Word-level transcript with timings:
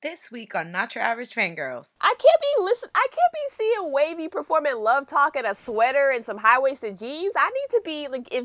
This 0.00 0.30
week 0.30 0.54
on 0.54 0.70
Not 0.70 0.94
Your 0.94 1.02
Average 1.02 1.34
Fangirls. 1.34 1.88
I 2.00 2.14
can't 2.16 2.40
be 2.40 2.62
listen. 2.62 2.88
I 2.94 3.04
can't 3.10 3.32
be 3.34 3.40
seeing 3.50 4.26
WayV 4.26 4.30
performing 4.30 4.76
Love 4.76 5.08
Talk 5.08 5.34
in 5.34 5.44
a 5.44 5.56
sweater 5.56 6.10
and 6.14 6.24
some 6.24 6.38
high 6.38 6.60
waisted 6.60 6.96
jeans. 7.00 7.32
I 7.36 7.50
need 7.50 7.76
to 7.76 7.82
be 7.84 8.06
like 8.06 8.32
if 8.32 8.44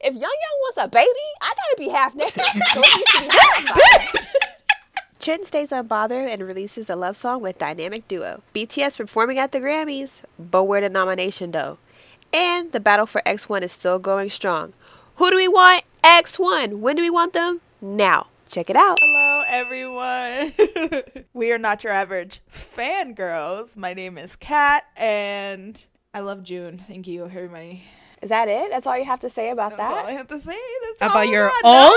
if 0.00 0.14
YangYang 0.14 0.20
wants 0.22 0.78
a 0.78 0.86
baby, 0.86 1.08
I 1.40 1.54
gotta 1.56 1.76
be 1.76 1.88
half 1.88 2.14
naked. 2.14 2.40
so 2.40 2.80
it 2.84 4.12
needs 4.12 4.26
to 4.26 4.28
Chen 5.18 5.42
stays 5.42 5.70
unbothered 5.70 6.32
and 6.32 6.44
releases 6.44 6.88
a 6.88 6.94
love 6.94 7.16
song 7.16 7.42
with 7.42 7.58
dynamic 7.58 8.06
duo. 8.06 8.44
BTS 8.54 8.96
performing 8.96 9.40
at 9.40 9.50
the 9.50 9.58
Grammys, 9.58 10.22
but 10.38 10.64
where 10.64 10.80
the 10.80 10.88
nomination 10.88 11.50
though? 11.50 11.78
And 12.32 12.70
the 12.70 12.78
battle 12.78 13.06
for 13.06 13.22
X1 13.22 13.62
is 13.62 13.72
still 13.72 13.98
going 13.98 14.30
strong. 14.30 14.72
Who 15.16 15.30
do 15.32 15.36
we 15.36 15.48
want? 15.48 15.82
X1. 16.04 16.78
When 16.78 16.94
do 16.94 17.02
we 17.02 17.10
want 17.10 17.32
them? 17.32 17.60
Now. 17.80 18.28
Check 18.52 18.68
it 18.68 18.76
out. 18.76 18.98
Hello, 19.00 19.42
everyone. 19.46 20.52
we 21.32 21.52
are 21.52 21.58
not 21.58 21.82
your 21.82 21.92
average 21.94 22.40
fangirls. 22.50 23.78
My 23.78 23.94
name 23.94 24.18
is 24.18 24.36
Kat, 24.36 24.84
and 24.94 25.84
I 26.12 26.20
love 26.20 26.42
June. 26.42 26.76
Thank 26.76 27.06
you, 27.06 27.24
everybody. 27.24 27.84
Is 28.20 28.28
that 28.28 28.48
it? 28.48 28.70
That's 28.70 28.86
all 28.86 28.98
you 28.98 29.06
have 29.06 29.20
to 29.20 29.30
say 29.30 29.48
about 29.50 29.70
That's 29.76 29.80
all 29.82 30.04
I 30.04 30.10
that? 30.12 30.16
have 30.18 30.28
to 30.28 30.38
say. 30.38 30.58
That's 31.00 31.12
About 31.12 31.16
all 31.16 31.24
your 31.32 31.44
I- 31.46 31.60
alt? 31.64 31.92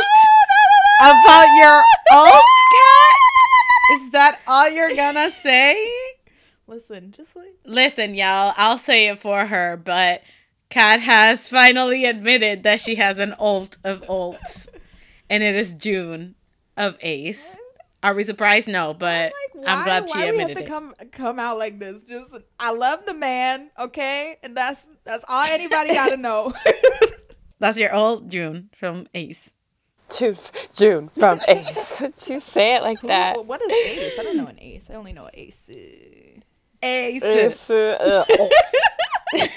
No, 1.01 1.09
no, 1.11 1.11
no, 1.11 1.13
no, 1.13 1.19
About 1.19 1.47
your 1.57 1.83
alt 2.17 2.43
cat? 2.71 3.99
Is 4.01 4.11
that 4.11 4.39
all 4.47 4.69
you're 4.69 4.95
gonna 4.95 5.31
say? 5.31 5.85
Listen, 6.67 7.11
just 7.11 7.35
like 7.35 7.53
Listen, 7.65 8.15
y'all, 8.15 8.53
I'll 8.55 8.77
say 8.77 9.09
it 9.09 9.19
for 9.19 9.45
her, 9.45 9.75
but 9.75 10.21
Kat 10.69 11.01
has 11.01 11.49
finally 11.49 12.05
admitted 12.05 12.63
that 12.63 12.79
she 12.79 12.95
has 12.95 13.19
an 13.19 13.33
alt 13.33 13.75
of 13.83 14.01
alts, 14.03 14.67
and 15.29 15.43
it 15.43 15.55
is 15.57 15.73
June 15.73 16.35
of 16.77 16.97
Ace. 17.01 17.55
Are 18.03 18.13
we 18.13 18.23
surprised? 18.23 18.67
No, 18.67 18.93
but 18.93 19.31
like 19.53 19.65
why, 19.65 19.71
I'm 19.73 19.83
glad 19.83 20.09
she 20.09 20.13
why 20.17 20.19
we 20.21 20.25
have 20.25 20.35
admitted 20.35 20.57
to 20.57 20.63
it. 20.63 20.67
come 20.67 20.93
come 21.11 21.39
out 21.39 21.57
like 21.57 21.79
this. 21.79 22.03
Just 22.03 22.35
I 22.59 22.71
love 22.71 22.99
the 23.07 23.13
man, 23.15 23.71
okay, 23.79 24.37
and 24.43 24.55
that's 24.55 24.85
that's 25.05 25.23
all 25.27 25.43
anybody 25.45 25.93
got 25.93 26.09
to 26.09 26.17
know. 26.17 26.53
That's 27.57 27.79
your 27.79 27.95
old 27.95 28.29
June 28.29 28.69
from 28.77 29.07
Ace. 29.15 29.49
June, 30.15 30.35
June 30.75 31.07
from 31.07 31.39
Ace. 31.47 32.03
she 32.23 32.39
say 32.41 32.75
it 32.75 32.83
like 32.83 32.99
that. 33.01 33.37
Who- 33.37 33.43
what 33.43 33.61
is 33.61 33.71
ace? 33.71 34.19
I 34.19 34.23
don't 34.23 34.35
know 34.35 34.47
an 34.47 34.59
ace. 34.59 34.89
I 34.91 34.95
only 34.95 35.13
know 35.13 35.23
what 35.23 35.37
ace. 35.37 35.69
Ace. 35.69 37.23
Ace, 37.23 37.69
uh, 37.69 38.25
uh, 38.29 38.47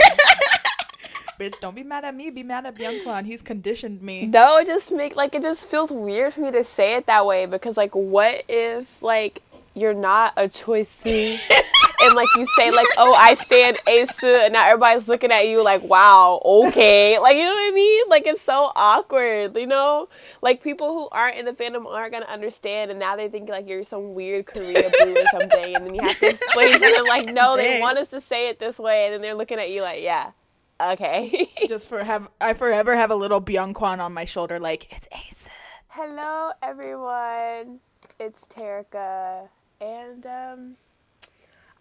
Bitch, 1.38 1.60
don't 1.60 1.76
be 1.76 1.84
mad 1.84 2.04
at 2.04 2.16
me. 2.16 2.30
Be 2.30 2.42
mad 2.42 2.66
at 2.66 2.74
Byungkwan. 2.74 3.24
He's 3.24 3.42
conditioned 3.42 4.02
me. 4.02 4.26
No, 4.26 4.58
it 4.58 4.66
just 4.66 4.90
make 4.90 5.14
like 5.14 5.36
it 5.36 5.42
just 5.42 5.66
feels 5.68 5.92
weird 5.92 6.34
for 6.34 6.40
me 6.40 6.50
to 6.50 6.64
say 6.64 6.96
it 6.96 7.06
that 7.06 7.26
way 7.26 7.46
because 7.46 7.76
like 7.76 7.94
what 7.94 8.42
if 8.48 9.02
like 9.02 9.42
you're 9.74 9.94
not 9.94 10.32
a 10.36 10.48
choice 10.48 11.06
and 12.00 12.14
like 12.16 12.26
you 12.36 12.44
say 12.56 12.70
like 12.72 12.86
oh 12.96 13.14
I 13.14 13.34
stand 13.34 13.78
Ace 13.86 14.22
and 14.24 14.52
now 14.52 14.66
everybody's 14.66 15.06
looking 15.06 15.30
at 15.30 15.46
you 15.46 15.62
like 15.62 15.82
wow 15.84 16.40
okay 16.44 17.18
like 17.20 17.36
you 17.36 17.44
know 17.44 17.54
what 17.54 17.72
I 17.72 17.74
mean 17.74 18.04
like 18.08 18.26
it's 18.26 18.42
so 18.42 18.72
awkward 18.74 19.56
you 19.56 19.66
know 19.66 20.08
like 20.42 20.62
people 20.62 20.88
who 20.88 21.08
aren't 21.12 21.36
in 21.36 21.44
the 21.44 21.52
fandom 21.52 21.86
aren't 21.86 22.12
gonna 22.12 22.26
understand 22.26 22.90
and 22.90 22.98
now 22.98 23.14
they 23.14 23.28
think 23.28 23.48
like 23.48 23.68
you're 23.68 23.84
some 23.84 24.14
weird 24.14 24.46
Koreaboo 24.46 25.16
or 25.16 25.40
something 25.40 25.76
and 25.76 25.86
then 25.86 25.94
you 25.94 26.00
have 26.02 26.18
to 26.18 26.30
explain 26.30 26.72
to 26.72 26.78
them 26.80 27.04
like 27.06 27.28
no 27.32 27.56
they 27.56 27.80
want 27.80 27.98
us 27.98 28.08
to 28.08 28.20
say 28.20 28.48
it 28.48 28.58
this 28.58 28.78
way 28.78 29.06
and 29.06 29.14
then 29.14 29.22
they're 29.22 29.34
looking 29.34 29.58
at 29.58 29.70
you 29.70 29.82
like 29.82 30.02
yeah 30.02 30.32
okay 30.80 31.48
Just 31.68 31.88
for 31.88 32.04
have 32.04 32.28
I 32.40 32.54
forever 32.54 32.94
have 32.96 33.10
a 33.10 33.16
little 33.16 33.40
Byungkwan 33.40 33.98
on 34.00 34.12
my 34.14 34.24
shoulder, 34.24 34.58
like 34.58 34.86
it's 34.92 35.08
ace. 35.12 35.48
Hello, 35.88 36.50
everyone. 36.62 37.80
It's 38.20 38.44
Terica, 38.46 39.48
and 39.80 40.26
um, 40.26 40.76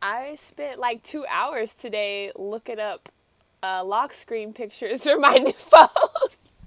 I 0.02 0.36
spent 0.40 0.80
like 0.80 1.04
two 1.04 1.26
hours 1.30 1.74
today 1.74 2.32
looking 2.36 2.80
up 2.80 3.10
uh, 3.64 3.84
lock 3.84 4.14
screen 4.14 4.54
pictures 4.54 5.04
for 5.04 5.18
my 5.18 5.34
new 5.38 5.52
phone. 5.54 5.88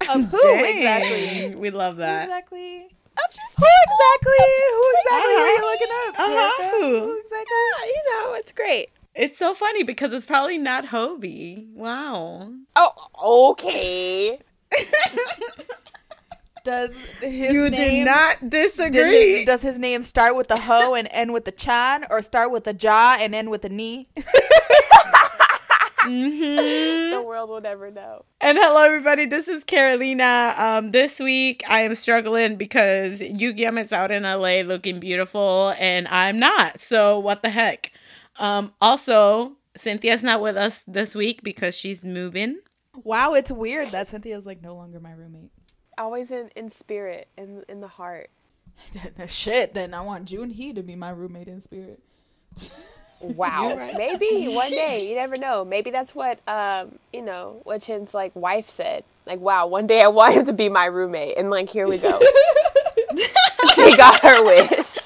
Of 0.09 0.25
who 0.31 0.41
Dang, 0.41 0.77
exactly? 0.77 1.55
We 1.55 1.69
love 1.69 1.97
that. 1.97 2.23
exactly? 2.23 2.87
I'm 3.17 3.31
just 3.33 3.57
Who 3.59 3.65
exactly? 3.85 4.45
Who 4.71 4.93
exactly 5.03 5.33
are 5.35 5.47
you 5.47 5.59
Uh-huh. 5.59 5.71
looking 5.71 5.87
up? 5.91 6.19
Uh-huh. 6.19 6.63
Terica? 6.63 7.03
Who 7.05 7.19
exactly? 7.19 7.55
you 7.87 8.01
know, 8.09 8.33
it's 8.35 8.51
great. 8.51 8.89
It's 9.13 9.37
so 9.37 9.53
funny 9.53 9.83
because 9.83 10.13
it's 10.13 10.25
probably 10.25 10.57
not 10.57 10.85
Hobie. 10.85 11.67
Wow. 11.73 12.51
Oh, 12.75 13.51
okay. 13.51 14.39
Does 16.63 16.95
his 17.21 17.53
you 17.53 17.69
name 17.71 18.05
did 18.05 18.05
not 18.05 18.49
does 18.49 18.73
disagree. 18.73 19.37
his, 19.37 19.45
does 19.47 19.61
his 19.63 19.79
name 19.79 20.03
start 20.03 20.35
with 20.35 20.47
the 20.47 20.57
ho 20.59 20.93
and 20.93 21.07
end 21.11 21.33
with 21.33 21.45
the 21.45 21.51
chan, 21.51 22.05
or 22.11 22.21
start 22.21 22.51
with 22.51 22.65
the 22.65 22.77
ja 22.79 23.17
and 23.19 23.33
end 23.33 23.49
with 23.49 23.63
the 23.63 23.69
knee? 23.69 24.07
Mhm. 26.03 27.11
The 27.11 27.21
world 27.21 27.49
will 27.49 27.61
never 27.61 27.91
know. 27.91 28.25
And 28.41 28.57
hello, 28.57 28.83
everybody. 28.83 29.25
This 29.27 29.47
is 29.47 29.63
Carolina. 29.63 30.53
Um, 30.57 30.91
this 30.91 31.19
week 31.19 31.63
I 31.69 31.81
am 31.81 31.93
struggling 31.95 32.55
because 32.55 33.21
Yu-Gi-Oh 33.21 33.77
is 33.77 33.91
out 33.91 34.09
in 34.09 34.23
LA 34.23 34.61
looking 34.61 34.99
beautiful, 34.99 35.75
and 35.79 36.07
I'm 36.07 36.39
not. 36.39 36.81
So 36.81 37.19
what 37.19 37.43
the 37.43 37.49
heck? 37.49 37.91
Um, 38.41 38.73
also, 38.81 39.53
Cynthia's 39.77 40.23
not 40.23 40.41
with 40.41 40.57
us 40.57 40.83
this 40.87 41.15
week 41.15 41.43
because 41.43 41.75
she's 41.75 42.03
moving. 42.03 42.59
Wow, 43.03 43.35
it's 43.35 43.51
weird 43.51 43.87
that 43.89 44.09
Cynthia's 44.09 44.45
like 44.45 44.61
no 44.61 44.75
longer 44.75 44.99
my 44.99 45.11
roommate. 45.11 45.51
Always 45.97 46.31
in, 46.31 46.49
in 46.55 46.69
spirit, 46.69 47.29
in 47.37 47.63
in 47.69 47.79
the 47.81 47.87
heart. 47.87 48.31
Shit, 49.27 49.75
then 49.75 49.93
I 49.93 50.01
want 50.01 50.27
Junhee 50.27 50.75
to 50.75 50.81
be 50.81 50.95
my 50.95 51.11
roommate 51.11 51.47
in 51.47 51.61
spirit. 51.61 52.01
Wow. 53.21 53.75
Maybe 53.95 54.47
one 54.55 54.71
day. 54.71 55.07
You 55.07 55.15
never 55.15 55.37
know. 55.37 55.63
Maybe 55.63 55.91
that's 55.91 56.15
what 56.15 56.39
um, 56.47 56.97
you 57.13 57.21
know, 57.21 57.61
what 57.65 57.83
Chen's 57.83 58.15
like 58.15 58.35
wife 58.35 58.67
said. 58.67 59.03
Like, 59.27 59.39
wow, 59.39 59.67
one 59.67 59.85
day 59.85 60.01
I 60.01 60.07
want 60.07 60.33
him 60.33 60.45
to 60.47 60.53
be 60.53 60.69
my 60.69 60.85
roommate 60.85 61.37
and 61.37 61.51
like 61.51 61.69
here 61.69 61.87
we 61.87 61.99
go. 61.99 62.19
she 63.75 63.95
got 63.95 64.21
her 64.21 64.43
wish. 64.43 65.00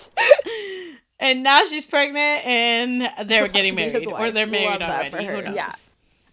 And 1.20 1.44
now 1.44 1.64
she's 1.66 1.86
pregnant, 1.86 2.46
and 2.46 3.30
they're 3.30 3.48
getting 3.48 3.76
married, 3.76 4.06
or 4.08 4.32
they're 4.32 4.46
married 4.46 4.82
Love 4.82 5.14
already. 5.14 5.26
Who 5.26 5.42
knows? 5.44 5.56
Yeah. 5.56 5.72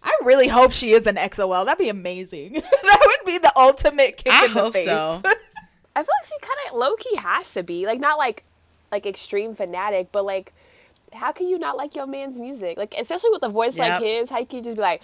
I 0.03 0.17
really 0.23 0.49
hope 0.49 0.73
she 0.73 0.91
is 0.91 1.07
an 1.07 1.15
EXO-L. 1.15 1.65
That'd 1.65 1.77
be 1.79 1.89
amazing. 1.89 2.53
that 2.83 2.99
would 3.05 3.25
be 3.25 3.37
the 3.37 3.53
ultimate 3.55 4.17
kick 4.17 4.33
I 4.33 4.45
in 4.45 4.53
the 4.53 4.59
hope 4.61 4.73
face. 4.73 4.85
so. 4.85 5.21
I 5.95 6.01
feel 6.01 6.09
like 6.21 6.25
she 6.25 6.39
kind 6.41 6.59
of 6.69 6.77
low 6.77 6.95
key 6.95 7.15
has 7.17 7.53
to 7.53 7.63
be 7.63 7.85
like 7.85 7.99
not 7.99 8.17
like 8.17 8.43
like 8.91 9.05
extreme 9.05 9.55
fanatic, 9.55 10.09
but 10.11 10.25
like 10.25 10.51
how 11.13 11.31
can 11.31 11.47
you 11.47 11.57
not 11.59 11.77
like 11.77 11.95
your 11.95 12.07
man's 12.07 12.39
music? 12.39 12.77
Like 12.77 12.93
especially 12.97 13.29
with 13.31 13.43
a 13.43 13.49
voice 13.49 13.75
Yep. 13.77 13.89
like 13.89 14.01
his, 14.03 14.29
how 14.29 14.43
can 14.45 14.57
you 14.57 14.63
just 14.63 14.75
be 14.77 14.81
like, 14.81 15.03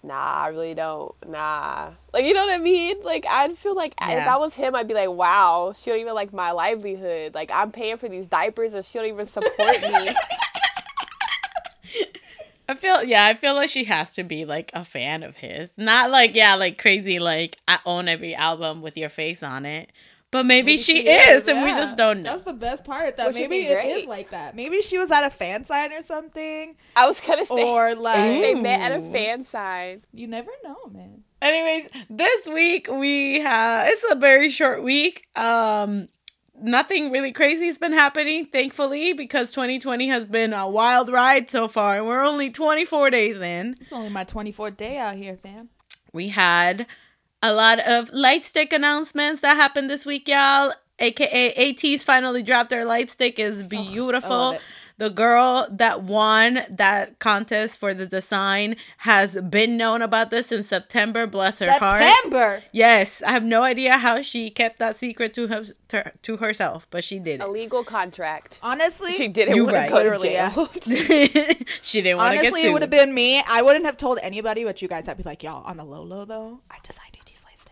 nah, 0.02 0.14
I 0.44 0.48
really 0.48 0.74
don't, 0.74 1.14
nah. 1.28 1.90
Like 2.12 2.24
you 2.24 2.34
know 2.34 2.46
what 2.46 2.54
I 2.54 2.58
mean? 2.58 2.96
Like 3.02 3.24
I'd 3.28 3.56
feel 3.56 3.74
like 3.76 3.94
if 4.00 4.08
Yeah. 4.08 4.34
I 4.34 4.36
was 4.38 4.54
him, 4.54 4.74
I'd 4.74 4.88
be 4.88 4.94
like, 4.94 5.10
wow, 5.10 5.72
she 5.76 5.90
don't 5.90 6.00
even 6.00 6.14
like 6.14 6.32
my 6.32 6.50
livelihood. 6.52 7.34
Like 7.34 7.50
I'm 7.52 7.70
paying 7.72 7.96
for 7.96 8.08
these 8.08 8.26
diapers 8.26 8.74
and 8.74 8.84
she 8.84 8.98
don't 8.98 9.08
even 9.08 9.26
support 9.26 9.80
me. 9.82 10.10
I 12.68 12.74
feel 12.76 13.02
yeah, 13.02 13.26
I 13.26 13.34
feel 13.34 13.54
like 13.54 13.68
she 13.68 13.82
has 13.84 14.14
to 14.14 14.22
be 14.22 14.44
like 14.44 14.70
a 14.74 14.84
fan 14.84 15.24
of 15.24 15.36
his. 15.36 15.72
Not 15.76 16.10
like 16.10 16.36
yeah, 16.36 16.54
like 16.54 16.78
crazy 16.78 17.18
like 17.18 17.56
I 17.66 17.80
own 17.84 18.06
every 18.06 18.32
album 18.34 18.80
with 18.80 18.96
your 18.96 19.08
face 19.08 19.42
on 19.42 19.66
it. 19.66 19.90
But 20.32 20.46
maybe, 20.46 20.76
she, 20.76 21.08
is, 21.08 21.48
and 21.48 21.64
we 21.64 21.70
just 21.70 21.96
don't 21.96 22.22
know. 22.22 22.30
That's 22.30 22.44
the 22.44 22.52
best 22.52 22.84
part. 22.84 23.16
That 23.16 23.28
Which 23.28 23.36
maybe 23.36 23.60
be 23.60 23.66
it 23.66 23.80
great. 23.82 23.90
is 23.96 24.06
like 24.06 24.30
that. 24.30 24.54
Maybe 24.54 24.80
she 24.80 24.96
was 24.96 25.10
at 25.10 25.24
a 25.24 25.30
fan 25.30 25.64
sign 25.64 25.92
or 25.92 26.02
something, 26.02 26.76
I 26.94 27.06
was 27.08 27.20
gonna 27.20 27.44
say 27.44 27.68
or 27.68 27.94
like 27.96 28.16
they 28.42 28.54
met 28.54 28.80
at 28.92 28.98
a 29.00 29.02
fan 29.10 29.42
sign. 29.42 30.02
you 30.12 30.28
never 30.28 30.50
know, 30.62 30.76
man. 30.92 31.24
Anyways, 31.42 31.90
this 32.08 32.46
week 32.48 32.88
we 32.90 33.40
have 33.40 33.88
it's 33.88 34.04
a 34.10 34.14
very 34.14 34.50
short 34.50 34.84
week. 34.84 35.26
Um 35.36 36.08
nothing 36.62 37.10
really 37.10 37.32
crazy 37.32 37.66
has 37.66 37.78
been 37.78 37.92
happening, 37.92 38.46
thankfully, 38.46 39.12
because 39.12 39.50
2020 39.52 40.08
has 40.08 40.26
been 40.26 40.52
a 40.52 40.68
wild 40.68 41.08
ride 41.08 41.50
so 41.50 41.66
far, 41.68 41.96
and 41.96 42.06
we're 42.06 42.22
only 42.22 42.50
24 42.50 43.10
days 43.10 43.38
in. 43.40 43.76
It's 43.80 43.92
only 43.92 44.10
my 44.10 44.24
24th 44.24 44.76
day 44.76 44.98
out 44.98 45.16
here, 45.16 45.36
fam. 45.36 45.70
We 46.12 46.28
had 46.28 46.86
a 47.42 47.52
lot 47.52 47.80
of 47.80 48.10
light 48.12 48.44
stick 48.44 48.72
announcements 48.72 49.42
that 49.42 49.56
happened 49.56 49.88
this 49.90 50.04
week, 50.04 50.28
y'all. 50.28 50.72
AKA 50.98 51.54
ATEEZ 51.54 52.04
finally 52.04 52.42
dropped 52.42 52.68
their 52.68 52.84
light 52.84 53.10
stick 53.10 53.38
is 53.38 53.62
oh, 53.62 53.66
beautiful. 53.66 54.28
love 54.28 54.54
it. 54.56 54.60
the 54.98 55.08
girl 55.08 55.66
that 55.70 56.02
won 56.02 56.60
that 56.68 57.18
contest 57.18 57.78
for 57.78 57.94
the 57.94 58.04
design 58.04 58.76
has 58.98 59.34
been 59.48 59.78
known 59.78 60.02
about 60.02 60.30
this 60.30 60.52
in 60.52 60.62
September. 60.62 61.26
Bless 61.26 61.60
her 61.60 61.72
heart. 61.78 62.02
September. 62.02 62.62
Yes, 62.72 63.22
I 63.22 63.30
have 63.30 63.44
no 63.44 63.62
idea 63.62 63.96
how 63.96 64.20
she 64.20 64.50
kept 64.50 64.78
that 64.78 64.98
secret 64.98 65.32
to 65.32 65.46
her, 65.48 65.64
to, 65.88 66.12
to 66.20 66.36
herself, 66.36 66.86
but 66.90 67.02
she 67.02 67.18
did 67.18 67.40
A 67.40 67.44
it. 67.44 67.50
legal 67.50 67.82
contract. 67.82 68.58
Honestly, 68.62 69.12
She 69.12 69.26
didn't 69.26 69.56
You 69.56 69.64
want 69.64 69.76
right. 69.76 69.88
to 69.88 69.94
go 69.94 70.02
to 70.02 70.22
jail. 70.22 70.50
she 71.80 72.02
didn't 72.02 72.18
want 72.18 72.36
to 72.36 72.42
get 72.42 72.52
Honestly, 72.52 72.66
it 72.66 72.72
would 72.74 72.82
have 72.82 72.90
been 72.90 73.14
me. 73.14 73.42
I 73.48 73.62
wouldn't 73.62 73.86
have 73.86 73.96
told 73.96 74.18
anybody, 74.20 74.64
but 74.64 74.82
you 74.82 74.88
guys, 74.88 75.08
I'd 75.08 75.16
be 75.16 75.22
like, 75.22 75.42
y'all, 75.42 75.64
on 75.64 75.78
the 75.78 75.84
low 75.84 76.02
low 76.02 76.26
though, 76.26 76.60
I 76.70 76.76
designed 76.82 77.06
ATEEZ 77.06 77.06
light 77.06 77.18
stick. 77.18 77.19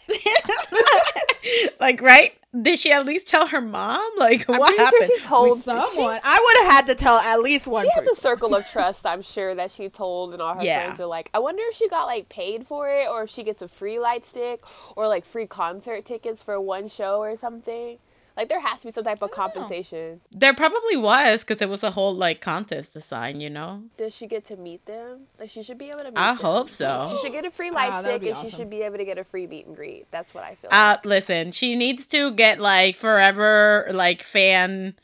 like, 1.81 2.01
right? 2.03 2.33
Did 2.63 2.79
she 2.79 2.91
at 2.93 3.05
least 3.05 3.27
tell 3.29 3.47
her 3.49 3.61
mom? 3.61 4.11
Like, 4.17 4.49
I'm 4.49 4.59
what 4.59 4.75
happened? 4.79 5.05
sure 5.07 5.19
she 5.19 5.23
told 5.25 5.59
Someone. 5.61 6.19
I 6.25 6.39
would 6.43 6.65
have 6.67 6.73
had 6.73 6.87
to 6.87 6.95
tell 6.95 7.19
at 7.19 7.41
least 7.41 7.67
one 7.69 7.85
She 7.85 7.91
has 7.91 8.01
person. 8.01 8.13
a 8.15 8.17
circle 8.17 8.55
of 8.55 8.67
trust, 8.73 9.05
I'm 9.07 9.21
sure, 9.23 9.55
that 9.55 9.71
she 9.71 9.89
told, 9.89 10.33
and 10.33 10.41
all 10.41 10.55
her 10.55 10.65
Yeah. 10.65 10.83
friends 10.85 11.01
are 11.01 11.07
like, 11.07 11.31
I 11.35 11.41
wonder 11.41 11.63
if 11.67 11.75
she 11.77 11.89
got 11.89 12.07
like 12.07 12.29
paid 12.31 12.67
for 12.67 12.89
it, 12.89 13.07
or 13.09 13.25
if 13.25 13.31
she 13.31 13.43
gets 13.45 13.61
a 13.63 13.69
free 13.69 13.99
light 13.99 14.25
stick, 14.25 14.61
or 14.97 15.07
like 15.09 15.25
free 15.25 15.47
concert 15.47 16.05
tickets 16.07 16.43
for 16.43 16.59
one 16.61 16.89
show 16.89 17.19
or 17.19 17.37
something. 17.37 17.99
Like 18.39 18.49
there 18.49 18.61
has 18.61 18.81
to 18.81 18.87
be 18.87 18.93
some 18.93 19.03
type 19.03 19.21
of 19.21 19.33
compensation. 19.33 20.21
there 20.31 20.55
probably 20.55 20.97
was 20.97 21.43
because 21.43 21.61
it 21.61 21.69
was 21.69 21.83
a 21.83 21.91
whole 21.91 22.15
like 22.15 22.41
contest 22.41 22.93
to 22.93 23.01
sign, 23.01 23.41
you 23.41 23.51
know. 23.51 23.83
Does 23.97 24.15
she 24.15 24.29
get 24.29 24.45
to 24.47 24.57
meet 24.57 24.87
them? 24.87 25.23
Like 25.41 25.51
she 25.51 25.65
should 25.65 25.77
be 25.77 25.91
able 25.91 26.05
to. 26.05 26.11
meet 26.13 26.17
I 26.19 26.29
them. 26.29 26.37
hope 26.37 26.69
so. 26.71 27.09
She 27.11 27.19
should 27.19 27.33
get 27.33 27.45
a 27.45 27.51
free 27.51 27.73
light 27.73 27.91
Wow, 27.91 28.03
stick, 28.03 28.21
be 28.23 28.29
and 28.29 28.39
she 28.39 28.51
should 28.51 28.71
be 28.71 28.83
able 28.83 28.99
to 28.99 29.05
get 29.05 29.19
a 29.19 29.25
free 29.25 29.49
meet 29.49 29.67
and 29.67 29.75
greet. 29.75 30.07
That's 30.13 30.33
what 30.35 30.45
I 30.45 30.55
feel. 30.55 30.71
Uh, 30.73 30.99
listen, 31.05 31.51
she 31.51 31.75
needs 31.75 32.07
to 32.07 32.31
get 32.31 32.61
like 32.61 32.95
forever, 32.95 33.89
like 33.93 34.23
fan, 34.23 34.95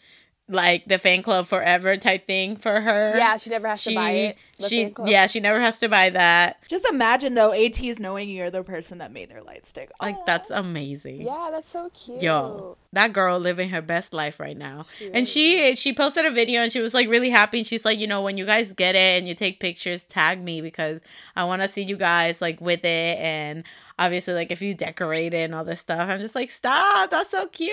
like 0.48 0.84
the 0.86 0.98
fan 0.98 1.22
club 1.22 1.46
forever 1.46 1.96
type 1.96 2.26
thing 2.26 2.56
for 2.56 2.80
her. 2.80 3.16
yeah, 3.16 3.36
she 3.36 3.50
never 3.50 3.68
has 3.68 3.82
to 3.84 3.94
buy 3.94 4.10
it. 4.10 4.36
She, 4.68 4.92
yeah, 5.04 5.26
she 5.26 5.40
never 5.40 5.60
has 5.60 5.80
to 5.80 5.88
buy 5.88 6.10
that. 6.10 6.58
Just 6.68 6.84
imagine 6.86 7.34
though, 7.34 7.50
ATEEZ 7.50 7.98
knowing 7.98 8.28
you're 8.28 8.50
the 8.50 8.62
person 8.62 8.98
that 8.98 9.10
made 9.10 9.30
their 9.30 9.42
light 9.42 9.66
stick. 9.66 9.90
Like 10.00 10.24
that's 10.26 10.50
amazing. 10.50 11.22
Yeah, 11.22 11.48
that's 11.50 11.68
so 11.68 11.90
cute. 11.90 12.22
Yo, 12.22 12.76
that 12.92 13.12
girl 13.12 13.38
living 13.38 13.70
her 13.70 13.82
best 13.82 14.12
life 14.12 14.38
right 14.38 14.56
now. 14.56 14.84
And 15.12 15.26
she 15.26 15.74
she 15.76 15.92
posted 15.92 16.24
a 16.24 16.30
video 16.30 16.62
and 16.62 16.70
she 16.70 16.80
was 16.80 16.94
like 16.94 17.08
really 17.08 17.30
happy. 17.30 17.58
And 17.58 17.66
she's 17.66 17.84
like, 17.84 17.98
you 17.98 18.06
know, 18.06 18.22
when 18.22 18.36
you 18.38 18.44
guys 18.46 18.72
get 18.72 18.94
it 18.94 19.18
and 19.18 19.26
you 19.26 19.34
take 19.34 19.60
pictures, 19.60 20.04
tag 20.04 20.42
me 20.42 20.60
because 20.60 21.00
I 21.34 21.44
want 21.44 21.62
to 21.62 21.68
see 21.68 21.82
you 21.82 21.96
guys 21.96 22.40
like 22.40 22.60
with 22.60 22.84
it. 22.84 23.18
And 23.18 23.64
obviously, 23.98 24.34
like 24.34 24.50
if 24.50 24.60
you 24.62 24.74
decorate 24.74 25.34
it 25.34 25.38
and 25.44 25.54
all 25.54 25.64
this 25.64 25.80
stuff, 25.80 26.08
I'm 26.08 26.18
just 26.20 26.34
like, 26.34 26.50
stop, 26.50 27.10
that's 27.10 27.30
so 27.30 27.46
cute. 27.48 27.70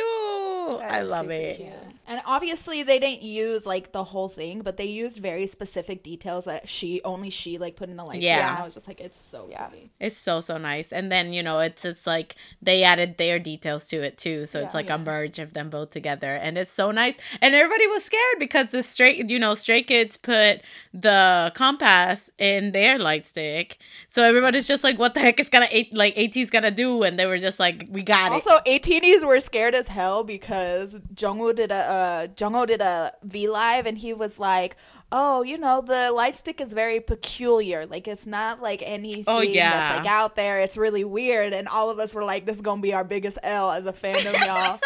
I 0.82 1.02
love 1.02 1.30
it. 1.30 1.58
cute. 1.58 1.70
And 2.08 2.22
obviously 2.26 2.84
they 2.84 3.00
didn't 3.00 3.22
use 3.22 3.66
like 3.66 3.94
the 3.94 4.04
whole 4.04 4.28
thing, 4.28 4.62
but 4.62 4.76
they 4.76 4.86
used 4.86 5.18
very 5.18 5.48
specific 5.48 6.04
details 6.04 6.46
that 6.46 6.68
she 6.68 7.02
only 7.06 7.30
she 7.30 7.58
like 7.58 7.76
put 7.78 7.90
in 7.90 7.96
the 7.96 8.04
light. 8.04 8.22
Yeah. 8.22 8.58
I 8.60 8.66
was 8.66 8.74
just 8.74 8.88
like, 8.88 9.00
it's 9.00 9.20
so 9.20 9.48
Yeah. 9.50 9.68
pretty. 9.68 9.92
It's 10.00 10.18
so 10.18 10.42
so 10.42 10.58
nice. 10.58 10.92
And 10.92 11.12
then 11.12 11.32
you 11.32 11.42
know, 11.42 11.60
it's 11.60 11.86
it's 11.86 12.06
like 12.06 12.36
they 12.62 12.84
added 12.84 13.18
their 13.18 13.40
details 13.40 13.88
to 13.90 14.02
it 14.02 14.18
too, 14.18 14.46
so 14.46 14.60
it's 14.62 14.74
like 14.74 14.88
Yeah. 14.88 14.96
a 14.96 14.98
merge 15.00 15.40
of 15.40 15.54
them 15.54 15.70
both 15.70 15.92
together, 15.92 16.34
and 16.36 16.58
it's 16.58 16.72
so 16.74 16.92
nice. 16.92 17.16
And 17.42 17.56
everybody 17.56 17.88
was 17.88 18.04
scared 18.04 18.40
because 18.40 18.68
the 18.68 18.84
straight, 18.84 19.30
you 19.30 19.40
know, 19.40 19.54
Stray 19.56 19.82
Kids 19.84 20.18
put 20.18 20.62
the 20.94 21.52
compass 21.56 22.30
in 22.38 22.72
their 22.74 23.00
light 23.00 23.26
stick, 23.26 23.78
so 24.10 24.24
everybody's 24.24 24.68
just 24.68 24.84
like, 24.84 25.00
"What 25.00 25.14
the 25.14 25.22
heck 25.22 25.40
is 25.40 25.48
gonna 25.50 25.68
eight 25.72 25.94
like 25.94 26.11
ATEEZ 26.16 26.50
gonna 26.52 26.72
do?" 26.72 27.04
And 27.04 27.18
they 27.19 27.25
were 27.25 27.38
just 27.38 27.60
like, 27.60 27.86
"We 27.90 28.02
got 28.04 28.31
it." 28.31 28.36
Also, 28.36 28.60
18s 28.66 29.24
were 29.25 29.40
scared 29.40 29.75
as 29.75 29.88
hell 29.88 30.24
because 30.24 30.96
Jungwoo 31.13 31.56
did 31.56 31.72
a 31.72 31.75
uh, 31.75 32.28
Jongho 32.28 32.66
did 32.68 32.81
a 32.81 33.12
V 33.24 33.48
live 33.48 33.86
and 33.86 33.98
he 33.98 34.13
was 34.13 34.40
like, 34.40 34.75
"Oh, 35.12 35.44
you 35.44 35.58
know, 35.58 35.81
the 35.81 36.12
light 36.12 36.36
stick 36.36 36.60
is 36.62 36.74
very 36.74 37.00
peculiar. 37.00 37.86
Like 37.86 38.08
it's 38.08 38.25
not 38.25 38.62
like 38.62 38.81
anything 38.86 39.25
Oh, 39.28 39.42
yeah. 39.42 39.72
that's 39.72 39.98
like 40.00 40.08
out 40.08 40.36
there. 40.36 40.60
It's 40.62 40.78
really 40.78 41.04
weird." 41.04 41.54
And 41.54 41.68
all 41.68 41.90
of 41.90 42.00
us 42.00 42.13
were 42.16 42.24
like, 42.24 42.46
"This 42.46 42.56
is 42.58 42.62
gonna 42.62 42.81
be 42.81 42.94
our 42.94 43.04
biggest 43.04 43.38
L 43.44 43.72
as 43.72 43.86
a 43.86 43.94
fandom, 43.94 44.34
y'all. 44.46 44.80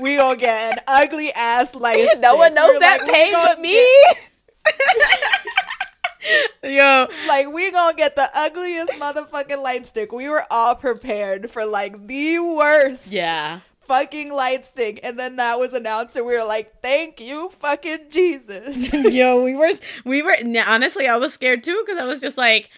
we 0.00 0.16
gonna 0.16 0.36
get 0.38 0.72
an 0.72 0.78
ugly 0.88 1.32
ass 1.34 1.74
light 1.84 2.00
stick." 2.00 2.20
no 2.20 2.36
one 2.36 2.54
knows 2.54 2.78
that 2.80 3.02
like, 3.02 3.10
pain 3.12 3.32
but 3.32 3.60
me. 3.60 3.78
Yo, 6.62 7.08
like 7.26 7.52
we 7.52 7.70
gonna 7.70 7.96
get 7.96 8.16
the 8.16 8.28
ugliest 8.34 8.92
motherfucking 8.92 9.62
light 9.62 9.86
stick. 9.86 10.12
We 10.12 10.28
were 10.28 10.44
all 10.50 10.74
prepared 10.74 11.50
for 11.50 11.66
like 11.66 12.06
the 12.06 12.38
worst 12.38 13.12
yeah. 13.12 13.60
fucking 13.80 14.32
light 14.32 14.64
stick, 14.64 15.00
and 15.02 15.18
then 15.18 15.36
that 15.36 15.58
was 15.58 15.72
announced, 15.72 16.16
and 16.16 16.24
we 16.24 16.36
were 16.36 16.44
like, 16.44 16.80
"Thank 16.82 17.20
you, 17.20 17.48
fucking 17.50 18.10
Jesus." 18.10 18.92
Yo, 19.12 19.42
we 19.42 19.56
were 19.56 19.72
we 20.04 20.22
were 20.22 20.36
honestly 20.66 21.08
I 21.08 21.16
was 21.16 21.34
scared 21.34 21.62
too 21.62 21.82
because 21.84 22.00
I 22.00 22.04
was 22.04 22.20
just 22.20 22.38
like 22.38 22.70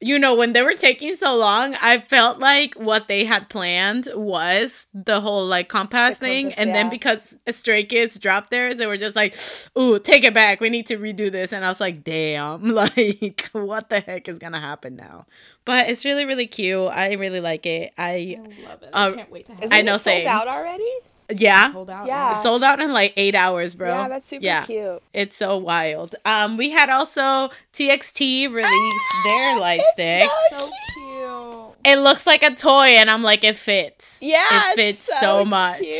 you 0.00 0.18
know 0.18 0.34
when 0.34 0.52
they 0.54 0.62
were 0.62 0.74
taking 0.74 1.14
so 1.14 1.36
long 1.36 1.74
I 1.82 1.98
felt 1.98 2.38
like 2.38 2.74
what 2.74 3.06
they 3.08 3.24
had 3.24 3.48
planned 3.50 4.08
was 4.14 4.86
the 4.94 5.20
whole 5.20 5.46
like 5.46 5.68
compass 5.68 6.16
The 6.18 6.26
thing 6.26 6.44
compass, 6.46 6.58
and 6.58 6.74
then 6.74 6.86
yeah. 6.86 6.90
because 6.90 7.36
Stray 7.50 7.84
Kids 7.84 8.18
dropped 8.18 8.50
theirs 8.50 8.76
they 8.76 8.86
were 8.86 8.96
just 8.96 9.14
like 9.16 9.34
ooh 9.78 9.98
take 9.98 10.24
it 10.24 10.32
back 10.34 10.60
we 10.60 10.70
need 10.70 10.86
to 10.86 10.96
redo 10.96 11.30
this 11.30 11.52
and 11.52 11.64
I 11.64 11.68
was 11.68 11.80
like 11.80 12.02
damn 12.04 12.62
like 12.74 13.48
what 13.52 13.90
the 13.90 14.00
heck 14.00 14.28
is 14.28 14.38
gonna 14.38 14.60
happen 14.60 14.96
now 14.96 15.26
but 15.64 15.88
it's 15.88 16.04
really 16.04 16.24
really 16.24 16.46
cute 16.46 16.88
I 16.90 17.12
really 17.14 17.40
like 17.40 17.66
it 17.66 17.92
I 17.98 18.38
love 18.64 18.82
it. 18.82 18.88
Uh, 18.92 19.10
I 19.12 19.16
can't 19.16 19.30
wait 19.30 19.46
to 19.46 19.52
have 19.54 19.64
Isn't 19.64 19.76
I 19.76 19.82
know, 19.82 19.96
it 19.96 19.98
sold 20.00 20.14
same. 20.16 20.26
out 20.26 20.48
already? 20.48 20.90
Yeah 21.36 21.72
sold 21.72 21.90
out. 21.90 22.06
Yeah. 22.06 22.42
sold 22.42 22.62
out 22.62 22.80
in 22.80 22.92
like 22.92 23.12
eight 23.16 23.34
hours 23.34 23.74
bro 23.74 23.88
Yeah, 23.88 24.08
that's 24.08 24.26
super 24.26 24.62
cute. 24.66 25.02
it's 25.12 25.36
so 25.36 25.56
wild. 25.58 26.14
Um, 26.24 26.56
we 26.56 26.70
had 26.70 26.90
also 26.90 27.50
TXT 27.72 28.52
release 28.52 29.02
their 29.24 29.58
light 29.58 29.82
stick. 29.92 30.28
so 30.50 30.58
cute. 30.58 31.76
It 31.82 31.96
looks 32.00 32.26
like 32.26 32.42
a 32.42 32.54
toy, 32.54 32.88
and 32.98 33.10
I'm 33.10 33.22
like, 33.22 33.42
it 33.42 33.56
fits. 33.56 34.18
Yeah, 34.20 34.44
it 34.50 34.74
fits 34.74 35.08
it's 35.08 35.20
so, 35.20 35.44
much. 35.46 35.78
Cute. 35.78 35.94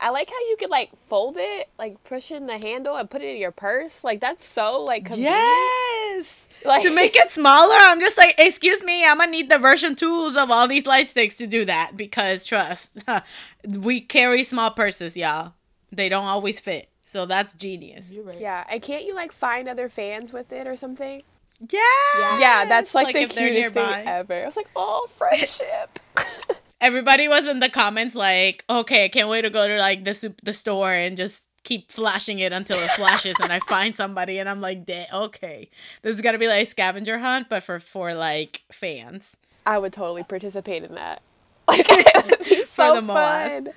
I 0.00 0.10
like 0.10 0.30
how 0.30 0.38
you 0.48 0.56
could 0.58 0.70
like 0.70 0.90
fold 1.06 1.36
it, 1.38 1.68
like 1.78 2.02
push 2.04 2.30
in 2.30 2.46
the 2.46 2.58
handle 2.58 2.96
and 2.96 3.08
put 3.08 3.20
it 3.22 3.34
in 3.34 3.36
your 3.36 3.50
purse. 3.50 4.02
Like 4.02 4.20
that's 4.20 4.44
so 4.44 4.82
like 4.84 5.04
convenient. 5.06 5.34
Yes. 5.36 6.46
Like 6.62 6.82
to 6.82 6.94
make 6.94 7.16
it 7.16 7.30
smaller, 7.30 7.74
I'm 7.74 8.00
just 8.00 8.18
like, 8.18 8.34
excuse 8.36 8.82
me, 8.82 9.02
I'm 9.02 9.16
gonna 9.16 9.30
need 9.30 9.48
the 9.48 9.58
version 9.58 9.96
tools 9.96 10.36
of 10.36 10.50
all 10.50 10.68
these 10.68 10.84
light 10.84 11.08
sticks 11.08 11.38
to 11.38 11.46
do 11.46 11.64
that 11.64 11.96
because 11.96 12.44
trust, 12.44 12.98
we 13.66 14.02
carry 14.02 14.44
small 14.44 14.70
purses, 14.70 15.16
y'all. 15.16 15.54
They 15.90 16.10
don't 16.10 16.26
always 16.26 16.60
fit, 16.60 16.90
so 17.02 17.24
that's 17.24 17.54
genius. 17.54 18.10
You're 18.10 18.24
right. 18.24 18.38
Yeah, 18.38 18.64
and 18.70 18.82
can't 18.82 19.06
you 19.06 19.14
like 19.14 19.32
find 19.32 19.70
other 19.70 19.88
fans 19.88 20.34
with 20.34 20.52
it 20.52 20.66
or 20.66 20.76
something? 20.76 21.22
Yeah, 21.66 22.38
Yeah, 22.38 22.64
that's 22.66 22.94
like, 22.94 23.14
the 23.14 23.26
cutest 23.26 23.72
thing 23.72 24.06
ever. 24.06 24.34
I 24.34 24.44
was 24.44 24.56
like, 24.56 24.68
oh, 24.76 25.06
friendship. 25.08 25.98
everybody 26.80 27.28
was 27.28 27.46
in 27.46 27.60
the 27.60 27.68
comments 27.68 28.14
like, 28.14 28.64
okay, 28.68 29.04
I 29.04 29.08
can't 29.08 29.28
wait 29.28 29.42
to 29.42 29.50
go 29.50 29.66
to 29.66 29.78
like 29.78 30.04
the 30.04 30.14
soup 30.14 30.40
the 30.42 30.52
store 30.54 30.92
and 30.92 31.16
just 31.16 31.46
keep 31.62 31.90
flashing 31.90 32.38
it 32.38 32.52
until 32.52 32.78
it 32.82 32.90
flashes 32.92 33.34
and 33.42 33.52
I 33.52 33.58
find 33.68 33.94
somebody 33.94 34.38
and 34.38 34.48
I'm 34.48 34.60
like, 34.60 34.86
"Da- 34.86 35.08
okay, 35.12 35.68
this 36.02 36.14
is 36.14 36.20
gonna 36.22 36.38
be 36.38 36.48
like 36.48 36.66
a 36.66 36.70
scavenger 36.70 37.18
hunt, 37.18 37.48
but 37.48 37.62
for 37.62 37.80
for 37.80 38.14
like 38.14 38.62
fans. 38.72 39.36
I 39.66 39.78
would 39.78 39.92
totally 39.92 40.24
participate 40.24 40.82
in 40.84 40.94
that. 40.94 41.22
Like, 41.68 41.86
it 41.88 42.38
would 42.38 42.48
be 42.48 42.64
so 42.64 42.94
the 42.96 43.02
moss. 43.02 43.48
fun. 43.50 43.68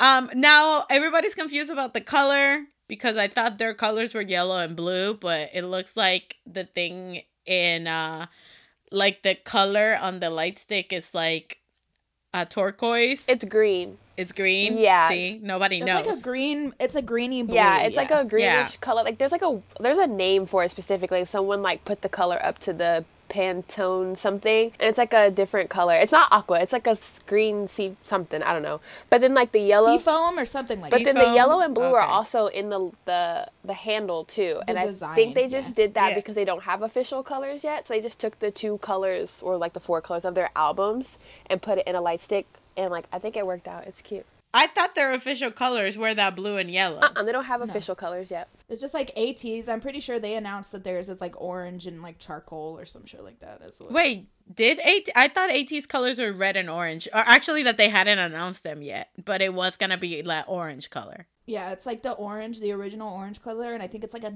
Um, 0.00 0.30
now 0.34 0.84
everybody's 0.90 1.34
confused 1.34 1.70
about 1.70 1.94
the 1.94 2.00
color 2.00 2.64
because 2.88 3.16
I 3.16 3.28
thought 3.28 3.58
their 3.58 3.74
colors 3.74 4.14
were 4.14 4.20
yellow 4.22 4.58
and 4.58 4.76
blue, 4.76 5.14
but 5.14 5.50
it 5.54 5.62
looks 5.64 5.96
like 5.96 6.36
the 6.46 6.64
thing 6.64 7.22
in 7.46 7.86
uh, 7.86 8.26
like 8.92 9.22
the 9.22 9.34
color 9.34 9.98
on 10.00 10.20
the 10.20 10.30
light 10.30 10.58
stick 10.58 10.92
is 10.92 11.14
like 11.14 11.58
a 12.34 12.44
turquoise. 12.44 13.24
It's 13.28 13.44
green. 13.44 13.96
It's 14.16 14.32
green. 14.32 14.76
Yeah. 14.76 15.08
See, 15.08 15.40
nobody 15.42 15.78
It's 15.78 15.86
knows. 15.86 16.00
It's 16.00 16.08
like 16.08 16.18
a 16.18 16.22
green. 16.22 16.72
It's 16.78 16.94
a 16.94 17.02
greeny 17.02 17.42
blue. 17.42 17.54
Yeah, 17.54 17.82
it's 17.82 17.96
like 17.96 18.10
a 18.10 18.24
greenish 18.24 18.72
Yeah. 18.74 18.80
color. 18.80 19.02
Like 19.02 19.18
there's 19.18 19.32
like 19.32 19.42
a 19.42 19.60
there's 19.80 19.98
a 19.98 20.06
name 20.06 20.44
for 20.46 20.62
it 20.64 20.70
specifically. 20.70 21.24
Someone 21.24 21.62
like 21.62 21.84
put 21.84 22.02
the 22.02 22.08
color 22.08 22.38
up 22.44 22.58
to 22.60 22.72
the 22.72 23.04
Pantone 23.34 24.16
something, 24.16 24.72
and 24.78 24.88
it's 24.88 24.98
like 24.98 25.12
a 25.12 25.28
different 25.30 25.68
color. 25.68 25.94
It's 25.94 26.12
not 26.12 26.28
aqua. 26.30 26.60
It's 26.60 26.72
like 26.72 26.86
a 26.86 26.96
green 27.26 27.66
sea 27.66 27.96
something. 28.02 28.42
I 28.42 28.52
don't 28.52 28.62
know. 28.62 28.80
But 29.10 29.20
then 29.22 29.34
like 29.34 29.50
the 29.50 29.60
yellow. 29.60 29.98
sea 29.98 30.04
foam 30.04 30.38
or 30.38 30.46
something 30.46 30.80
like 30.80 30.92
that. 30.92 30.98
But 30.98 31.04
then 31.04 31.16
the 31.16 31.34
yellow 31.34 31.60
and 31.60 31.74
blue 31.74 31.92
are 31.94 32.08
also 32.18 32.46
in 32.46 32.70
the 32.70 32.92
the 33.06 33.48
the 33.64 33.74
handle 33.74 34.24
too, 34.24 34.60
and 34.68 34.78
I 34.78 34.86
design, 34.86 35.16
think 35.16 35.34
they 35.34 35.48
just 35.48 35.70
yeah. 35.70 35.74
did 35.86 35.94
that 35.94 36.08
Yeah. 36.10 36.14
because 36.14 36.36
they 36.36 36.44
don't 36.44 36.62
have 36.62 36.82
official 36.82 37.22
colors 37.24 37.64
yet. 37.64 37.88
So 37.88 37.94
they 37.94 38.00
just 38.00 38.20
took 38.20 38.38
the 38.38 38.50
two 38.52 38.78
colors 38.78 39.40
or 39.42 39.56
like 39.56 39.72
the 39.72 39.80
four 39.80 40.00
colors 40.00 40.24
of 40.24 40.34
their 40.36 40.50
albums 40.54 41.18
and 41.50 41.60
put 41.60 41.78
it 41.78 41.86
in 41.88 41.96
a 41.96 42.00
light 42.00 42.20
stick, 42.20 42.46
and 42.76 42.90
like 42.92 43.06
I 43.12 43.18
think 43.18 43.36
it 43.36 43.44
worked 43.46 43.66
out. 43.66 43.86
It's 43.86 44.00
cute. 44.00 44.26
I 44.54 44.68
thought 44.68 44.94
their 44.94 45.12
official 45.12 45.50
colors 45.50 45.98
were 45.98 46.14
that 46.14 46.36
blue 46.36 46.56
and 46.58 46.70
yellow. 46.70 47.00
And 47.16 47.26
they 47.26 47.32
don't 47.32 47.44
have 47.44 47.60
official 47.60 47.96
colors 47.96 48.30
yet. 48.30 48.48
It's 48.68 48.80
just 48.80 48.94
like 48.94 49.12
ATEEZ. 49.16 49.68
I'm 49.68 49.80
pretty 49.80 49.98
sure 49.98 50.20
they 50.20 50.36
announced 50.36 50.70
that 50.72 50.84
theirs 50.84 51.08
is 51.08 51.20
like 51.20 51.38
orange 51.40 51.86
and 51.86 52.02
like 52.02 52.18
charcoal 52.18 52.78
or 52.78 52.84
some 52.86 53.04
shit 53.04 53.24
like 53.24 53.40
that. 53.40 53.58
That's 53.60 53.80
what. 53.80 53.90
Wait, 53.90 54.28
did 54.52 54.78
AT? 54.78 55.08
I 55.16 55.26
thought 55.26 55.50
ATEEZ 55.50 55.88
colors 55.88 56.20
were 56.20 56.32
red 56.32 56.56
and 56.56 56.70
orange, 56.70 57.08
or 57.12 57.18
actually 57.18 57.64
that 57.64 57.78
they 57.78 57.88
hadn't 57.88 58.20
announced 58.20 58.62
them 58.62 58.80
yet, 58.80 59.08
but 59.24 59.42
it 59.42 59.52
was 59.52 59.76
gonna 59.76 59.98
be 59.98 60.22
that 60.22 60.44
orange 60.46 60.88
color. 60.88 61.26
Yeah, 61.46 61.72
it's 61.72 61.84
like 61.84 62.02
the 62.02 62.12
orange, 62.12 62.60
the 62.60 62.72
original 62.72 63.12
orange 63.12 63.42
color, 63.42 63.74
and 63.74 63.82
I 63.82 63.88
think 63.88 64.04
it's 64.04 64.14
like 64.14 64.24
a 64.24 64.34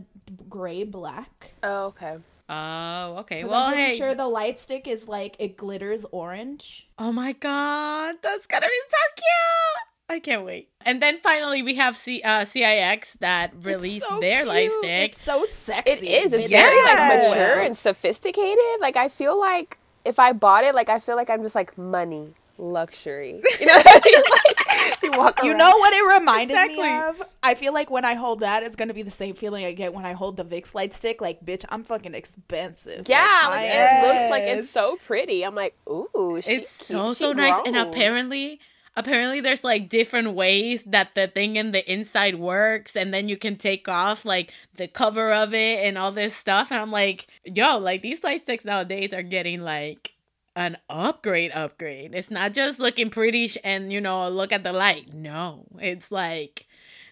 gray 0.48 0.82
black. 0.82 1.54
Oh, 1.62 1.87
okay. 1.87 2.16
Oh, 2.48 3.16
okay. 3.18 3.44
Well, 3.44 3.54
I'm 3.54 3.75
pretty 3.75 3.92
hey. 3.92 3.98
sure 3.98 4.14
the 4.14 4.26
light 4.26 4.58
stick 4.58 4.88
is 4.88 5.06
like 5.06 5.37
it 5.38 5.56
glitters 5.56 6.04
orange. 6.10 6.88
Oh 6.98 7.12
my 7.12 7.32
god, 7.32 8.16
that's 8.22 8.46
gonna 8.46 8.66
be 8.66 8.80
so 8.90 9.14
cute! 9.14 9.88
I 10.08 10.20
can't 10.20 10.44
wait. 10.44 10.68
And 10.86 11.02
then 11.02 11.18
finally, 11.18 11.62
we 11.62 11.74
have 11.74 11.96
C- 11.96 12.22
uh, 12.22 12.44
CIX 12.46 13.14
that 13.20 13.52
It's 13.54 13.64
released 13.64 14.08
so 14.08 14.20
their 14.20 14.46
light 14.46 14.68
cute. 14.70 14.84
stick. 14.84 15.10
It's 15.10 15.20
so 15.20 15.44
sexy. 15.44 16.08
It 16.08 16.26
is. 16.26 16.32
It's 16.32 16.50
Yeah. 16.50 16.62
very 16.62 16.82
like 16.82 17.28
mature 17.28 17.60
and 17.60 17.76
sophisticated. 17.76 18.58
Like 18.80 18.96
I 18.96 19.08
feel 19.08 19.38
like 19.38 19.76
if 20.04 20.18
I 20.18 20.32
bought 20.32 20.64
it, 20.64 20.74
like 20.74 20.88
I 20.88 20.98
feel 20.98 21.16
like 21.16 21.28
I'm 21.28 21.42
just 21.42 21.54
like 21.54 21.76
money. 21.76 22.34
luxury. 22.60 23.40
You 23.60 23.66
know 23.66 23.74
what 23.76 23.86
I 23.86 24.00
mean? 24.04 24.22
Like, 24.38 25.02
you 25.02 25.10
walk 25.12 25.42
You 25.44 25.54
know 25.54 25.76
what 25.78 25.92
it 25.92 26.18
reminded 26.18 26.54
Exactly. 26.54 26.82
me 26.82 26.98
of? 27.08 27.22
I 27.42 27.54
feel 27.54 27.72
like 27.72 27.88
when 27.90 28.04
I 28.04 28.14
hold 28.14 28.40
that, 28.40 28.62
it's 28.62 28.74
gonna 28.76 28.94
be 28.94 29.02
the 29.02 29.10
same 29.12 29.34
feeling 29.34 29.64
I 29.64 29.72
get 29.72 29.92
when 29.94 30.04
I 30.06 30.12
hold 30.12 30.36
the 30.36 30.44
VIXX 30.44 30.74
light 30.74 30.92
stick. 30.94 31.20
Like, 31.20 31.44
bitch, 31.44 31.64
I'm 31.68 31.84
fucking 31.84 32.14
expensive. 32.14 33.08
Yeah, 33.08 33.42
like, 33.48 33.66
like, 33.66 33.70
it 33.70 34.06
looks 34.06 34.30
like 34.30 34.42
it's 34.44 34.70
so 34.70 34.96
pretty. 35.06 35.44
I'm 35.44 35.54
like, 35.54 35.74
ooh, 35.88 36.40
she 36.42 36.52
it's 36.52 36.70
so 36.86 37.04
cute, 37.06 37.16
so 37.16 37.30
she 37.32 37.36
nice 37.36 37.60
and 37.66 37.76
apparently 37.76 38.60
apparently 38.99 39.40
there's 39.40 39.62
like 39.62 39.88
different 39.88 40.33
ways 40.33 40.83
that 40.85 41.14
the 41.14 41.28
thing 41.28 41.57
in 41.57 41.71
the 41.71 41.90
inside 41.90 42.35
works 42.35 42.97
and 42.97 43.14
then 43.14 43.28
you 43.28 43.37
can 43.37 43.57
take 43.57 43.88
off 43.88 44.25
like 44.25 44.52
the 44.75 44.88
cover 44.88 45.33
of 45.33 45.55
it 45.55 45.85
and 45.87 45.97
all 45.97 46.11
this 46.11 46.35
stuff 46.35 46.71
and 46.73 46.81
i'm 46.81 46.90
like 46.90 47.26
yo 47.45 47.78
like 47.78 48.02
these 48.02 48.23
light 48.25 48.43
sticks 48.43 48.64
nowadays 48.64 49.12
are 49.14 49.23
getting 49.23 49.62
like 49.62 50.14
an 50.57 50.76
upgrade 50.90 51.52
upgrade. 51.52 52.12
It's 52.17 52.33
not 52.33 52.52
just 52.52 52.81
looking 52.81 53.11
pretty 53.11 53.47
sh- 53.47 53.59
and 53.62 53.93
you 53.93 54.00
know 54.00 54.28
look 54.28 54.50
at 54.50 54.64
the 54.64 54.73
light. 54.73 55.14
No 55.14 55.67
it's 55.78 56.11
like 56.11 56.67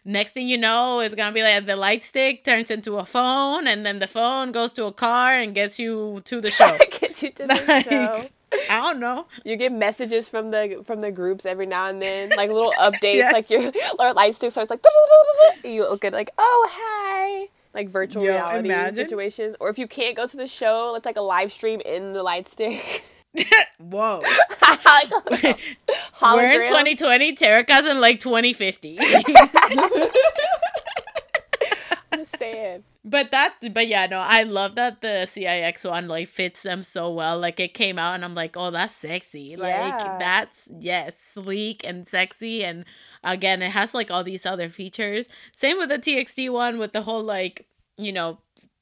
next 0.04 0.32
thing 0.32 0.48
you 0.48 0.58
know 0.58 0.98
it's 0.98 1.14
gonna 1.14 1.30
be 1.32 1.42
like 1.44 1.64
the 1.64 1.76
light 1.76 2.02
stick 2.02 2.42
turns 2.42 2.72
into 2.72 2.96
a 2.96 3.06
phone 3.06 3.68
and 3.68 3.86
then 3.86 4.00
the 4.00 4.08
phone 4.08 4.50
goes 4.50 4.72
to 4.72 4.86
a 4.86 4.92
car 4.92 5.38
and 5.38 5.54
gets 5.54 5.78
you 5.78 6.20
to 6.24 6.40
the 6.40 6.50
show. 6.58 6.76
Get 6.98 7.22
you 7.22 7.30
to 7.30 7.46
the 7.46 7.82
show. 7.88 8.24
i 8.70 8.80
don't 8.80 9.00
know 9.00 9.26
You 9.44 9.56
get 9.56 9.72
messages 9.72 10.28
from 10.28 10.50
the 10.50 10.82
from 10.84 11.00
the 11.00 11.10
groups 11.10 11.44
every 11.46 11.66
now 11.66 11.86
and 11.88 12.00
then, 12.00 12.30
like 12.36 12.50
little 12.50 12.72
updates, 12.78 13.16
Yes. 13.16 13.32
like 13.32 13.50
your 13.50 13.72
or 13.98 14.12
light 14.14 14.34
stick 14.34 14.50
starts 14.50 14.70
like 14.70 14.84
you 15.64 15.82
look 15.88 16.04
at 16.04 16.12
like, 16.12 16.30
oh 16.38 16.68
hi, 16.72 17.48
like 17.74 17.88
virtual 17.88 18.24
Yo, 18.24 18.32
reality 18.32 18.68
imagine. 18.68 19.04
situations. 19.06 19.56
Or 19.60 19.68
if 19.68 19.78
you 19.78 19.86
can't 19.88 20.16
go 20.16 20.26
to 20.26 20.36
the 20.36 20.46
show, 20.46 20.94
it's 20.96 21.06
like 21.06 21.16
a 21.16 21.20
live 21.22 21.52
stream 21.52 21.80
in 21.84 22.12
the 22.12 22.22
light 22.22 22.46
stick. 22.46 22.80
whoa 23.78 24.22
We're 26.22 26.60
in 26.62 26.66
2020. 26.66 27.34
Terika's 27.34 27.86
in 27.86 28.00
like 28.00 28.18
2050. 28.20 28.98
Saying. 32.52 32.84
but 33.04 33.30
that, 33.30 33.54
but 33.72 33.88
yeah, 33.88 34.06
no, 34.06 34.18
I 34.18 34.42
love 34.42 34.74
that 34.76 35.00
the 35.00 35.26
CIX 35.26 35.84
one 35.84 36.08
like 36.08 36.28
fits 36.28 36.62
them 36.62 36.82
so 36.82 37.10
well. 37.12 37.38
Like 37.38 37.60
it 37.60 37.74
came 37.74 37.98
out 37.98 38.14
and 38.14 38.24
I'm 38.24 38.34
like, 38.34 38.56
oh, 38.56 38.70
that's 38.70 38.94
sexy. 38.94 39.56
Like 39.56 39.70
Yeah. 39.70 40.16
that's 40.18 40.68
yes, 40.78 41.14
sleek 41.34 41.82
and 41.84 42.06
sexy. 42.06 42.64
And 42.64 42.84
again, 43.24 43.62
it 43.62 43.70
has 43.70 43.94
like 43.94 44.10
all 44.10 44.24
these 44.24 44.46
other 44.46 44.68
features. 44.68 45.28
Same 45.54 45.78
with 45.78 45.88
the 45.88 45.98
TXT 45.98 46.50
one 46.50 46.78
with 46.78 46.92
the 46.92 47.02
whole 47.02 47.22
like, 47.22 47.66
you 47.96 48.12
know, 48.12 48.38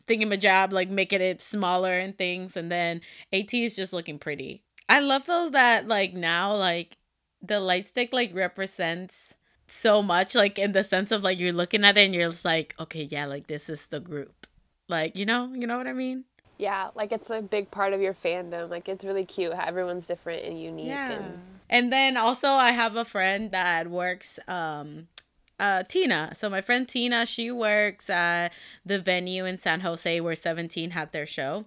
thingamajab, 0.07 0.73
like 0.73 0.91
making 0.91 1.21
it 1.21 1.41
smaller 1.41 1.99
and 1.99 2.17
things. 2.17 2.57
And 2.57 2.71
then 2.71 3.01
AT 3.33 3.53
is 3.55 3.77
just 3.77 3.93
looking 3.93 4.19
pretty. 4.19 4.63
I 4.89 5.01
love 5.01 5.27
those 5.27 5.53
that 5.53 5.89
like 5.89 6.15
now 6.15 6.55
like 6.55 6.99
the 7.43 7.61
light 7.61 7.87
stick 7.87 8.13
like 8.13 8.35
represents 8.35 9.35
so 9.69 10.03
much 10.03 10.35
like 10.35 10.59
in 10.59 10.73
the 10.73 10.85
sense 10.85 11.11
of 11.11 11.23
like 11.23 11.39
you're 11.39 11.53
looking 11.53 11.85
at 11.85 11.97
it 11.97 12.03
and 12.03 12.15
you're 12.15 12.31
just 12.31 12.45
like 12.45 12.75
okay 12.79 13.09
yeah 13.11 13.27
like 13.27 13.47
this 13.47 13.69
is 13.69 13.87
the 13.87 14.01
group. 14.01 14.47
Like 14.89 15.17
you 15.17 15.25
know 15.27 15.53
you 15.55 15.67
know 15.67 15.79
what 15.79 15.87
i 15.87 15.93
mean? 15.93 16.25
Yeah, 16.57 16.91
like 16.95 17.11
it's 17.11 17.31
a 17.31 17.43
big 17.43 17.71
part 17.71 17.93
of 17.93 18.01
your 18.01 18.15
fandom. 18.15 18.71
Like 18.71 18.89
it's 18.89 19.05
really 19.05 19.25
cute 19.25 19.55
how 19.55 19.67
everyone's 19.67 20.07
different 20.07 20.45
and 20.45 20.61
unique. 20.61 20.93
And 20.93 21.41
and 21.69 21.93
then 21.93 22.17
also 22.17 22.49
i 22.49 22.71
have 22.71 22.95
a 22.95 23.05
friend 23.05 23.51
that 23.51 23.91
works 23.91 24.39
um 24.47 25.09
uh 25.59 25.83
tina. 25.85 26.33
So 26.37 26.49
my 26.49 26.61
friend 26.61 26.89
tina 26.89 27.27
she 27.27 27.51
works 27.51 28.09
at 28.11 28.53
the 28.85 28.99
venue 28.99 29.45
in 29.45 29.59
san 29.59 29.81
jose 29.81 30.21
where 30.21 30.35
17 30.35 30.91
had 30.91 31.13
their 31.13 31.27
show. 31.27 31.65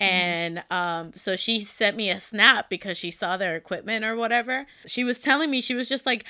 And 0.00 0.64
um 0.70 1.12
so 1.14 1.36
she 1.36 1.60
sent 1.60 1.96
me 1.96 2.10
a 2.10 2.20
snap 2.20 2.68
because 2.70 2.96
she 2.96 3.10
saw 3.10 3.36
their 3.36 3.54
equipment 3.56 4.04
or 4.04 4.16
whatever. 4.16 4.66
She 4.86 5.04
was 5.04 5.18
telling 5.20 5.50
me 5.50 5.60
she 5.60 5.74
was 5.74 5.88
just 5.88 6.06
like 6.06 6.24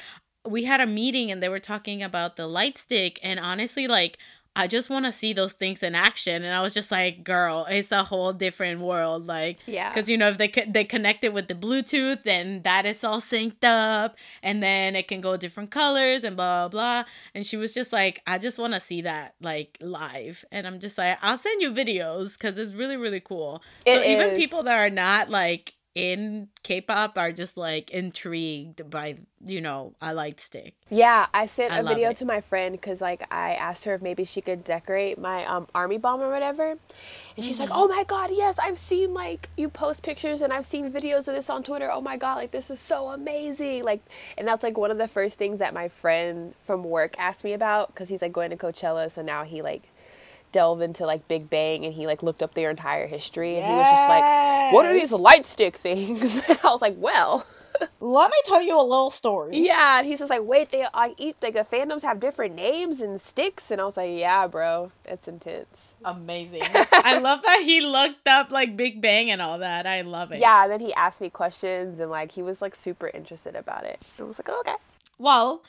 we 0.47 0.65
had 0.65 0.81
a 0.81 0.87
meeting 0.87 1.31
and 1.31 1.43
they 1.43 1.49
were 1.49 1.61
talking 1.61 2.03
about 2.03 2.37
the 2.37 2.47
light 2.47 2.79
stick 2.79 3.19
and 3.23 3.39
honestly 3.41 3.87
like 3.87 4.19
I 4.57 4.67
just 4.67 4.91
want 4.91 5.05
to 5.05 5.13
see 5.13 5.33
those 5.33 5.53
things 5.53 5.85
in 5.85 5.95
action 5.95 6.43
and 6.43 6.53
I 6.53 6.61
was 6.63 6.75
just 6.75 6.91
like 6.91 7.23
girl 7.23 7.65
it's 7.69 7.93
a 7.93 8.03
whole 8.03 8.33
different 8.33 8.81
world 8.81 9.27
like 9.27 9.59
Yeah. 9.67 9.93
cuz 9.93 10.09
you 10.11 10.17
know 10.17 10.29
if 10.31 10.39
they 10.39 10.49
co- 10.49 10.65
they 10.67 10.85
connect 10.85 11.23
it 11.23 11.33
with 11.33 11.47
the 11.47 11.55
bluetooth 11.55 12.25
then 12.25 12.63
that 12.63 12.85
is 12.85 13.05
all 13.05 13.21
synced 13.21 13.63
up 13.63 14.17
and 14.43 14.61
then 14.61 14.97
it 14.97 15.07
can 15.07 15.21
go 15.21 15.37
different 15.37 15.71
colors 15.71 16.25
and 16.25 16.35
blah 16.35 16.69
blah 16.69 17.03
blah. 17.05 17.11
And 17.35 17.47
she 17.47 17.57
was 17.57 17.73
just 17.73 17.93
like 17.93 18.21
I 18.27 18.39
just 18.39 18.59
want 18.59 18.75
to 18.75 18.81
see 18.81 19.03
that 19.03 19.35
like 19.41 19.79
live 19.81 20.45
and 20.51 20.67
I'm 20.67 20.81
just 20.81 20.99
like 20.99 21.19
I'll 21.23 21.39
send 21.39 21.63
you 21.63 21.71
videos 21.71 22.37
cuz 22.39 22.59
it's 22.59 22.75
really 22.75 22.97
really 22.97 23.21
cool. 23.21 23.63
So 23.87 24.01
It 24.01 24.07
even 24.07 24.35
people 24.35 24.65
that 24.65 24.77
are 24.79 24.91
not 24.91 25.31
like 25.31 25.75
in 25.95 26.49
K-pop 26.63 27.19
are 27.19 27.33
just 27.33 27.57
like 27.57 27.91
intrigued 27.91 28.89
by 28.91 29.19
you 29.45 29.61
know 29.61 29.95
a 30.01 30.15
light 30.15 30.41
stick. 30.41 30.75
Yeah, 30.91 31.27
I 31.35 31.45
sent 31.47 31.75
I 31.75 31.81
a 31.81 31.83
video 31.83 32.13
it. 32.13 32.17
to 32.17 32.25
my 32.25 32.41
friend 32.41 32.73
because 32.73 33.03
like 33.03 33.23
I 33.31 33.53
asked 33.55 33.85
her 33.85 33.95
if 33.95 34.01
maybe 34.01 34.25
she 34.25 34.41
could 34.41 34.65
decorate 34.65 35.19
my 35.19 35.45
um, 35.45 35.67
army 35.75 35.99
bomb 35.99 36.23
or 36.23 36.31
whatever, 36.31 36.71
and 37.37 37.45
she's 37.45 37.59
Mm-hmm. 37.59 37.61
like, 37.61 37.71
"Oh 37.73 37.89
my 37.89 38.05
god, 38.09 38.31
yes, 38.33 38.59
I've 38.59 38.79
seen 38.79 39.13
like 39.13 39.51
you 39.57 39.69
post 39.69 40.03
pictures 40.03 40.41
and 40.41 40.51
I've 40.51 40.65
seen 40.65 40.91
videos 40.91 41.29
of 41.29 41.35
this 41.35 41.51
on 41.51 41.63
Twitter. 41.63 41.91
Oh 41.93 42.01
my 42.01 42.17
god, 42.17 42.37
like 42.37 42.53
this 42.53 42.71
is 42.71 42.81
so 42.81 43.09
amazing!" 43.09 43.85
Like, 43.85 44.01
and 44.39 44.49
that's 44.49 44.63
like 44.63 44.79
one 44.79 44.91
of 44.91 44.97
the 44.99 45.09
first 45.09 45.37
things 45.39 45.59
that 45.59 45.75
my 45.75 45.89
friend 45.89 46.55
from 46.65 46.85
work 46.85 47.15
asked 47.19 47.45
me 47.45 47.53
about 47.53 47.89
because 47.89 48.09
he's 48.09 48.23
like 48.23 48.33
going 48.33 48.49
to 48.51 48.57
Coachella, 48.57 49.11
so 49.11 49.21
now 49.21 49.45
he 49.45 49.61
like 49.61 49.83
delve 50.53 50.81
into 50.81 51.07
like 51.07 51.29
Big 51.29 51.51
Bang 51.51 51.85
and 51.85 51.95
he 51.95 52.07
like 52.07 52.23
looked 52.23 52.43
up 52.43 52.55
their 52.55 52.71
entire 52.71 53.07
history 53.07 53.57
and 53.57 53.67
he 53.67 53.73
was 53.73 53.87
just 53.87 54.09
like, 54.09 54.73
"What 54.73 54.87
are 54.87 54.93
these 54.93 55.13
light 55.13 55.47
stick 55.47 55.77
things?" 55.77 56.43
and 56.49 56.59
I 56.65 56.71
was 56.71 56.83
like, 56.83 56.95
"Well." 56.99 57.47
Let 58.01 58.31
me 58.31 58.37
tell 58.45 58.61
you 58.61 58.77
a 58.77 58.83
little 58.83 59.11
story. 59.11 59.57
Yeah, 59.57 59.99
and 59.99 60.07
he's 60.07 60.19
just 60.19 60.31
like, 60.31 60.43
wait, 60.43 60.71
they 60.71 60.85
like 60.95 61.15
each 61.17 61.37
like 61.43 61.55
the 61.55 61.61
fandoms 61.61 62.03
have 62.03 62.19
different 62.19 62.55
names 62.57 63.01
and 63.01 63.21
sticks, 63.21 63.71
and 63.71 63.81
I 63.81 63.85
was 63.85 63.97
like, 63.97 64.19
yeah, 64.19 64.49
bro, 64.49 64.91
it's 65.05 65.29
intense. 65.29 65.95
Amazing. 66.05 66.63
I 66.65 67.19
love 67.19 67.43
that 67.43 67.63
he 67.63 67.81
looked 67.81 68.27
up 68.27 68.51
like 68.51 68.77
Big 68.77 69.01
Bang 69.01 69.31
and 69.31 69.41
all 69.41 69.59
that. 69.59 69.87
I 69.87 70.01
love 70.03 70.33
it. 70.33 70.41
Yeah, 70.41 70.65
and 70.65 70.73
then 70.73 70.81
he 70.81 70.93
asked 70.95 71.21
me 71.21 71.31
questions, 71.31 72.01
and 72.01 72.11
like 72.11 72.33
he 72.33 72.43
was 72.43 72.61
like 72.61 72.75
super 72.75 73.09
interested 73.09 73.55
about 73.55 73.85
it. 73.85 74.05
And 74.17 74.25
I 74.25 74.29
was 74.29 74.39
like, 74.39 74.49
oh, 74.49 74.61
okay. 74.61 74.77
Well, 75.19 75.63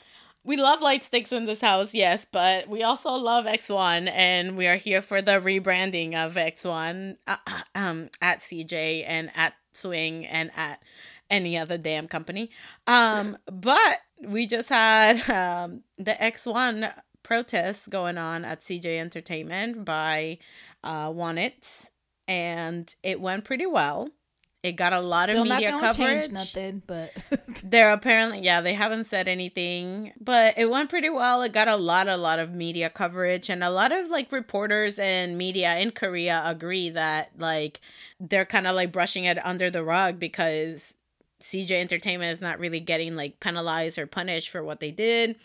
we 0.44 0.56
love 0.56 0.80
light 0.80 1.04
sticks 1.04 1.32
in 1.32 1.44
this 1.44 1.60
house, 1.60 1.92
yes, 1.92 2.26
but 2.30 2.68
we 2.68 2.82
also 2.82 3.10
love 3.10 3.44
X1 3.44 4.10
and 4.10 4.56
we 4.56 4.66
are 4.66 4.76
here 4.76 5.02
for 5.02 5.20
the 5.20 5.32
rebranding 5.32 6.14
of 6.14 6.34
X1 6.34 7.16
uh, 7.26 7.36
um 7.74 8.08
at 8.22 8.40
CJ 8.40 9.04
and 9.06 9.30
at 9.34 9.54
Swing 9.72 10.26
and 10.26 10.50
at 10.56 10.82
any 11.28 11.58
other 11.58 11.76
damn 11.76 12.08
company. 12.08 12.50
Um 12.86 13.36
but 13.52 13.98
we 14.22 14.46
just 14.46 14.70
had 14.70 15.28
um 15.28 15.82
the 15.98 16.12
X1 16.12 16.92
protests 17.22 17.86
going 17.86 18.16
on 18.16 18.44
at 18.44 18.62
CJ 18.62 18.98
Entertainment 18.98 19.84
by 19.84 20.38
uh 20.82 21.12
ONE 21.14 21.38
IT 21.38 21.90
and 22.26 22.94
it 23.02 23.20
went 23.20 23.44
pretty 23.44 23.66
well. 23.66 24.08
It 24.62 24.72
got 24.72 24.92
a 24.92 25.00
lot 25.00 25.30
Still 25.30 25.42
of 25.42 25.48
not 25.48 25.54
media 25.56 25.70
gonna 25.70 25.88
coverage. 25.88 26.20
change 26.22 26.32
nothing, 26.32 26.82
but 26.86 27.12
They're 27.64 27.92
apparently 27.92 28.40
yeah, 28.40 28.60
they 28.60 28.74
haven't 28.74 29.06
said 29.06 29.26
anything, 29.26 30.12
but 30.20 30.58
it 30.58 30.68
went 30.70 30.90
pretty 30.90 31.08
well. 31.08 31.40
It 31.42 31.52
got 31.52 31.66
a 31.68 31.76
lot 31.76 32.08
a 32.08 32.16
lot 32.18 32.38
of 32.38 32.52
media 32.52 32.90
coverage 32.90 33.48
and 33.48 33.64
a 33.64 33.70
lot 33.70 33.90
of 33.90 34.10
like 34.10 34.30
reporters 34.32 34.98
and 34.98 35.38
media 35.38 35.78
in 35.78 35.92
Korea 35.92 36.42
agree 36.44 36.90
that 36.90 37.30
like 37.38 37.80
they're 38.18 38.44
kind 38.44 38.66
of 38.66 38.76
like 38.76 38.92
brushing 38.92 39.24
it 39.24 39.44
under 39.46 39.70
the 39.70 39.82
rug 39.82 40.18
because 40.18 40.94
CJ 41.40 41.70
Entertainment 41.70 42.30
is 42.32 42.42
not 42.42 42.58
really 42.58 42.80
getting 42.80 43.16
like 43.16 43.40
penalized 43.40 43.98
or 43.98 44.06
punished 44.06 44.50
for 44.50 44.62
what 44.62 44.80
they 44.80 44.90
did. 44.90 45.36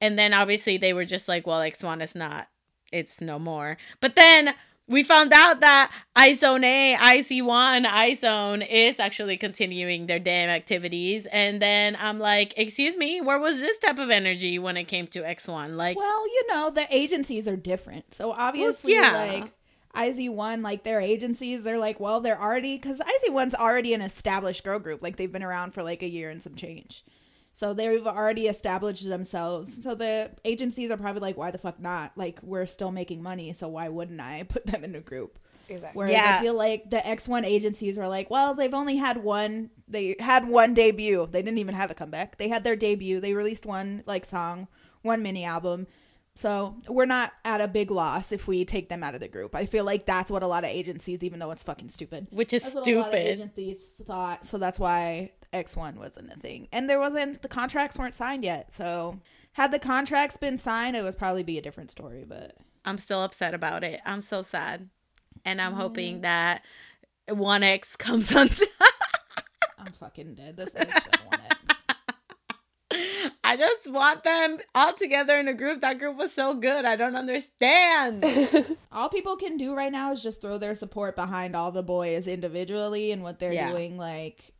And 0.00 0.18
then 0.18 0.32
obviously 0.32 0.78
they 0.78 0.94
were 0.94 1.04
just 1.04 1.28
like, 1.28 1.46
well, 1.46 1.60
X1 1.60 2.02
is 2.02 2.14
not 2.14 2.48
it's 2.90 3.20
no 3.20 3.38
more. 3.38 3.76
But 4.00 4.14
then 4.16 4.54
we 4.92 5.02
found 5.02 5.32
out 5.32 5.60
that 5.60 5.92
iZone 6.16 6.64
A, 6.64 6.96
IC1, 6.96 7.86
iZone 7.86 8.66
is 8.68 9.00
actually 9.00 9.36
continuing 9.36 10.06
their 10.06 10.18
damn 10.18 10.50
activities. 10.50 11.26
And 11.26 11.60
then 11.60 11.96
I'm 11.98 12.18
like, 12.18 12.54
excuse 12.56 12.96
me, 12.96 13.20
where 13.20 13.38
was 13.38 13.58
this 13.58 13.78
type 13.78 13.98
of 13.98 14.10
energy 14.10 14.58
when 14.58 14.76
it 14.76 14.84
came 14.84 15.06
to 15.08 15.22
X1? 15.22 15.76
Like, 15.76 15.96
well, 15.96 16.26
you 16.26 16.46
know, 16.48 16.70
the 16.70 16.86
agencies 16.94 17.48
are 17.48 17.56
different. 17.56 18.14
So 18.14 18.32
obviously, 18.32 18.94
yeah. 18.94 19.12
like 19.12 19.52
IZ1, 19.96 20.62
like 20.62 20.84
their 20.84 21.00
agencies, 21.00 21.64
they're 21.64 21.78
like, 21.78 21.98
well, 21.98 22.20
they're 22.20 22.40
already 22.40 22.76
because 22.76 23.00
IZ1's 23.00 23.54
already 23.54 23.94
an 23.94 24.02
established 24.02 24.64
girl 24.64 24.78
group. 24.78 25.02
Like 25.02 25.16
they've 25.16 25.32
been 25.32 25.42
around 25.42 25.72
for 25.72 25.82
like 25.82 26.02
a 26.02 26.08
year 26.08 26.30
and 26.30 26.42
some 26.42 26.54
change. 26.54 27.04
So 27.54 27.74
they've 27.74 28.06
already 28.06 28.46
established 28.46 29.06
themselves. 29.06 29.82
So 29.82 29.94
the 29.94 30.30
agencies 30.44 30.90
are 30.90 30.96
probably 30.96 31.20
like, 31.20 31.36
why 31.36 31.50
the 31.50 31.58
fuck 31.58 31.78
not? 31.78 32.12
Like 32.16 32.40
we're 32.42 32.66
still 32.66 32.90
making 32.92 33.22
money, 33.22 33.52
so 33.52 33.68
why 33.68 33.88
wouldn't 33.88 34.20
I 34.20 34.42
put 34.48 34.66
them 34.66 34.84
in 34.84 34.94
a 34.94 35.00
group? 35.00 35.38
Exactly. 35.68 35.98
Whereas 35.98 36.12
Yeah. 36.12 36.38
I 36.38 36.42
feel 36.42 36.54
like 36.54 36.90
the 36.90 36.96
X1 36.98 37.44
agencies 37.44 37.96
were 37.96 38.08
like, 38.08 38.30
well, 38.30 38.54
they've 38.54 38.74
only 38.74 38.96
had 38.96 39.22
one. 39.22 39.70
They 39.86 40.16
had 40.18 40.48
one 40.48 40.74
debut. 40.74 41.28
They 41.30 41.42
didn't 41.42 41.58
even 41.58 41.74
have 41.74 41.90
a 41.90 41.94
comeback. 41.94 42.36
They 42.38 42.48
had 42.48 42.64
their 42.64 42.76
debut. 42.76 43.20
They 43.20 43.34
released 43.34 43.64
one 43.66 44.02
like 44.06 44.24
song, 44.24 44.66
one 45.02 45.22
mini 45.22 45.44
album. 45.44 45.86
So 46.34 46.76
we're 46.88 47.04
not 47.06 47.32
at 47.44 47.60
a 47.60 47.68
big 47.68 47.90
loss 47.90 48.32
if 48.32 48.48
we 48.48 48.64
take 48.64 48.88
them 48.88 49.04
out 49.04 49.14
of 49.14 49.20
the 49.20 49.28
group. 49.28 49.54
I 49.54 49.66
feel 49.66 49.84
like 49.84 50.06
that's 50.06 50.30
what 50.30 50.42
a 50.42 50.46
lot 50.46 50.64
of 50.64 50.70
agencies, 50.70 51.22
even 51.22 51.38
though 51.38 51.50
it's 51.50 51.62
fucking 51.62 51.90
stupid, 51.90 52.28
which 52.30 52.54
is 52.54 52.62
that's 52.62 52.74
what 52.74 52.86
a 52.86 52.94
lot 52.96 53.00
of 53.00 53.04
stupid. 53.12 53.26
agencies 53.28 54.02
thought. 54.06 54.46
So 54.46 54.56
that's 54.56 54.78
why 54.78 55.32
X1 55.52 55.96
wasn't 55.96 56.32
a 56.32 56.36
thing. 56.38 56.68
And 56.72 56.88
there 56.88 56.98
wasn't, 57.00 57.42
the 57.42 57.48
contracts 57.48 57.98
weren't 57.98 58.14
signed 58.14 58.44
yet. 58.44 58.72
So 58.72 59.20
had 59.52 59.72
the 59.72 59.78
contracts 59.78 60.36
been 60.36 60.56
signed, 60.56 60.96
it 60.96 61.02
would 61.02 61.18
probably 61.18 61.42
be 61.42 61.58
a 61.58 61.62
different 61.62 61.90
story. 61.90 62.24
But 62.26 62.56
I'm 62.84 62.98
still 62.98 63.22
upset 63.22 63.54
about 63.54 63.84
it. 63.84 64.00
I'm 64.06 64.22
so 64.22 64.42
sad. 64.42 64.88
And 65.44 65.60
I'm 65.60 65.72
hoping 65.74 66.18
Mm. 66.18 66.22
that 66.22 66.64
1X 67.28 67.96
comes 67.98 68.34
on 68.34 68.48
time. 68.48 68.66
I'm 69.78 69.92
fucking 69.92 70.34
dead. 70.36 70.56
This 70.56 70.74
is 70.74 70.94
so 70.94 71.10
1X. 71.10 71.76
I 73.44 73.56
just 73.56 73.90
want 73.90 74.22
them 74.24 74.58
all 74.74 74.92
together 74.92 75.36
in 75.36 75.48
a 75.48 75.54
group. 75.54 75.80
That 75.80 75.98
group 75.98 76.16
was 76.16 76.32
so 76.32 76.54
good. 76.54 76.84
I 76.84 76.96
don't 76.96 77.16
understand. 77.16 78.24
All 78.92 79.08
people 79.08 79.36
can 79.36 79.56
do 79.56 79.74
right 79.74 79.90
now 79.92 80.12
is 80.12 80.22
just 80.22 80.40
throw 80.40 80.58
their 80.58 80.74
support 80.74 81.16
behind 81.16 81.56
all 81.56 81.72
the 81.72 81.82
boys 81.82 82.26
individually 82.26 83.10
and 83.10 83.22
what 83.22 83.38
they're 83.38 83.52
Yeah. 83.52 83.70
doing, 83.70 83.96
like 83.98 84.52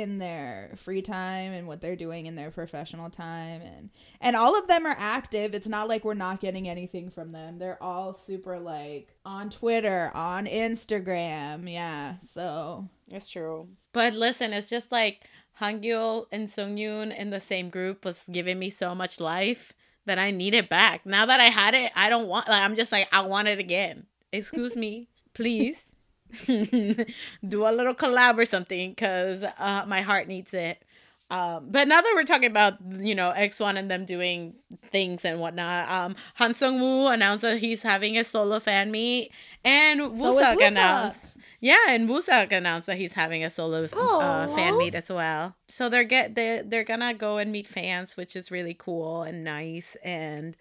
in 0.00 0.18
their 0.18 0.72
free 0.76 1.02
time 1.02 1.52
and 1.52 1.66
what 1.66 1.80
they're 1.80 1.96
doing 1.96 2.26
in 2.26 2.34
their 2.36 2.50
professional 2.50 3.10
time 3.10 3.60
and 3.62 3.90
and 4.20 4.36
all 4.36 4.58
of 4.58 4.66
them 4.68 4.86
are 4.86 4.96
active 4.98 5.54
it's 5.54 5.68
not 5.68 5.88
like 5.88 6.04
we're 6.04 6.14
not 6.14 6.40
getting 6.40 6.68
anything 6.68 7.10
from 7.10 7.32
them 7.32 7.58
they're 7.58 7.82
all 7.82 8.12
super 8.12 8.58
like 8.58 9.14
on 9.24 9.50
twitter 9.50 10.10
on 10.14 10.46
instagram 10.46 11.70
yeah 11.70 12.14
so 12.22 12.88
It's 13.10 13.28
true. 13.28 13.68
But 13.92 14.14
listen, 14.14 14.52
it's 14.52 14.68
just 14.68 14.92
like 14.92 15.24
Hangyul 15.60 16.26
and 16.30 16.48
Seungyoun 16.48 17.16
in 17.16 17.30
the 17.30 17.40
same 17.40 17.70
group 17.70 18.04
was 18.04 18.24
giving 18.30 18.58
me 18.58 18.70
so 18.70 18.94
much 18.94 19.18
life 19.20 19.72
that 20.06 20.18
I 20.18 20.30
need 20.30 20.54
it 20.54 20.68
back. 20.68 21.04
Now 21.04 21.26
that 21.26 21.40
I 21.40 21.46
had 21.46 21.74
it, 21.74 21.90
I 21.96 22.08
don't 22.08 22.28
want 22.28 22.48
like 22.48 22.62
I'm 22.62 22.76
just 22.76 22.92
like 22.92 23.08
I 23.12 23.22
want 23.22 23.48
it 23.48 23.58
again. 23.58 24.06
Excuse 24.32 24.76
me, 24.76 25.08
please. 25.34 25.92
Do 26.46 27.66
a 27.66 27.72
little 27.72 27.94
collab 27.94 28.38
or 28.38 28.44
something 28.44 28.94
cuz 28.94 29.42
uh 29.42 29.84
my 29.86 30.00
heart 30.02 30.28
needs 30.28 30.54
it. 30.54 30.82
Um, 31.30 31.66
but 31.70 31.88
now 31.88 32.00
that 32.00 32.12
we're 32.14 32.24
talking 32.24 32.50
about 32.50 32.76
you 32.98 33.14
know 33.14 33.32
X1 33.36 33.76
and 33.78 33.90
them 33.90 34.06
doing 34.06 34.54
things 34.90 35.24
and 35.24 35.40
whatnot, 35.40 35.90
um, 35.90 36.16
Han 36.36 36.54
Seungwoo 36.54 37.12
announced 37.12 37.42
that 37.42 37.58
he's 37.58 37.82
having 37.82 38.16
a 38.16 38.24
solo 38.24 38.58
fan 38.60 38.90
meet, 38.90 39.30
and 39.62 40.16
So 40.16 40.32
Wooseok 40.32 40.54
Wooseok. 40.56 40.68
announced 40.68 41.26
yeah, 41.60 41.84
and 41.88 42.08
Wooseok 42.08 42.52
announced 42.52 42.86
that 42.86 42.96
he's 42.98 43.12
having 43.14 43.44
a 43.44 43.50
solo 43.50 43.88
uh, 43.92 44.46
fan 44.54 44.78
meet 44.78 44.94
as 44.94 45.10
well. 45.10 45.56
So 45.68 45.88
they're 45.88 46.04
get 46.04 46.34
they 46.34 46.62
they're 46.64 46.84
gonna 46.84 47.12
go 47.12 47.36
and 47.36 47.52
meet 47.52 47.66
fans, 47.66 48.16
which 48.16 48.34
is 48.34 48.50
really 48.50 48.74
cool 48.74 49.22
and 49.22 49.44
nice. 49.44 49.96
And 50.02 50.56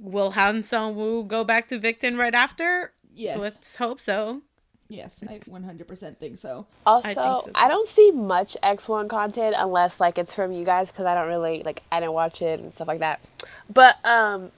will 0.00 0.32
Han 0.32 0.62
Seungwoo 0.62 1.28
go 1.28 1.44
back 1.44 1.68
to 1.68 1.78
Victon 1.78 2.18
right 2.18 2.34
after? 2.34 2.92
yes 3.14 3.38
Let's 3.38 3.76
hope 3.76 4.00
so. 4.00 4.42
Yes 4.88 5.20
i 5.28 5.38
100% 5.38 6.16
think 6.18 6.38
so 6.38 6.66
Also, 6.86 7.08
I 7.08 7.10
I, 7.10 7.14
think 7.14 7.16
so, 7.16 7.42
too. 7.46 7.68
don't 7.68 7.88
see 7.88 8.10
much 8.10 8.56
X1 8.62 9.08
content 9.08 9.54
unless 9.58 10.00
like 10.00 10.18
it's 10.18 10.34
from 10.34 10.52
you 10.52 10.64
guys 10.64 10.90
because 10.90 11.06
I 11.06 11.14
don't 11.14 11.28
really 11.28 11.62
like 11.64 11.82
I 11.90 12.00
didn't 12.00 12.12
watch 12.12 12.42
it 12.42 12.60
and 12.60 12.72
stuff 12.72 12.88
like 12.88 12.98
that. 13.00 13.26
But 13.72 14.04
um, 14.04 14.50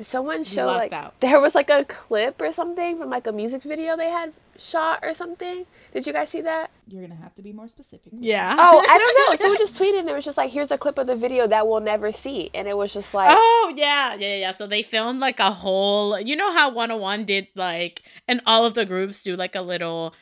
someone 0.00 0.44
showed 0.44 0.66
lucked 0.66 0.92
like 0.92 0.92
out. 0.92 1.14
there 1.20 1.40
was 1.40 1.54
like 1.54 1.70
a 1.70 1.84
clip 1.84 2.40
or 2.40 2.52
something 2.52 2.98
from 2.98 3.10
like 3.10 3.26
a 3.26 3.32
music 3.32 3.62
video 3.62 3.96
they 3.96 4.10
had 4.10 4.32
shot 4.58 5.00
or 5.02 5.14
something. 5.14 5.66
Did 5.92 6.06
you 6.06 6.12
guys 6.12 6.28
see 6.28 6.40
that? 6.42 6.70
you're 6.92 7.02
gonna 7.06 7.20
have 7.20 7.34
to 7.36 7.42
be 7.42 7.52
more 7.52 7.68
specific 7.68 8.12
Yeah. 8.18 8.56
Oh, 8.58 8.84
I 8.88 8.98
don't 8.98 9.30
know. 9.30 9.36
Someone 9.40 9.58
just 9.58 9.80
tweeted 9.80 10.00
and 10.00 10.10
it 10.10 10.14
was 10.14 10.24
just 10.24 10.36
like, 10.36 10.50
here's 10.50 10.70
a 10.70 10.78
clip 10.78 10.98
of 10.98 11.06
the 11.06 11.14
video 11.14 11.46
that 11.46 11.68
we'll 11.68 11.80
never 11.80 12.10
see, 12.10 12.50
and 12.52 12.66
it 12.66 12.76
was 12.76 12.92
just 12.92 13.14
like, 13.14 13.28
Oh 13.30 13.72
yeah, 13.76 14.14
yeah, 14.14 14.36
yeah. 14.36 14.52
So 14.52 14.66
they 14.66 14.82
filmed 14.82 15.20
like 15.20 15.38
a 15.40 15.50
whole. 15.52 16.18
You 16.18 16.34
know 16.36 16.52
how 16.52 16.70
101 16.70 17.24
did 17.26 17.48
like, 17.54 18.02
and 18.26 18.40
all 18.46 18.66
of 18.66 18.74
the 18.74 18.84
groups 18.84 19.22
do 19.22 19.36
like 19.36 19.54
a 19.54 19.60
little, 19.62 20.14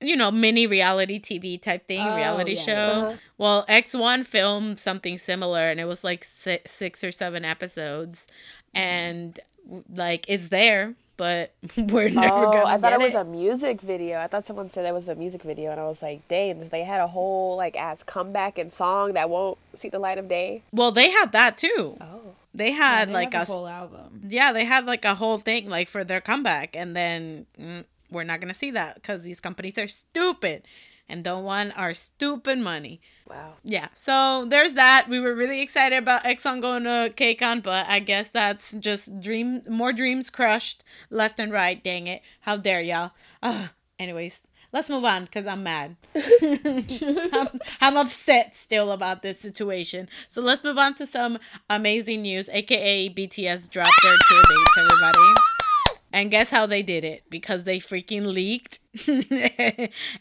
you 0.00 0.16
know, 0.16 0.30
mini 0.30 0.66
reality 0.66 1.20
TV 1.20 1.60
type 1.60 1.86
thing, 1.86 2.00
Oh, 2.00 2.16
reality 2.16 2.54
yeah, 2.54 2.62
show. 2.62 2.72
yeah. 2.72 2.98
Uh-huh. 3.08 3.16
Well, 3.38 3.66
X1 3.68 4.26
filmed 4.26 4.78
something 4.78 5.18
similar, 5.18 5.70
and 5.70 5.78
it 5.78 5.86
was 5.86 6.02
like 6.02 6.24
six, 6.24 6.72
six 6.72 7.04
or 7.04 7.12
seven 7.12 7.44
episodes, 7.44 8.26
mm-hmm. 8.74 8.78
and 8.78 9.40
like 9.88 10.24
it's 10.28 10.48
there, 10.48 10.94
but 11.18 11.52
we're 11.76 12.08
never 12.08 12.46
oh, 12.46 12.52
gonna. 12.52 12.64
I 12.64 12.78
thought 12.78 12.92
get 12.92 12.92
it 12.94 13.00
was 13.00 13.14
a 13.14 13.24
music 13.24 13.82
video. 13.82 14.18
I 14.18 14.28
thought 14.28 14.46
someone 14.46 14.70
said 14.70 14.86
it 14.86 14.94
was 14.94 15.08
a 15.10 15.14
music 15.14 15.42
video, 15.42 15.70
and 15.70 15.78
I 15.78 15.84
was 15.84 16.00
like, 16.00 16.26
dang, 16.28 16.66
they 16.70 16.84
had 16.84 17.02
a 17.02 17.08
whole 17.08 17.58
like 17.58 17.76
ass 17.76 18.02
comeback 18.02 18.56
and 18.56 18.72
song 18.72 19.12
that 19.12 19.28
won't 19.28 19.58
see 19.74 19.90
the 19.90 19.98
light 19.98 20.16
of 20.16 20.28
day. 20.28 20.62
Well, 20.72 20.92
they 20.92 21.10
had 21.10 21.32
that 21.32 21.58
too. 21.58 21.98
Oh, 22.00 22.34
They 22.54 22.70
Yeah, 22.70 22.76
had 22.76 23.08
they 23.08 23.12
like 23.12 23.34
a 23.34 23.42
a 23.42 23.44
whole 23.44 23.66
album 23.66 24.22
yeah, 24.28 24.52
they 24.52 24.64
had 24.64 24.86
like 24.86 25.04
a 25.04 25.14
whole 25.14 25.38
thing 25.38 25.68
like 25.68 25.88
for 25.88 26.04
their 26.04 26.20
comeback, 26.22 26.74
and 26.74 26.96
then 26.96 27.46
mm, 27.60 27.84
we're 28.10 28.24
not 28.24 28.40
gonna 28.40 28.54
see 28.54 28.70
that 28.70 28.94
because 28.94 29.22
these 29.24 29.40
companies 29.40 29.76
are 29.76 29.88
stupid 29.88 30.62
and 31.08 31.24
don't 31.24 31.44
want 31.44 31.76
our 31.76 31.94
stupid 31.94 32.58
money. 32.58 33.00
wow. 33.28 33.54
Yeah, 33.62 33.88
so 33.94 34.44
there's 34.46 34.74
that. 34.74 35.08
We 35.08 35.20
were 35.20 35.34
really 35.34 35.60
excited 35.62 35.96
about 35.96 36.24
X1 36.24 36.60
going 36.60 36.84
to 36.84 37.12
KCON, 37.16 37.62
but 37.62 37.86
I 37.88 37.98
guess 38.00 38.30
that's 38.30 38.72
just 38.78 39.20
dream 39.20 39.62
more 39.68 39.92
dreams 39.92 40.30
crushed 40.30 40.84
left 41.10 41.40
and 41.40 41.52
right. 41.52 41.82
Dang 41.82 42.06
it! 42.06 42.22
How 42.40 42.56
dare 42.56 42.82
y'all? 42.82 43.12
Ugh. 43.42 43.70
Anyways, 43.98 44.42
let's 44.72 44.88
move 44.88 45.04
on 45.04 45.24
because 45.24 45.46
I'm 45.46 45.62
mad. 45.62 45.96
I'm, 46.42 47.48
I'm 47.80 47.96
upset 47.96 48.54
still 48.56 48.92
about 48.92 49.22
this 49.22 49.40
situation. 49.40 50.08
So 50.28 50.40
let's 50.40 50.62
move 50.62 50.78
on 50.78 50.94
to 50.96 51.06
some 51.06 51.38
amazing 51.68 52.22
news, 52.22 52.48
aka 52.50 53.08
BTS 53.08 53.70
dropped 53.70 54.00
their 54.02 54.16
tour 54.28 54.42
dates, 54.48 54.78
everybody. 54.78 55.57
And 56.12 56.30
guess 56.30 56.50
how 56.50 56.66
they 56.66 56.82
did 56.82 57.04
it? 57.04 57.24
Because 57.28 57.64
they 57.64 57.78
freaking 57.78 58.26
leaked. 58.26 58.78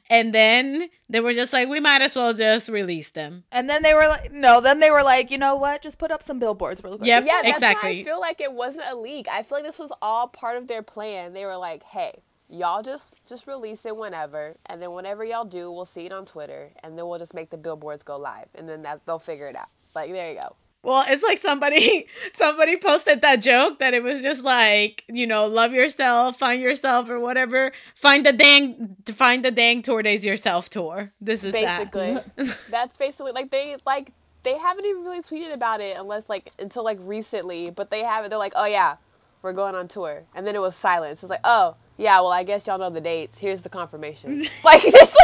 and 0.09 0.33
then 0.33 0.89
they 1.09 1.19
were 1.19 1.33
just 1.33 1.53
like, 1.53 1.67
we 1.67 1.79
might 1.79 2.01
as 2.01 2.15
well 2.15 2.33
just 2.33 2.69
release 2.69 3.11
them. 3.11 3.43
and 3.51 3.69
then 3.69 3.81
they 3.83 3.93
were 3.93 4.07
like 4.07 4.31
no 4.31 4.59
then 4.61 4.79
they 4.79 4.91
were 4.91 5.03
like 5.03 5.31
you 5.31 5.37
know 5.37 5.55
what 5.55 5.81
just 5.81 5.97
put 5.97 6.11
up 6.11 6.21
some 6.21 6.39
billboards 6.39 6.83
real 6.83 6.97
quick 6.97 7.07
Yep. 7.07 7.23
Yeah, 7.25 7.41
that's 7.41 7.61
why 7.61 7.71
Exactly. 7.71 8.01
I 8.01 8.03
feel 8.03 8.19
like 8.19 8.41
it 8.41 8.51
wasn't 8.53 8.85
a 8.91 8.95
leak. 8.95 9.27
I 9.31 9.43
feel 9.43 9.57
like 9.59 9.65
this 9.65 9.79
was 9.79 9.91
all 10.01 10.27
part 10.27 10.57
of 10.57 10.67
their 10.67 10.83
plan. 10.83 11.33
They 11.33 11.45
were 11.45 11.57
like, 11.57 11.83
hey, 11.83 12.21
y'all 12.49 12.81
just 12.83 13.27
just 13.27 13.47
release 13.47 13.85
it 13.85 13.95
whenever, 13.95 14.57
and 14.65 14.81
then 14.81 14.91
whenever 14.91 15.23
y'all 15.23 15.45
do, 15.45 15.71
we'll 15.71 15.85
see 15.85 16.05
it 16.05 16.11
on 16.11 16.25
Twitter, 16.25 16.71
and 16.83 16.97
then 16.97 17.07
we'll 17.07 17.19
just 17.19 17.33
make 17.33 17.49
the 17.49 17.57
billboards 17.57 18.03
go 18.03 18.17
live, 18.17 18.47
and 18.55 18.67
then 18.69 18.81
that 18.83 19.01
they'll 19.05 19.19
figure 19.19 19.47
it 19.47 19.55
out. 19.55 19.69
Like 19.95 20.11
there 20.11 20.31
you 20.33 20.39
go. 20.39 20.55
Well, 20.87 21.03
it's 21.05 21.21
like 21.21 21.37
somebody 21.37 22.07
somebody 22.33 22.77
posted 22.77 23.19
that 23.21 23.41
joke 23.41 23.79
that 23.79 23.93
it 23.93 24.03
was 24.03 24.21
just 24.21 24.45
like, 24.45 25.03
you 25.09 25.27
know, 25.27 25.45
love 25.45 25.73
yourself, 25.73 26.39
find 26.39 26.61
yourself 26.61 27.09
or 27.09 27.19
whatever. 27.19 27.73
Find 27.93 28.25
the 28.25 28.31
dang 28.31 28.95
find 29.05 29.43
the 29.43 29.51
dang 29.51 29.81
tour 29.81 30.01
days 30.01 30.25
yourself 30.25 30.69
tour. 30.69 31.11
This 31.19 31.43
is 31.43 31.51
that. 31.51 31.91
basically 31.91 32.53
that's 32.69 32.95
basically 32.95 33.33
like 33.33 33.51
they 33.51 33.75
like 33.85 34.13
they 34.43 34.57
haven't 34.57 34.85
even 34.85 35.03
really 35.03 35.19
tweeted 35.19 35.53
about 35.53 35.81
it 35.81 35.97
unless 35.97 36.29
like 36.29 36.53
until 36.57 36.85
like 36.85 36.99
recently 37.01 37.69
but 37.69 37.89
they 37.89 38.03
haven't 38.03 38.29
they're 38.29 38.39
like 38.39 38.53
oh 38.55 38.65
yeah 38.65 38.95
we're 39.41 39.51
going 39.51 39.75
on 39.75 39.89
tour 39.89 40.23
and 40.33 40.47
then 40.47 40.55
it 40.55 40.61
was 40.61 40.73
silence 40.73 41.21
it's 41.21 41.29
like 41.29 41.41
oh 41.43 41.75
yeah 41.97 42.21
well 42.21 42.31
i 42.31 42.43
guess 42.43 42.65
y'all 42.65 42.77
know 42.77 42.89
the 42.89 43.01
dates 43.01 43.39
here's 43.39 43.61
the 43.61 43.69
confirmation 43.69 44.45
like 44.63 44.81
this 44.83 45.17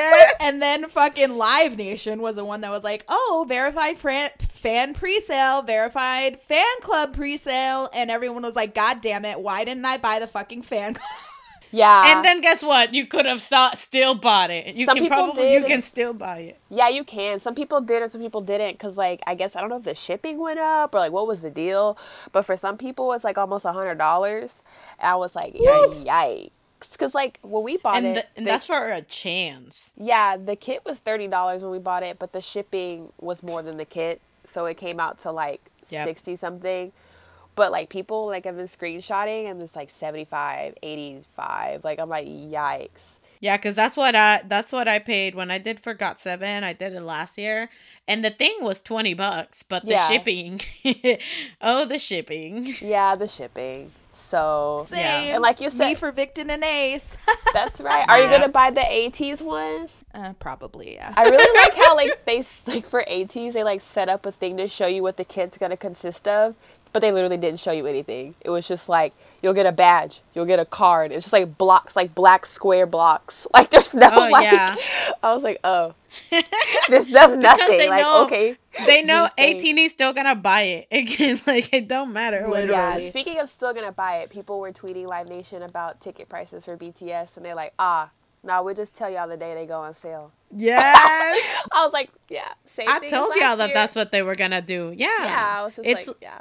like 0.00 0.34
and 0.40 0.62
then 0.62 0.88
fucking 0.88 1.36
Live 1.36 1.76
Nation 1.76 2.20
was 2.22 2.36
the 2.36 2.44
one 2.44 2.60
that 2.62 2.70
was 2.70 2.84
like, 2.84 3.04
"Oh, 3.08 3.44
verified 3.48 3.96
fran- 3.98 4.30
fan 4.38 4.94
pre-sale, 4.94 5.62
verified 5.62 6.38
fan 6.40 6.64
club 6.82 7.14
pre-sale," 7.14 7.88
and 7.94 8.10
everyone 8.10 8.42
was 8.42 8.56
like, 8.56 8.74
"God 8.74 9.00
damn 9.00 9.24
it, 9.24 9.40
why 9.40 9.64
didn't 9.64 9.84
I 9.84 9.96
buy 9.98 10.18
the 10.18 10.26
fucking 10.26 10.62
fan 10.62 10.94
club?" 10.94 11.06
yeah 11.72 12.16
And 12.16 12.24
then 12.24 12.40
guess 12.40 12.62
what? 12.64 12.92
You 12.94 13.06
could 13.06 13.26
have 13.26 13.40
saw, 13.40 13.74
still 13.74 14.16
bought 14.16 14.50
it. 14.50 14.74
You 14.74 14.86
Some 14.86 14.96
can 14.96 15.04
people 15.04 15.16
probably 15.16 15.42
did. 15.44 15.62
you 15.62 15.68
can 15.68 15.82
still 15.82 16.12
buy 16.12 16.38
it. 16.40 16.58
yeah 16.68 16.88
you 16.88 17.04
can 17.04 17.38
some 17.38 17.54
people 17.54 17.80
did 17.80 18.02
and 18.02 18.10
some 18.10 18.20
people 18.20 18.40
didn't 18.40 18.72
because 18.72 18.96
like 18.96 19.20
i 19.26 19.34
guess 19.36 19.54
i 19.54 19.60
don't 19.60 19.70
know 19.70 19.76
if 19.76 19.84
the 19.84 19.94
shipping 19.94 20.38
went 20.40 20.58
up 20.58 20.92
or 20.94 20.98
like 20.98 21.12
what 21.12 21.26
was 21.28 21.42
the 21.42 21.50
deal 21.50 21.96
but 22.32 22.42
for 22.44 22.56
some 22.56 22.76
people 22.76 23.12
it's 23.12 23.22
like 23.24 23.38
almost 23.38 23.64
a 23.64 23.72
hundred 23.72 23.98
dollars 23.98 24.62
and 24.98 25.10
i 25.10 25.14
was 25.14 25.36
like 25.36 25.54
yikes 25.54 26.50
because 26.88 27.14
like 27.14 27.38
when 27.42 27.62
we 27.62 27.76
bought 27.76 27.96
And, 27.98 28.18
it 28.18 28.28
and 28.36 28.46
that's 28.46 28.66
for 28.66 28.90
a 28.90 29.02
chance. 29.02 29.90
Yeah, 29.96 30.36
the 30.36 30.56
kit 30.56 30.82
was 30.84 30.98
thirty 31.00 31.28
dollars 31.28 31.62
when 31.62 31.70
we 31.70 31.78
bought 31.78 32.02
it, 32.02 32.18
but 32.18 32.32
the 32.32 32.40
shipping 32.40 33.12
was 33.20 33.42
more 33.42 33.62
than 33.62 33.76
the 33.76 33.84
kit, 33.84 34.20
so 34.46 34.66
it 34.66 34.76
came 34.76 35.00
out 35.00 35.18
to 35.20 35.30
like 35.32 35.60
Yep. 35.90 36.06
sixty 36.06 36.36
something. 36.36 36.92
But 37.56 37.72
like 37.72 37.88
people 37.88 38.26
like 38.26 38.44
have 38.44 38.56
been 38.56 38.68
screenshotting 38.68 39.50
and 39.50 39.60
it's 39.60 39.74
like 39.76 39.90
75, 39.90 40.74
85. 40.82 41.84
Like 41.84 41.98
I'm 41.98 42.08
like 42.08 42.26
yikes. 42.26 43.18
Yeah, 43.40 43.56
because 43.56 43.74
that's 43.74 43.96
what 43.96 44.14
I 44.14 44.42
that's 44.46 44.70
what 44.70 44.86
I 44.86 44.98
paid 44.98 45.34
when 45.34 45.50
I 45.50 45.56
did 45.58 45.80
for 45.80 45.94
Got 45.94 46.20
Seven. 46.20 46.62
I 46.62 46.74
did 46.74 46.92
it 46.92 47.00
last 47.00 47.38
year, 47.38 47.70
and 48.06 48.22
the 48.24 48.28
thing 48.30 48.54
was 48.60 48.82
twenty 48.82 49.14
bucks, 49.14 49.62
but 49.62 49.84
the 49.86 49.92
Yeah. 49.92 50.08
shipping, 50.08 50.60
oh, 51.62 51.86
the 51.86 51.98
shipping. 51.98 52.74
Yeah, 52.82 53.14
the 53.16 53.26
shipping. 53.28 53.92
So 54.30 54.84
Same. 54.86 55.34
And 55.34 55.42
like 55.42 55.60
you 55.60 55.70
me 55.70 55.76
said- 55.76 55.98
for 55.98 56.12
Victon 56.12 56.48
and 56.50 56.62
Ace. 56.62 57.16
that's 57.52 57.80
right. 57.80 58.08
Are 58.08 58.20
you 58.22 58.28
gonna 58.30 58.48
buy 58.48 58.70
the 58.70 58.80
ATEEZ 58.80 59.42
one? 59.42 59.88
uh, 60.14 60.32
probably, 60.40 60.94
yeah. 60.94 61.12
I 61.16 61.22
really 61.24 61.60
like 61.60 61.74
how 61.74 61.96
like 61.96 62.24
they 62.26 62.44
like 62.66 62.86
for 62.86 63.04
ATEEZ 63.08 63.52
they 63.52 63.64
like 63.64 63.80
set 63.80 64.08
up 64.08 64.24
a 64.26 64.32
thing 64.32 64.56
to 64.58 64.68
show 64.68 64.86
you 64.86 65.02
what 65.02 65.16
the 65.16 65.24
kit's 65.24 65.58
gonna 65.58 65.76
consist 65.76 66.28
of, 66.28 66.54
but 66.92 67.00
they 67.00 67.10
literally 67.12 67.36
didn't 67.36 67.58
show 67.60 67.72
you 67.72 67.86
anything. 67.86 68.34
It 68.40 68.50
was 68.50 68.66
just 68.68 68.88
like 68.88 69.12
you'll 69.42 69.54
get 69.54 69.66
a 69.66 69.72
badge, 69.72 70.20
you'll 70.34 70.44
get 70.46 70.58
a 70.60 70.64
card. 70.64 71.12
It's 71.12 71.26
just 71.26 71.32
like 71.32 71.56
blocks, 71.58 71.96
like 71.96 72.14
black 72.14 72.46
square 72.46 72.86
blocks. 72.86 73.46
Like 73.54 73.70
there's 73.70 73.94
no 73.94 74.10
Oh, 74.12 74.28
like. 74.30 74.44
yeah. 74.50 74.74
I 75.22 75.32
was 75.34 75.42
like, 75.42 75.58
oh, 75.64 75.94
this 76.88 77.06
does 77.06 77.36
nothing. 77.36 77.88
like 77.88 78.02
know- 78.02 78.24
okay, 78.24 78.56
They 78.86 79.02
know 79.02 79.28
18 79.38 79.78
is 79.78 79.92
still 79.92 80.12
gonna 80.12 80.34
buy 80.34 80.62
it 80.62 80.88
again. 80.90 81.40
Like 81.46 81.72
it 81.72 81.88
don't 81.88 82.12
matter. 82.12 82.46
it 82.56 82.68
Yeah. 82.70 83.08
Speaking 83.08 83.38
of 83.38 83.48
still 83.48 83.72
gonna 83.74 83.92
buy 83.92 84.18
it, 84.18 84.30
people 84.30 84.60
were 84.60 84.72
tweeting 84.72 85.06
Live 85.08 85.28
Nation 85.28 85.62
about 85.62 86.00
ticket 86.00 86.28
prices 86.28 86.64
for 86.64 86.76
BTS, 86.76 87.36
and 87.36 87.44
they're 87.44 87.54
like, 87.54 87.74
ah, 87.78 88.10
no, 88.42 88.62
we'll 88.62 88.74
just 88.74 88.94
tell 88.96 89.10
y'all 89.10 89.28
the 89.28 89.36
day 89.36 89.54
they 89.54 89.66
go 89.66 89.80
on 89.80 89.92
sale. 89.94 90.32
Yes. 90.56 91.62
I 91.72 91.84
was 91.84 91.92
like, 91.92 92.10
yeah, 92.28 92.48
same 92.66 92.88
I 92.88 92.98
told 93.00 93.34
y'all 93.36 93.56
that 93.56 93.72
that's 93.74 93.94
what 93.94 94.10
they 94.12 94.22
were 94.22 94.34
gonna 94.34 94.62
do. 94.62 94.92
Yeah. 94.96 95.08
Yeah, 95.24 95.56
I 95.60 95.64
was 95.64 95.76
just 95.76 95.86
it's 95.86 96.06
like, 96.06 96.16
yeah. 96.22 96.40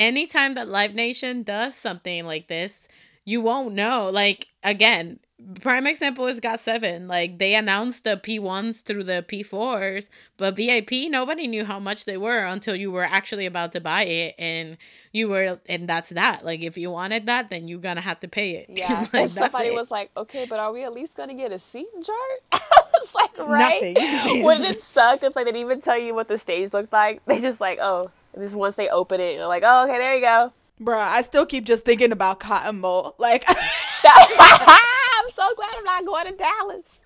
Anytime 0.00 0.54
that 0.54 0.68
Live 0.68 0.94
Nation 0.94 1.44
does 1.44 1.76
something 1.76 2.26
like 2.26 2.48
this, 2.48 2.88
you 3.24 3.40
won't 3.40 3.74
know. 3.74 4.10
Like 4.10 4.48
again, 4.64 5.20
prime 5.60 5.86
example 5.86 6.26
is 6.26 6.40
Got 6.40 6.58
Seven. 6.60 7.06
Like 7.06 7.38
they 7.38 7.54
announced 7.54 8.04
the 8.04 8.16
P 8.16 8.38
ones 8.38 8.80
through 8.80 9.04
the 9.04 9.24
P 9.26 9.42
fours, 9.42 10.08
but 10.38 10.56
VIP 10.56 10.92
nobody 11.08 11.46
knew 11.46 11.64
how 11.64 11.78
much 11.78 12.06
they 12.06 12.16
were 12.16 12.38
until 12.40 12.74
you 12.74 12.90
were 12.90 13.04
actually 13.04 13.46
about 13.46 13.72
to 13.72 13.80
buy 13.80 14.04
it, 14.04 14.34
and 14.38 14.76
you 15.12 15.28
were, 15.28 15.60
and 15.68 15.86
that's 15.88 16.08
that. 16.10 16.44
Like 16.44 16.62
if 16.62 16.76
you 16.78 16.90
wanted 16.90 17.26
that, 17.26 17.50
then 17.50 17.68
you're 17.68 17.78
gonna 17.78 18.00
have 18.00 18.20
to 18.20 18.28
pay 18.28 18.52
it. 18.56 18.66
Yeah, 18.80 19.00
Like, 19.12 19.14
and 19.14 19.30
somebody 19.30 19.68
it. 19.68 19.74
was 19.74 19.90
like, 19.90 20.10
"Okay, 20.16 20.46
but 20.48 20.58
are 20.58 20.72
we 20.72 20.82
at 20.82 20.92
least 20.94 21.14
gonna 21.14 21.34
get 21.34 21.52
a 21.52 21.58
seating 21.58 22.02
chart?" 22.02 22.40
I 22.52 22.82
was 22.94 23.14
like, 23.14 23.38
"Right." 23.38 23.94
Nothing. 23.94 24.42
Wouldn't 24.44 24.66
it 24.66 24.82
suck 24.82 25.22
if 25.22 25.36
like 25.36 25.44
they 25.44 25.52
didn't 25.52 25.60
even 25.66 25.80
tell 25.82 25.98
you 25.98 26.14
what 26.14 26.28
the 26.28 26.38
stage 26.38 26.72
looked 26.72 26.92
like? 26.92 27.24
They 27.26 27.38
just 27.40 27.60
like, 27.60 27.78
"Oh," 27.80 28.10
and 28.34 28.42
just 28.42 28.54
once 28.56 28.76
they 28.76 28.88
open 28.88 29.20
it, 29.20 29.36
they're 29.36 29.46
like, 29.46 29.62
"Oh, 29.66 29.84
okay, 29.84 29.98
there 29.98 30.14
you 30.14 30.20
go." 30.20 30.52
Bruh, 30.80 30.96
I 30.98 31.20
still 31.22 31.44
keep 31.44 31.64
just 31.64 31.84
thinking 31.84 32.10
about 32.12 32.40
Cotton 32.40 32.80
Bowl. 32.80 33.14
Like, 33.18 33.44
I'm 33.50 35.28
so 35.28 35.54
glad 35.54 35.70
I'm 35.76 35.84
not 35.84 36.06
going 36.06 36.26
to 36.26 36.32
Dallas. 36.32 36.98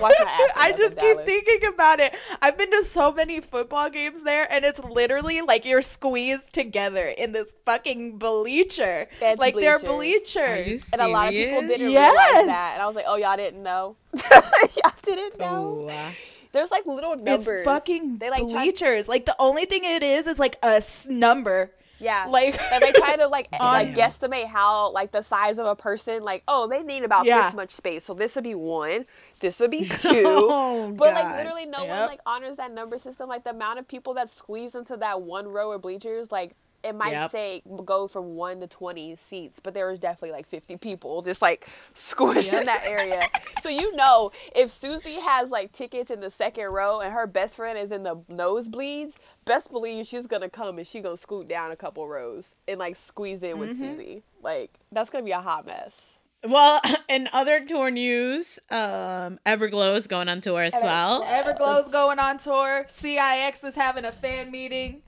Watch 0.00 0.14
my 0.24 0.30
ass. 0.30 0.50
I 0.56 0.72
just 0.76 0.98
keep 0.98 1.16
Dallas. 1.18 1.24
thinking 1.24 1.60
about 1.72 2.00
it. 2.00 2.12
I've 2.42 2.58
been 2.58 2.70
to 2.72 2.82
so 2.82 3.12
many 3.12 3.40
football 3.40 3.88
games 3.88 4.24
there, 4.24 4.50
and 4.50 4.64
it's 4.64 4.80
literally 4.82 5.40
like 5.42 5.64
you're 5.64 5.80
squeezed 5.82 6.52
together 6.52 7.06
in 7.06 7.30
this 7.32 7.54
fucking 7.64 8.18
bleacher. 8.18 9.06
It's 9.20 9.38
like 9.38 9.54
they're 9.54 9.78
bleachers. 9.78 10.36
Are 10.36 10.56
you 10.56 10.64
bleachers. 10.64 10.90
And 10.92 11.00
a 11.00 11.08
lot 11.08 11.28
of 11.28 11.34
people 11.34 11.60
didn't 11.62 11.90
Yes. 11.90 12.10
realize 12.10 12.46
that, 12.46 12.70
and 12.74 12.82
I 12.82 12.86
was 12.86 12.96
like, 12.96 13.06
"Oh, 13.06 13.16
y'all 13.16 13.36
didn't 13.36 13.62
know? 13.62 13.96
y'all 14.32 14.92
didn't 15.02 15.38
know?" 15.38 15.84
Ooh, 15.84 15.88
uh, 15.88 16.10
There's 16.56 16.70
like 16.70 16.86
little 16.86 17.16
numbers. 17.16 17.46
It's 17.48 17.64
fucking 17.66 18.18
they 18.18 18.30
like 18.30 18.42
bleachers. 18.42 19.08
like 19.08 19.26
the 19.26 19.36
only 19.38 19.66
thing 19.66 19.82
it 19.84 20.02
is 20.02 20.26
is 20.26 20.38
like 20.38 20.56
a 20.62 20.76
s- 20.76 21.06
number. 21.06 21.70
Yeah, 21.98 22.26
Like- 22.28 22.60
and 22.72 22.82
they 22.82 22.92
try 22.92 23.16
to 23.16 23.26
like 23.26 23.48
like 23.60 23.94
guesstimate 23.94 24.46
how 24.48 24.90
like 24.92 25.12
the 25.12 25.22
size 25.22 25.58
of 25.58 25.66
a 25.66 25.74
person. 25.76 26.22
Like, 26.22 26.42
oh, 26.48 26.66
they 26.68 26.82
need 26.82 27.04
about 27.04 27.24
Yeah. 27.26 27.46
this 27.46 27.54
much 27.54 27.70
space, 27.70 28.04
so 28.04 28.12
this 28.14 28.34
would 28.34 28.44
be 28.44 28.54
one. 28.54 29.06
This 29.40 29.60
would 29.60 29.70
be 29.70 29.84
two. 30.02 30.22
Oh, 30.26 30.92
but 30.96 31.14
like 31.14 31.36
literally, 31.36 31.66
no 31.66 31.84
one 31.84 32.06
like 32.06 32.20
honors 32.26 32.56
that 32.58 32.72
number 32.72 32.98
system. 32.98 33.28
Like 33.28 33.44
the 33.44 33.50
amount 33.50 33.78
of 33.78 33.86
people 33.88 34.14
that 34.14 34.30
squeeze 34.30 34.74
into 34.74 34.96
that 34.98 35.22
one 35.22 35.48
row 35.48 35.72
of 35.72 35.82
bleachers, 35.82 36.30
like 36.32 36.54
it 36.82 36.94
might 36.94 37.12
Yep. 37.12 37.30
say 37.30 37.62
go 37.84 38.06
from 38.08 38.34
one 38.36 38.60
to 38.60 38.66
twenty 38.66 39.16
seats, 39.16 39.60
but 39.60 39.74
there 39.74 39.88
was 39.88 39.98
definitely 39.98 40.32
like 40.32 40.46
fifty 40.46 40.76
people 40.76 41.22
just 41.22 41.42
like 41.42 41.66
squished 41.94 42.52
in 42.58 42.66
that 42.66 42.84
area. 42.86 43.22
so 43.62 43.68
you 43.68 43.94
know, 43.96 44.30
if 44.54 44.70
Susie 44.70 45.20
has 45.20 45.50
like 45.50 45.72
tickets 45.72 46.10
in 46.10 46.20
the 46.20 46.30
second 46.30 46.66
row 46.72 47.00
and 47.00 47.12
her 47.12 47.26
best 47.26 47.56
friend 47.56 47.78
is 47.78 47.90
in 47.92 48.02
the 48.02 48.16
nosebleeds, 48.30 49.14
best 49.44 49.70
believe 49.70 50.06
she's 50.06 50.26
gonna 50.26 50.48
come 50.50 50.78
and 50.78 50.86
she 50.86 51.00
gonna 51.00 51.16
scoot 51.16 51.48
down 51.48 51.70
a 51.70 51.76
couple 51.76 52.06
rows 52.08 52.54
and 52.68 52.78
like 52.78 52.96
squeeze 52.96 53.42
in 53.42 53.58
with 53.58 53.78
Susie. 53.78 54.22
Like 54.42 54.70
that's 54.92 55.10
gonna 55.10 55.24
be 55.24 55.32
a 55.32 55.40
hot 55.40 55.66
mess. 55.66 56.00
Well, 56.46 56.80
in 57.08 57.28
other 57.32 57.64
tour 57.64 57.90
news, 57.90 58.58
um, 58.70 59.38
Everglow 59.46 59.96
is 59.96 60.06
going 60.06 60.28
on 60.28 60.40
tour 60.40 60.62
as 60.62 60.74
well. 60.80 61.24
Everglow's 61.24 61.88
going 61.88 62.18
on 62.20 62.38
tour. 62.38 62.84
CIX 62.88 63.64
is 63.64 63.74
having 63.74 64.04
a 64.04 64.12
fan 64.12 64.50
meeting. 64.52 65.02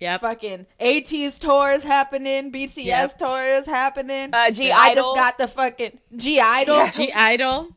Yep. 0.00 0.20
Fucking 0.22 0.66
ATEEZ 0.80 1.38
tour 1.38 1.72
is 1.72 1.82
happening. 1.84 2.50
BTS 2.50 2.84
Yep. 2.84 3.18
tour 3.18 3.42
is 3.56 3.66
happening. 3.66 4.30
Uh, 4.32 4.50
G 4.50 4.72
I 4.72 4.94
just 4.94 5.14
got 5.14 5.36
the 5.38 5.46
fucking 5.46 5.98
G 6.16 6.40
Idol. 6.40 6.86
G 6.88 7.12
Idol. 7.12 7.68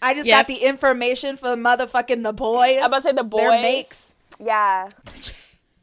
I 0.00 0.14
just 0.14 0.26
Yep. 0.28 0.38
got 0.38 0.46
the 0.48 0.64
information 0.64 1.36
for 1.36 1.48
motherfucking 1.56 2.22
the 2.22 2.32
boys. 2.32 2.78
I'm 2.80 2.86
about 2.86 2.98
to 2.98 3.02
say 3.02 3.12
the 3.12 3.22
Their 3.24 3.50
boys. 3.50 3.62
makes. 3.62 4.14
Yeah, 4.40 4.88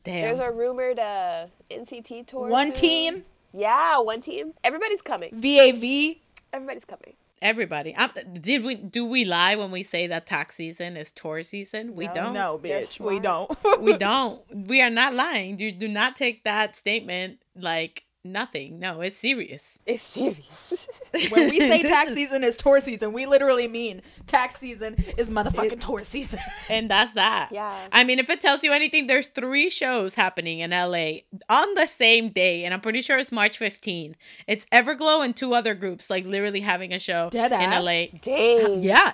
Damn. 0.03 0.21
there's 0.21 0.39
a 0.39 0.51
rumored 0.51 0.99
uh, 0.99 1.47
NCT 1.69 2.27
tour. 2.27 2.47
One 2.47 2.67
soon. 2.67 2.73
team, 2.75 3.25
Yeah, 3.53 3.99
one 3.99 4.21
team. 4.21 4.53
Everybody's 4.63 5.01
coming. 5.01 5.29
VAV. 5.33 6.15
Everybody's 6.51 6.85
coming. 6.85 7.13
Everybody. 7.41 7.95
Um, 7.95 8.11
did 8.41 8.63
we 8.63 8.75
do 8.75 9.05
we 9.05 9.25
lie 9.25 9.55
when 9.55 9.71
we 9.71 9.83
say 9.83 10.07
that 10.07 10.25
tax 10.25 10.55
season 10.55 10.97
is 10.97 11.11
tour 11.11 11.41
season? 11.43 11.95
We 11.95 12.07
don't. 12.07 12.33
No, 12.33 12.59
bitch, 12.59 12.99
we 12.99 13.19
don't. 13.19 13.49
We 13.81 13.97
don't. 13.97 14.41
We 14.67 14.81
are 14.81 14.89
not 14.89 15.13
lying. 15.13 15.59
You 15.59 15.71
do 15.71 15.87
not 15.87 16.15
take 16.15 16.43
that 16.43 16.75
statement 16.75 17.39
like 17.55 18.03
nothing. 18.23 18.79
No, 18.79 19.01
it's 19.01 19.17
serious. 19.17 19.77
It's 19.85 20.03
serious. 20.03 20.87
when 21.29 21.49
we 21.49 21.59
say 21.59 21.81
tax 21.83 22.13
season 22.13 22.43
is 22.43 22.55
tour 22.55 22.79
season, 22.79 23.13
we 23.13 23.25
literally 23.25 23.67
mean 23.67 24.01
tax 24.27 24.57
season 24.57 24.95
is 25.17 25.29
motherfucking 25.29 25.79
tour 25.79 26.03
season. 26.03 26.39
And 26.69 26.89
that's 26.89 27.13
that. 27.13 27.49
Yeah. 27.51 27.87
I 27.91 28.03
mean, 28.03 28.19
if 28.19 28.29
it 28.29 28.41
tells 28.41 28.63
you 28.63 28.71
anything, 28.71 29.07
there's 29.07 29.27
three 29.27 29.69
shows 29.69 30.13
happening 30.13 30.59
in 30.59 30.69
LA 30.69 31.21
on 31.49 31.73
the 31.73 31.87
same 31.87 32.29
day, 32.29 32.63
and 32.63 32.73
I'm 32.73 32.81
pretty 32.81 33.01
sure 33.01 33.17
it's 33.17 33.31
March 33.31 33.59
15th. 33.59 34.13
It's 34.47 34.65
Everglow 34.67 35.25
and 35.25 35.35
two 35.35 35.53
other 35.53 35.73
groups, 35.73 36.09
like 36.09 36.25
literally 36.25 36.59
having 36.59 36.93
a 36.93 36.99
show 36.99 37.29
Dead 37.31 37.51
in 37.51 37.59
ass? 37.59 37.83
LA. 37.83 38.19
Dang. 38.21 38.81
Yeah. 38.81 39.13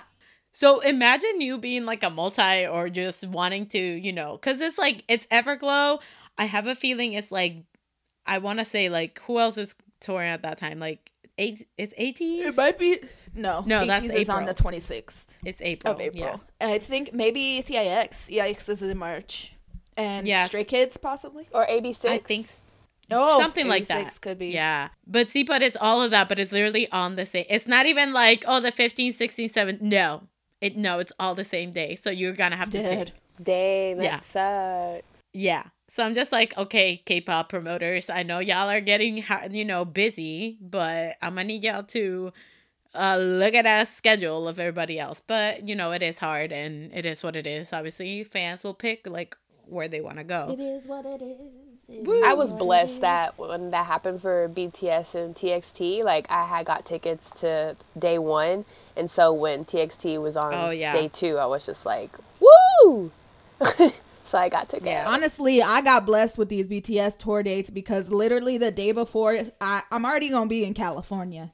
So 0.52 0.80
imagine 0.80 1.40
you 1.40 1.58
being 1.58 1.84
like 1.84 2.02
a 2.02 2.10
multi 2.10 2.66
or 2.66 2.88
just 2.88 3.26
wanting 3.26 3.66
to, 3.66 3.78
you 3.78 4.12
know, 4.12 4.38
because 4.40 4.60
it's 4.60 4.78
like 4.78 5.04
it's 5.08 5.26
Everglow. 5.26 6.00
I 6.38 6.44
have 6.44 6.66
a 6.66 6.74
feeling 6.74 7.12
it's 7.12 7.30
like 7.30 7.64
I 8.26 8.38
want 8.38 8.58
to 8.58 8.64
say 8.64 8.88
like 8.88 9.20
who 9.26 9.38
else 9.38 9.56
is 9.58 9.74
touring 10.00 10.30
at 10.30 10.42
that 10.42 10.58
time? 10.58 10.78
Like 10.80 11.10
eight. 11.38 11.66
It's 11.78 11.94
eighteen. 11.96 12.42
It 12.44 12.56
might 12.56 12.78
be 12.78 12.98
no. 13.34 13.62
No, 13.66 13.84
that's 13.86 14.06
ATEEZ 14.06 14.14
is 14.16 14.28
on 14.28 14.44
the 14.46 14.54
twenty 14.54 14.80
sixth 14.80 15.36
It's 15.44 15.60
April. 15.62 15.94
of 15.94 16.00
April. 16.00 16.40
Yeah. 16.60 16.68
I 16.68 16.78
think 16.78 17.12
maybe 17.12 17.60
CIX. 17.62 18.16
CIX 18.16 18.68
is 18.68 18.82
in 18.82 18.96
March, 18.98 19.52
and 19.96 20.26
Yeah. 20.26 20.46
Stray 20.46 20.64
Kids 20.64 20.96
possibly. 20.96 21.48
Or 21.52 21.66
AB6. 21.66 22.08
I 22.08 22.18
think 22.18 22.46
s- 22.46 22.60
Oh, 23.08 23.38
something 23.40 23.68
like 23.68 23.86
that 23.86 24.18
could 24.20 24.36
be. 24.38 24.48
Yeah. 24.48 24.88
But 25.06 25.30
see, 25.30 25.44
but 25.44 25.62
it's 25.62 25.76
all 25.80 26.02
of 26.02 26.10
that, 26.10 26.28
but 26.28 26.40
it's 26.40 26.50
literally 26.50 26.90
on 26.90 27.14
the 27.14 27.24
same. 27.24 27.44
It's 27.48 27.66
not 27.66 27.86
even 27.86 28.12
like 28.12 28.44
oh 28.48 28.58
the 28.60 28.72
15, 28.72 29.12
16, 29.12 29.48
7. 29.48 29.78
No, 29.80 30.22
it 30.60 30.76
no, 30.76 30.98
it's 30.98 31.12
all 31.20 31.36
the 31.36 31.44
same 31.44 31.70
day. 31.70 31.94
So 31.94 32.10
you're 32.10 32.32
gonna 32.32 32.56
have 32.56 32.70
to 32.72 32.82
Dead. 32.82 33.12
pick. 33.38 33.44
Dang, 33.44 33.98
that 33.98 34.04
Yeah. 34.04 34.20
sucks. 34.20 35.06
Yeah. 35.34 35.62
So 35.96 36.02
I'm 36.04 36.12
just 36.12 36.30
like, 36.30 36.54
okay, 36.58 37.00
K-pop 37.06 37.48
promoters, 37.48 38.10
I 38.10 38.22
know 38.22 38.38
y'all 38.38 38.68
are 38.68 38.82
getting, 38.82 39.24
you 39.50 39.64
know, 39.64 39.86
busy, 39.86 40.58
but 40.60 41.16
I'm 41.22 41.36
gonna 41.36 41.44
need 41.44 41.64
y'all 41.64 41.84
to 41.84 42.34
uh, 42.94 43.16
look 43.16 43.54
at 43.54 43.64
a 43.64 43.90
schedule 43.90 44.46
of 44.46 44.58
everybody 44.58 45.00
else. 45.00 45.22
But 45.26 45.66
you 45.66 45.74
know, 45.74 45.92
it 45.92 46.02
is 46.02 46.18
hard, 46.18 46.52
and 46.52 46.92
it 46.92 47.06
is 47.06 47.22
what 47.22 47.34
it 47.34 47.46
is. 47.46 47.72
Obviously, 47.72 48.24
fans 48.24 48.62
will 48.62 48.74
pick 48.74 49.06
like 49.06 49.38
where 49.64 49.88
they 49.88 50.02
want 50.02 50.18
to 50.18 50.24
go. 50.24 50.50
It 50.50 50.60
is 50.60 50.86
what 50.86 51.06
it 51.06 51.22
is. 51.22 52.20
I 52.22 52.34
was 52.34 52.52
blessed 52.52 53.00
that 53.00 53.38
when 53.38 53.70
that 53.70 53.86
happened 53.86 54.20
for 54.20 54.50
BTS 54.50 55.14
and 55.14 55.34
TXT, 55.34 56.04
like 56.04 56.30
I 56.30 56.44
had 56.44 56.66
got 56.66 56.84
tickets 56.84 57.30
to 57.40 57.74
day 57.98 58.18
one, 58.18 58.66
and 58.98 59.10
so 59.10 59.32
when 59.32 59.64
TXT 59.64 60.20
was 60.20 60.36
on 60.36 60.52
Oh, 60.52 60.68
yeah. 60.68 60.92
day 60.92 61.08
two, 61.08 61.38
I 61.38 61.46
was 61.46 61.64
just 61.64 61.86
like, 61.86 62.10
woo! 62.38 63.12
so 64.26 64.38
I 64.38 64.48
got 64.48 64.68
tickets. 64.68 64.86
Yeah. 64.86 65.04
Honestly, 65.06 65.62
I 65.62 65.80
got 65.80 66.06
blessed 66.06 66.38
with 66.38 66.48
these 66.48 66.68
BTS 66.68 67.18
tour 67.18 67.42
dates 67.42 67.70
because 67.70 68.10
literally 68.10 68.58
the 68.58 68.70
day 68.70 68.92
before, 68.92 69.38
I, 69.60 69.82
I'm 69.90 70.04
already 70.04 70.28
gonna 70.28 70.48
be 70.48 70.64
in 70.64 70.74
California, 70.74 71.52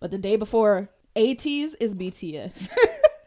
but 0.00 0.10
the 0.10 0.18
day 0.18 0.36
before 0.36 0.90
ATEEZ 1.16 1.74
is 1.80 1.94
BTS. 1.94 2.70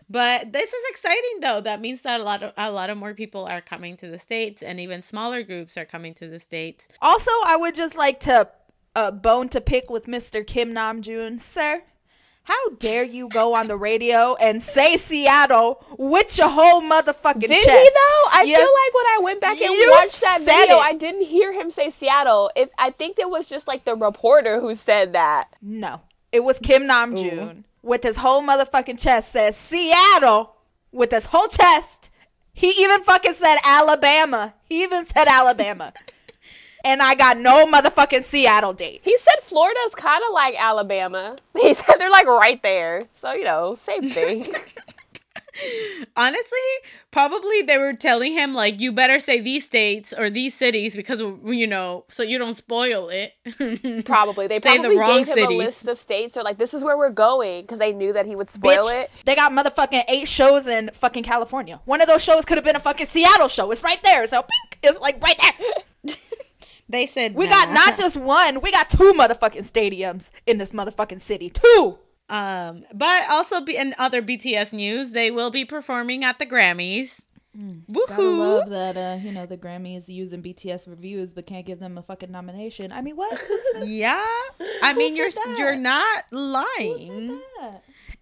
But 0.10 0.53
this 0.53 0.71
is 0.71 0.83
exciting 0.89 1.41
though. 1.41 1.62
That 1.62 1.81
means 1.81 2.01
that 2.03 2.21
a 2.21 2.23
lot 2.23 2.41
of 2.41 2.53
a 2.55 2.71
lot 2.71 2.89
of 2.89 2.97
more 2.97 3.13
people 3.13 3.45
are 3.45 3.62
coming 3.62 3.97
to 3.97 4.07
the 4.07 4.19
states, 4.19 4.63
and 4.63 4.79
even 4.79 5.01
smaller 5.01 5.43
groups 5.43 5.75
are 5.77 5.86
coming 5.86 6.13
to 6.15 6.27
the 6.27 6.39
states. 6.39 6.88
also, 7.01 7.31
I 7.45 7.57
would 7.57 7.75
just 7.75 7.95
like 7.95 8.21
to 8.21 8.49
uh, 8.95 9.12
bone 9.12 9.49
to 9.49 9.62
pick 9.62 9.89
with 9.89 10.05
Mr. 10.05 10.45
Kim 10.45 10.73
Namjoon, 10.73 11.41
sir. 11.41 11.83
How 12.47 12.69
dare 12.79 13.03
you 13.03 13.27
go 13.27 13.55
on 13.55 13.67
the 13.67 13.75
radio 13.75 14.36
and 14.36 14.62
say 14.62 14.95
Seattle 14.95 15.83
with 15.97 16.38
your 16.38 16.47
whole 16.47 16.81
motherfucking 16.81 17.41
Did 17.41 17.49
chest? 17.49 17.67
he 17.69 17.89
though? 17.89 18.29
I 18.31 18.43
Yes. 18.47 18.60
feel 18.62 18.69
like 18.73 18.93
when 18.93 19.05
I 19.05 19.19
went 19.21 19.41
back 19.41 19.60
and 19.62 19.75
You 19.75 19.91
watched 19.91 20.21
that 20.21 20.39
video, 20.45 20.77
it. 20.77 20.81
I 20.81 20.93
didn't 20.93 21.25
hear 21.27 21.51
him 21.51 21.69
say 21.69 21.89
Seattle. 21.89 22.49
If 22.55 22.69
I 22.77 22.91
think 22.91 23.19
it 23.19 23.29
was 23.29 23.49
just 23.49 23.67
like 23.67 23.83
the 23.83 23.95
reporter 23.95 24.62
who 24.62 24.75
said 24.75 25.12
that. 25.12 25.49
No, 25.62 25.99
it 26.31 26.41
was 26.45 26.57
Kim 26.57 26.83
Namjoon 26.83 27.65
with 27.83 28.03
his 28.03 28.15
whole 28.15 28.41
motherfucking 28.41 29.01
chest 29.03 29.33
says 29.33 29.57
Seattle 29.57 30.55
with 30.93 31.12
his 31.12 31.25
whole 31.25 31.47
chest. 31.49 32.10
He 32.53 32.69
even 32.79 33.03
fucking 33.03 33.33
said 33.33 33.57
Alabama. 33.65 34.53
He 34.69 34.83
even 34.83 35.05
said 35.05 35.27
Alabama. 35.27 35.91
And 36.88 37.02
I 37.02 37.15
got 37.15 37.38
no 37.38 37.67
motherfucking 37.67 38.23
Seattle 38.23 38.71
date. 38.71 39.02
He 39.04 39.17
said 39.17 39.41
Florida's 39.41 39.93
kind 39.95 40.23
of 40.26 40.34
like 40.34 40.56
Alabama. 40.58 41.36
He 41.58 41.73
said 41.73 41.95
they're 41.97 42.12
like 42.12 42.28
right 42.28 42.62
there. 42.63 43.04
So, 43.15 43.34
you 43.34 43.43
know, 43.43 43.76
same 43.76 44.10
thing. 44.10 44.47
Honestly, 46.15 46.60
probably 47.10 47.63
they 47.63 47.80
were 47.80 47.93
telling 47.93 48.34
him 48.34 48.54
like 48.54 48.80
you 48.80 48.91
better 48.91 49.19
say 49.19 49.39
these 49.41 49.65
states 49.65 50.13
or 50.15 50.30
these 50.30 50.54
cities 50.54 50.95
because 50.95 51.19
you 51.19 51.65
know 51.65 52.06
so 52.10 52.21
you 52.21 52.38
don't 52.38 52.54
spoil 52.54 53.10
it. 53.10 53.34
probably 54.06 54.45
they 54.45 54.60
Say 54.60 54.78
the 54.78 54.84
probably 54.84 54.97
wrong 55.00 55.23
gave 55.23 55.30
him 55.30 55.39
a 55.39 55.58
list 55.58 55.88
of 55.88 55.97
states. 55.97 56.36
They're 56.36 56.43
like, 56.43 56.60
this 56.60 56.76
is 56.76 56.84
where 56.84 56.95
we're 56.95 57.10
going 57.10 57.63
because 57.63 57.80
they 57.80 57.91
knew 57.91 58.13
that 58.13 58.28
he 58.28 58.36
would 58.36 58.50
spoil 58.50 58.84
Bitch, 58.84 59.04
it. 59.06 59.12
they 59.26 59.36
got 59.36 59.52
motherfucking 59.52 60.04
eight 60.08 60.28
shows 60.28 60.67
in 60.67 60.91
fucking 60.93 61.23
California. 61.23 61.82
One 61.86 62.02
of 62.02 62.08
those 62.08 62.23
shows 62.23 62.45
could 62.45 62.58
have 62.58 62.65
been 62.65 62.76
a 62.76 62.80
fucking 62.80 63.08
Seattle 63.08 63.47
show. 63.47 63.71
It's 63.71 63.84
right 63.84 64.02
there. 64.04 64.28
So 64.28 64.43
pink, 64.43 64.80
it's 64.84 65.00
like 65.00 65.21
right 65.21 65.38
there. 65.41 66.15
They 66.89 67.08
said 67.08 67.36
We 67.36 67.45
nah. 67.45 67.52
got 67.52 67.73
not 67.73 67.97
just 67.97 68.15
one, 68.15 68.62
we 68.62 68.71
got 68.71 68.89
two 68.89 69.13
motherfucking 69.13 69.69
stadiums 69.69 70.32
in 70.45 70.58
this 70.58 70.71
motherfucking 70.71 71.21
city. 71.21 71.50
Two. 71.50 72.00
Um, 72.30 72.84
but 72.93 73.30
also 73.30 73.62
be 73.62 73.78
in 73.78 73.95
other 73.97 74.21
BTS 74.21 74.73
news, 74.73 75.12
they 75.12 75.32
will 75.32 75.50
be 75.50 75.63
performing 75.63 76.23
at 76.26 76.39
the 76.39 76.45
Grammys. 76.45 77.19
Gotta 77.58 78.12
Woohoo! 78.13 78.38
love 78.38 78.69
that 78.69 78.97
uh, 78.97 79.17
you 79.23 79.32
know, 79.32 79.47
the 79.47 79.58
Grammys 79.58 80.08
using 80.10 80.43
BTS 80.43 80.88
reviews 80.88 81.34
but 81.34 81.47
can't 81.47 81.65
give 81.65 81.80
them 81.80 81.97
a 81.97 82.04
fucking 82.04 82.32
nomination. 82.32 82.91
I 82.91 83.02
mean 83.02 83.15
what? 83.15 83.41
Yeah, 83.84 84.23
I 84.84 84.93
mean 84.95 85.15
you're 85.15 85.32
that? 85.32 85.56
you're 85.58 85.76
not 85.76 86.26
lying. 86.32 87.41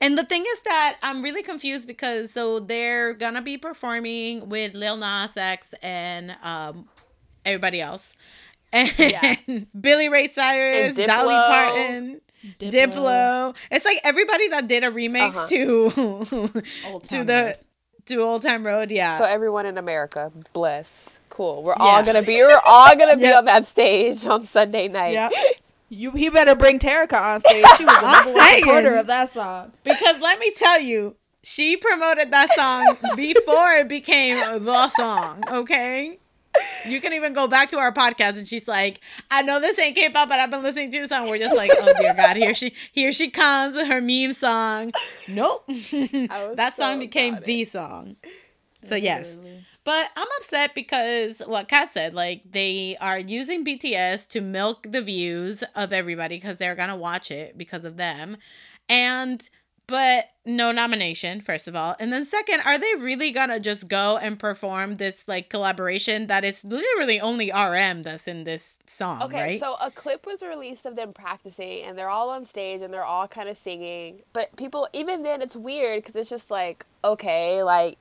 And 0.01 0.17
the 0.17 0.23
thing 0.23 0.43
is 0.47 0.59
that 0.65 0.97
I'm 1.01 1.21
really 1.21 1.43
confused 1.43 1.85
because 1.87 2.31
so 2.31 2.59
they're 2.59 3.13
gonna 3.13 3.41
be 3.41 3.57
performing 3.57 4.47
with 4.47 4.73
Lil 4.73 4.97
Nas 4.97 5.35
X 5.35 5.73
and 5.81 6.37
um 6.41 6.87
everybody 7.45 7.81
else, 7.81 8.13
and 8.99 8.99
Yeah. 8.99 9.35
Billy 9.79 10.09
Ray 10.09 10.27
Cyrus, 10.27 10.93
Dolly 10.95 11.33
Parton. 11.33 12.21
Diplo. 12.59 13.55
It's 13.71 13.85
like 13.85 13.99
everybody 14.03 14.47
that 14.49 14.67
did 14.67 14.83
a 14.83 14.91
remix 14.91 15.35
Uh-huh. 15.35 15.47
to 15.47 16.91
Old 16.91 17.03
to 17.09 17.23
the 17.23 17.33
Road. 17.33 17.55
to 18.07 18.21
Old 18.21 18.41
Time 18.43 18.65
Road. 18.65 18.91
Yeah. 18.91 19.17
So 19.17 19.23
everyone 19.25 19.65
in 19.65 19.77
America, 19.77 20.31
bless. 20.53 21.19
Cool. 21.29 21.63
We're 21.63 21.73
all 21.75 22.03
gonna 22.03 22.21
be. 22.21 22.37
We're 22.37 22.61
all 22.65 22.95
gonna 22.97 23.17
be 23.17 23.23
Yep. 23.23 23.37
on 23.39 23.45
that 23.45 23.65
stage 23.65 24.25
on 24.25 24.43
Sunday 24.43 24.87
night. 24.87 25.13
yeah. 25.13 25.29
You 25.87 26.11
he 26.11 26.29
better 26.29 26.55
bring 26.55 26.79
Terica 26.79 27.13
on 27.21 27.39
stage. 27.41 27.63
She 27.77 27.85
was 27.85 28.01
the 28.01 28.11
number 28.11 28.33
one 28.33 28.53
supporter 28.59 28.95
of 28.95 29.05
that 29.07 29.29
song. 29.29 29.71
Because 29.83 30.19
let 30.19 30.39
me 30.39 30.51
tell 30.51 30.79
you, 30.79 31.15
she 31.43 31.77
promoted 31.77 32.31
that 32.31 32.51
song 32.53 32.97
before 33.15 33.71
it 33.73 33.87
became 33.87 34.63
the 34.65 34.87
song, 34.89 35.43
okay? 35.47 36.17
You 36.85 37.01
can 37.01 37.13
even 37.13 37.33
go 37.33 37.47
back 37.47 37.69
to 37.69 37.77
our 37.77 37.91
podcast 37.91 38.37
and 38.37 38.47
she's 38.47 38.67
like, 38.67 38.99
I 39.31 39.41
know 39.41 39.59
this 39.59 39.79
ain't 39.79 39.95
K-pop, 39.95 40.29
but 40.29 40.39
I've 40.39 40.51
been 40.51 40.63
listening 40.63 40.91
to 40.91 41.01
the 41.01 41.07
song. 41.07 41.29
We're 41.29 41.39
just 41.39 41.55
like, 41.55 41.71
oh 41.73 41.93
dear 41.99 42.13
God, 42.13 42.35
here 42.37 42.53
she 42.53 42.73
here 42.91 43.11
she 43.11 43.29
comes 43.29 43.75
with 43.75 43.87
her 43.87 44.01
meme 44.01 44.33
song. 44.33 44.91
Nope. 45.27 45.65
that 45.67 46.73
song 46.75 46.99
became 46.99 47.39
the 47.43 47.65
song. 47.65 48.17
So 48.83 48.95
yes. 48.95 49.35
But 49.83 50.09
I'm 50.15 50.27
upset 50.37 50.73
because 50.73 51.39
what 51.45 51.67
Kat 51.67 51.91
said, 51.91 52.13
like 52.13 52.41
they 52.49 52.97
are 52.99 53.19
using 53.19 53.65
BTS 53.65 54.27
to 54.29 54.41
milk 54.41 54.87
the 54.89 55.01
views 55.01 55.63
of 55.75 55.93
everybody 55.93 56.37
because 56.37 56.57
they're 56.57 56.75
gonna 56.75 56.95
watch 56.95 57.31
it 57.31 57.57
because 57.57 57.85
of 57.85 57.97
them. 57.97 58.37
And 58.89 59.47
but 59.87 60.29
no 60.45 60.71
nomination, 60.71 61.41
first 61.41 61.67
of 61.67 61.75
all. 61.75 61.95
And 61.99 62.13
then 62.13 62.25
second, 62.25 62.61
are 62.65 62.77
they 62.77 62.93
really 62.99 63.31
gonna 63.31 63.59
just 63.59 63.87
go 63.87 64.17
and 64.17 64.37
perform 64.37 64.95
this 64.95 65.27
like 65.27 65.49
collaboration 65.49 66.27
that 66.27 66.43
is 66.43 66.63
literally 66.63 67.19
only 67.19 67.51
RM 67.51 68.03
that's 68.03 68.27
in 68.27 68.43
this 68.43 68.77
song, 68.85 69.23
Okay, 69.23 69.41
right? 69.41 69.59
so 69.59 69.75
a 69.81 69.89
clip 69.91 70.25
was 70.25 70.41
released 70.43 70.85
of 70.85 70.95
them 70.95 71.13
practicing, 71.13 71.83
and 71.83 71.97
they're 71.97 72.09
all 72.09 72.29
on 72.29 72.45
stage 72.45 72.81
and 72.81 72.93
they're 72.93 73.03
all 73.03 73.27
kind 73.27 73.49
of 73.49 73.57
singing. 73.57 74.21
But 74.33 74.55
people, 74.55 74.87
even 74.93 75.23
then, 75.23 75.41
it's 75.41 75.55
weird 75.55 76.03
because 76.03 76.15
it's 76.15 76.29
just 76.29 76.51
like, 76.51 76.85
okay, 77.03 77.63
like 77.63 77.97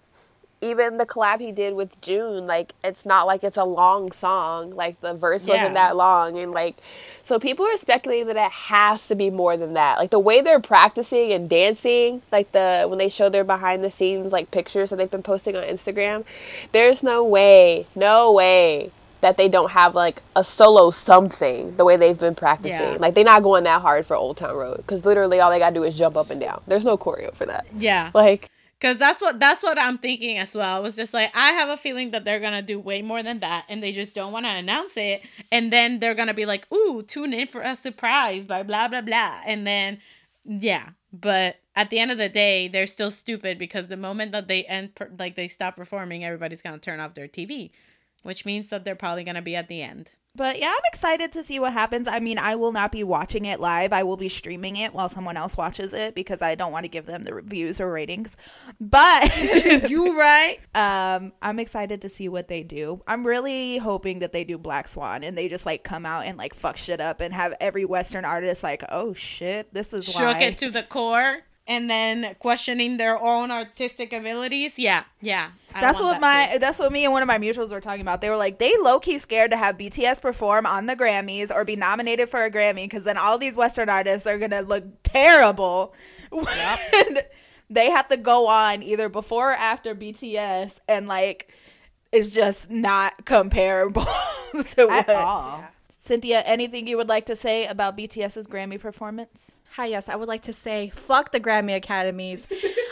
even 0.64 0.96
the 0.96 1.06
collab 1.06 1.40
he 1.40 1.52
did 1.52 1.74
with 1.74 2.00
June, 2.00 2.46
like 2.46 2.72
it's 2.82 3.04
not 3.06 3.26
like 3.26 3.44
it's 3.44 3.56
a 3.56 3.64
long 3.64 4.10
song. 4.12 4.74
Like 4.74 5.00
the 5.00 5.14
verse 5.14 5.46
Yeah. 5.46 5.54
wasn't 5.56 5.74
that 5.74 5.96
long, 5.96 6.38
and 6.38 6.52
like 6.52 6.76
so 7.22 7.38
people 7.38 7.64
are 7.66 7.76
speculating 7.76 8.26
that 8.28 8.36
it 8.36 8.50
has 8.52 9.06
to 9.08 9.14
be 9.14 9.30
more 9.30 9.56
than 9.56 9.74
that. 9.74 9.98
Like 9.98 10.10
the 10.10 10.18
way 10.18 10.40
they're 10.40 10.60
practicing 10.60 11.32
and 11.32 11.48
dancing, 11.48 12.22
like 12.32 12.52
the 12.52 12.86
when 12.88 12.98
they 12.98 13.08
show 13.08 13.28
their 13.28 13.44
behind 13.44 13.84
the 13.84 13.90
scenes 13.90 14.32
like 14.32 14.50
pictures 14.50 14.90
that 14.90 14.96
they've 14.96 15.10
been 15.10 15.22
posting 15.22 15.56
on 15.56 15.62
Instagram, 15.64 16.24
there's 16.72 17.02
no 17.02 17.24
way, 17.24 17.86
no 17.94 18.32
way 18.32 18.90
that 19.20 19.38
they 19.38 19.48
don't 19.48 19.70
have 19.70 19.94
like 19.94 20.20
a 20.36 20.44
solo 20.44 20.90
something 20.90 21.76
the 21.76 21.84
way 21.84 21.96
they've 21.96 22.18
been 22.20 22.34
practicing. 22.34 22.92
Yeah. 22.92 22.96
Like 23.00 23.14
they're 23.14 23.24
not 23.24 23.42
going 23.42 23.64
that 23.64 23.80
hard 23.80 24.04
for 24.04 24.16
Old 24.16 24.36
Town 24.36 24.54
Road 24.54 24.78
because 24.78 25.06
literally 25.06 25.40
all 25.40 25.50
they 25.50 25.58
gotta 25.58 25.74
do 25.74 25.82
is 25.82 25.96
jump 25.96 26.16
up 26.16 26.28
and 26.30 26.38
down. 26.40 26.60
There's 26.66 26.84
no 26.84 26.98
choreo 26.98 27.32
for 27.34 27.46
that. 27.46 27.64
yeah. 27.74 28.10
Like 28.12 28.50
Cause 28.84 28.98
that's 28.98 29.22
what 29.22 29.40
that's 29.40 29.62
what 29.62 29.78
I'm 29.78 29.96
thinking 29.96 30.36
as 30.36 30.54
well. 30.54 30.76
I 30.76 30.78
was 30.78 30.94
just 30.94 31.14
like, 31.14 31.34
I 31.34 31.52
have 31.52 31.70
a 31.70 31.76
feeling 31.78 32.10
that 32.10 32.26
they're 32.26 32.38
gonna 32.38 32.60
do 32.60 32.78
way 32.78 33.00
more 33.00 33.22
than 33.22 33.40
that, 33.40 33.64
and 33.70 33.82
they 33.82 33.92
just 33.92 34.12
don't 34.12 34.30
want 34.30 34.44
to 34.44 34.50
announce 34.50 34.94
it. 34.98 35.22
And 35.50 35.72
then 35.72 36.00
they're 36.00 36.14
gonna 36.14 36.34
be 36.34 36.44
like, 36.44 36.70
"Ooh, 36.70 37.00
tune 37.00 37.32
in 37.32 37.46
for 37.46 37.62
a 37.62 37.76
surprise 37.76 38.44
by 38.44 38.62
blah 38.62 38.88
blah 38.88 39.00
blah." 39.00 39.40
And 39.46 39.66
then, 39.66 40.02
yeah. 40.44 40.90
But 41.14 41.60
at 41.74 41.88
the 41.88 41.98
end 41.98 42.10
of 42.10 42.18
the 42.18 42.28
day, 42.28 42.68
they're 42.68 42.86
still 42.86 43.10
stupid 43.10 43.58
because 43.58 43.88
the 43.88 43.96
moment 43.96 44.32
that 44.32 44.48
they 44.48 44.64
end, 44.66 44.90
like 45.18 45.34
they 45.34 45.48
stop 45.48 45.76
performing, 45.76 46.22
everybody's 46.22 46.60
gonna 46.60 46.76
turn 46.76 47.00
off 47.00 47.14
their 47.14 47.26
TV, 47.26 47.70
which 48.22 48.44
means 48.44 48.68
that 48.68 48.84
they're 48.84 48.94
probably 48.94 49.24
gonna 49.24 49.40
be 49.40 49.56
at 49.56 49.68
the 49.68 49.80
end. 49.80 50.10
But 50.36 50.58
yeah, 50.58 50.72
I'm 50.74 50.82
excited 50.86 51.32
to 51.32 51.44
see 51.44 51.60
what 51.60 51.72
happens. 51.72 52.08
I 52.08 52.18
mean, 52.18 52.38
I 52.38 52.56
will 52.56 52.72
not 52.72 52.90
be 52.90 53.04
watching 53.04 53.44
it 53.44 53.60
live. 53.60 53.92
I 53.92 54.02
will 54.02 54.16
be 54.16 54.28
streaming 54.28 54.76
it 54.76 54.92
while 54.92 55.08
someone 55.08 55.36
else 55.36 55.56
watches 55.56 55.92
it 55.92 56.14
because 56.16 56.42
I 56.42 56.56
don't 56.56 56.72
want 56.72 56.84
to 56.84 56.88
give 56.88 57.06
them 57.06 57.22
the 57.22 57.32
reviews 57.34 57.80
or 57.80 57.92
ratings. 57.92 58.36
But 58.80 59.30
you 59.88 60.18
right? 60.18 60.58
um 60.74 61.32
I'm 61.40 61.58
excited 61.60 62.02
to 62.02 62.08
see 62.08 62.28
what 62.28 62.48
they 62.48 62.62
do. 62.62 63.00
I'm 63.06 63.24
really 63.26 63.78
hoping 63.78 64.18
that 64.20 64.32
they 64.32 64.42
do 64.44 64.58
Black 64.58 64.88
Swan 64.88 65.22
and 65.22 65.38
they 65.38 65.46
just 65.48 65.66
like 65.66 65.84
come 65.84 66.04
out 66.04 66.26
and 66.26 66.36
like 66.36 66.54
fuck 66.54 66.76
shit 66.76 67.00
up 67.00 67.20
and 67.20 67.32
have 67.32 67.54
every 67.60 67.84
western 67.84 68.24
artist 68.24 68.62
like, 68.62 68.82
"Oh 68.90 69.12
shit, 69.14 69.72
this 69.72 69.92
is 69.92 70.04
Shook 70.04 70.16
why." 70.16 70.40
it 70.40 70.58
to 70.58 70.70
the 70.70 70.82
core, 70.82 71.42
and 71.66 71.88
then 71.88 72.36
questioning 72.38 72.98
their 72.98 73.20
own 73.20 73.50
artistic 73.50 74.12
abilities. 74.12 74.78
Yeah, 74.78 75.04
yeah. 75.20 75.50
I 75.74 75.80
That's 75.80 75.98
what 76.00 76.12
that 76.12 76.20
my 76.20 76.50
too. 76.52 76.58
that's 76.58 76.78
what 76.78 76.92
me 76.92 77.04
and 77.04 77.12
one 77.12 77.22
of 77.22 77.26
my 77.26 77.38
mutuals 77.38 77.70
were 77.70 77.80
talking 77.80 78.02
about. 78.02 78.20
They 78.20 78.30
were 78.30 78.36
like 78.36 78.58
they 78.58 78.72
low 78.80 79.00
key 79.00 79.18
scared 79.18 79.50
to 79.50 79.56
have 79.56 79.76
BTS 79.76 80.20
perform 80.20 80.66
on 80.66 80.86
the 80.86 80.94
Grammys 80.94 81.50
or 81.50 81.64
be 81.64 81.76
nominated 81.76 82.28
for 82.28 82.44
a 82.44 82.50
Grammy 82.50 82.84
because 82.84 83.04
then 83.04 83.16
all 83.16 83.38
these 83.38 83.56
Western 83.56 83.88
artists 83.88 84.26
are 84.26 84.38
gonna 84.38 84.62
look 84.62 84.84
terrible 85.02 85.94
when 86.30 87.18
they 87.70 87.90
have 87.90 88.08
to 88.08 88.16
go 88.16 88.46
on 88.46 88.82
either 88.82 89.08
before 89.08 89.50
or 89.52 89.54
after 89.54 89.94
BTS 89.94 90.80
and 90.88 91.06
like 91.08 91.52
it's 92.12 92.32
just 92.32 92.70
not 92.70 93.24
comparable 93.24 94.06
to 94.52 94.86
what. 94.86 95.08
all. 95.10 95.64
Cynthia, 96.04 96.42
anything 96.44 96.86
you 96.86 96.98
would 96.98 97.08
like 97.08 97.24
to 97.24 97.34
say 97.34 97.64
about 97.64 97.96
BTS's 97.96 98.46
Grammy 98.46 98.78
performance? 98.78 99.52
Hi, 99.70 99.86
yes, 99.86 100.10
I 100.10 100.16
would 100.16 100.28
like 100.28 100.42
to 100.42 100.52
say 100.52 100.90
fuck 100.90 101.32
the 101.32 101.40
Grammy 101.40 101.74
Academies. 101.74 102.46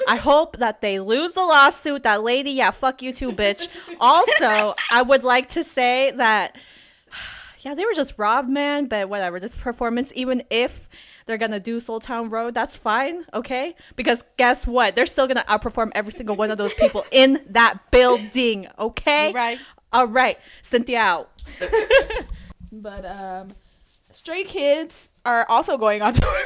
I 0.09 0.17
hope 0.17 0.57
that 0.57 0.81
they 0.81 0.99
lose 0.99 1.35
the 1.35 1.43
lawsuit. 1.43 2.05
That 2.05 2.23
lady, 2.23 2.53
yeah, 2.53 2.71
fuck 2.71 3.03
you 3.03 3.13
too, 3.13 3.31
bitch. 3.33 3.69
Also, 4.01 4.75
I 4.91 5.03
would 5.03 5.25
like 5.25 5.51
to 5.51 5.63
say 5.63 6.13
that, 6.13 6.57
yeah, 7.59 7.75
they 7.75 7.85
were 7.85 7.93
just 7.93 8.19
robbed, 8.19 8.49
man, 8.49 8.87
but 8.87 9.11
whatever. 9.11 9.39
This 9.39 9.57
performance, 9.57 10.11
even 10.17 10.43
if 10.49 10.89
they're 11.27 11.37
gonna 11.37 11.61
do 11.61 11.81
Seoul 11.81 12.01
Town 12.01 12.31
Road, 12.31 12.55
that's 12.55 12.79
fine, 12.79 13.25
okay? 13.35 13.75
Because 13.95 14.25
guess 14.39 14.67
what? 14.67 14.97
They're 14.97 15.05
still 15.05 15.29
gonna 15.29 15.45
outperform 15.51 15.91
every 15.95 16.13
single 16.13 16.37
one 16.37 16.51
of 16.51 16.57
those 16.57 16.73
people 16.73 17.05
in 17.13 17.45
that 17.51 17.91
building, 17.91 18.69
okay? 18.79 19.35
Right. 19.35 19.59
All 19.93 20.07
right, 20.07 20.39
Cynthia 20.63 21.01
out. 21.01 21.29
But 22.73 23.05
um, 23.05 23.51
Stray 24.11 24.45
Kids 24.45 25.11
are 25.27 25.47
also 25.49 25.77
going 25.77 26.01
on 26.03 26.15
tour. 26.15 26.43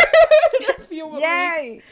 in 0.60 0.66
a 0.68 0.72
few 0.82 1.06
weeks. 1.06 1.84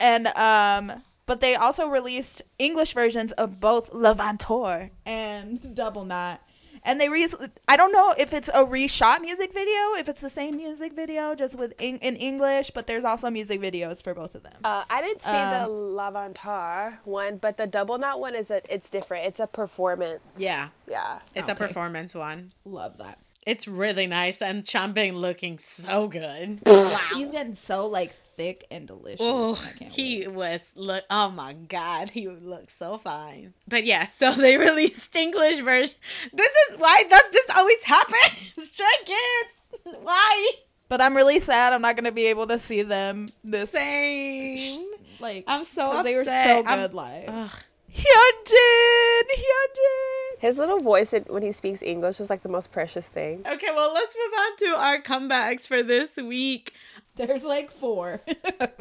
And 0.00 0.26
um, 0.28 1.02
but 1.26 1.40
they 1.40 1.54
also 1.56 1.86
released 1.88 2.42
English 2.58 2.94
versions 2.94 3.32
of 3.32 3.60
both 3.60 3.90
Levanter 3.92 4.90
and 5.04 5.74
Double 5.74 6.04
Knot. 6.04 6.40
And 6.84 7.00
they 7.00 7.08
re- 7.08 7.28
I 7.68 7.76
don't 7.76 7.92
know 7.92 8.12
if 8.18 8.32
it's 8.32 8.48
a 8.48 8.64
reshot 8.64 9.20
music 9.20 9.52
video, 9.54 9.94
if 10.00 10.08
it's 10.08 10.20
the 10.20 10.28
same 10.30 10.56
music 10.56 10.94
video 10.96 11.36
just 11.36 11.56
with 11.56 11.80
in, 11.80 11.98
in 11.98 12.16
English, 12.16 12.72
but 12.74 12.88
there's 12.88 13.04
also 13.04 13.30
music 13.30 13.60
videos 13.60 14.02
for 14.02 14.14
both 14.14 14.34
of 14.34 14.42
them. 14.42 14.54
uh, 14.64 14.82
I 14.90 15.00
didn't 15.00 15.20
see 15.20 15.30
the 15.30 15.66
Levanter 15.68 16.98
one, 17.04 17.36
but 17.36 17.56
the 17.56 17.68
double 17.68 17.98
knot 17.98 18.18
one 18.18 18.34
is 18.34 18.50
a 18.50 18.62
it's 18.72 18.90
different. 18.90 19.26
It's 19.26 19.38
a 19.38 19.46
performance. 19.46 20.20
Yeah, 20.36 20.70
Yeah. 20.88 21.20
it's 21.36 21.48
a 21.48 21.54
performance 21.54 22.14
one. 22.14 22.50
Love 22.64 22.98
that. 22.98 23.18
It's 23.44 23.66
really 23.66 24.06
nice, 24.06 24.40
and 24.40 24.62
Changbin 24.62 25.14
looking 25.14 25.58
so 25.58 26.06
good. 26.06 26.60
wow, 26.66 26.98
He's 27.14 27.30
getting 27.32 27.54
so 27.54 27.86
like 27.88 28.12
thick 28.12 28.64
and 28.70 28.86
delicious. 28.86 29.18
Oh, 29.20 29.60
I 29.60 29.76
can't 29.78 29.92
he 29.92 30.20
wait. 30.28 30.32
was 30.32 30.60
look. 30.76 31.02
Oh 31.10 31.28
my 31.30 31.52
god, 31.54 32.10
he 32.10 32.28
would 32.28 32.44
look 32.44 32.70
so 32.70 32.98
fine. 32.98 33.52
But 33.66 33.84
yeah, 33.84 34.06
so 34.06 34.32
they 34.36 34.56
released 34.58 35.14
English 35.16 35.58
version. 35.58 35.94
This 36.32 36.50
is 36.70 36.76
why 36.78 37.04
does 37.10 37.30
this 37.32 37.50
always 37.56 37.82
happen? 37.82 38.14
Stray 38.64 38.86
Kids, 39.04 39.96
why? 40.02 40.50
But 40.88 41.00
I'm 41.00 41.16
really 41.16 41.38
sad. 41.40 41.72
I'm 41.72 41.82
not 41.82 41.96
gonna 41.96 42.12
be 42.12 42.26
able 42.26 42.46
to 42.46 42.58
see 42.60 42.82
them 42.82 43.26
this 43.42 43.70
Same. 43.70 44.84
like. 45.18 45.44
I'm 45.48 45.64
so 45.64 45.90
'cause 45.90 46.04
they 46.04 46.14
were 46.16 46.24
so 46.24 46.62
good 46.62 46.66
I'm- 46.68 46.92
live. 46.92 47.24
Ugh. 47.28 47.50
Hyunjin, 47.92 49.22
Hyunjin. 49.36 50.21
His 50.42 50.58
little 50.58 50.80
voice 50.80 51.14
when 51.28 51.42
he 51.44 51.52
speaks 51.52 51.82
English 51.82 52.18
is 52.18 52.28
like 52.28 52.42
the 52.42 52.48
most 52.48 52.72
precious 52.72 53.06
thing. 53.08 53.44
Okay, 53.46 53.68
well, 53.74 53.94
let's 53.94 54.16
move 54.16 54.38
on 54.40 54.56
to 54.56 54.66
our 54.76 55.00
comebacks 55.00 55.68
for 55.68 55.84
this 55.84 56.16
week. 56.16 56.72
There's 57.14 57.44
like 57.44 57.70
four. 57.70 58.20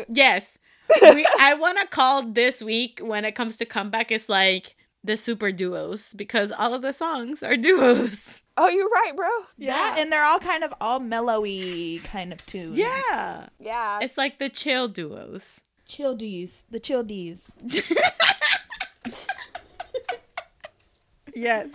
Yes, 0.10 0.58
we, 1.02 1.26
I 1.39 1.54
want 1.54 1.78
to 1.80 1.86
call 1.88 2.24
this 2.24 2.63
week 2.63 3.00
when 3.04 3.24
it 3.26 3.36
comes 3.36 3.58
to 3.58 3.65
comeback. 3.65 4.12
It's 4.12 4.28
like 4.28 4.76
the 5.04 5.15
super 5.17 5.52
duos 5.52 6.13
because 6.15 6.52
all 6.52 6.74
of 6.74 6.82
the 6.82 6.93
songs 6.93 7.43
are 7.43 7.56
duos. 7.56 8.41
Oh, 8.58 8.67
you're 8.67 8.89
right, 8.89 9.13
bro. 9.15 9.30
yeah, 9.58 9.95
and 9.97 10.12
they're 10.12 10.26
all 10.26 10.38
kind 10.39 10.63
of 10.65 10.74
all 10.82 11.00
mellowy 11.00 12.04
kind 12.04 12.34
of 12.34 12.45
tunes. 12.45 12.78
Yeah, 12.78 13.47
Yeah. 13.60 14.00
it's 14.02 14.17
like 14.17 14.39
the 14.39 14.50
chill 14.50 14.88
duos. 14.89 15.62
chill 15.88 16.15
D's, 16.15 16.65
the 16.69 16.80
chill 16.80 17.02
D's. 17.02 17.54
Yes. 21.36 21.67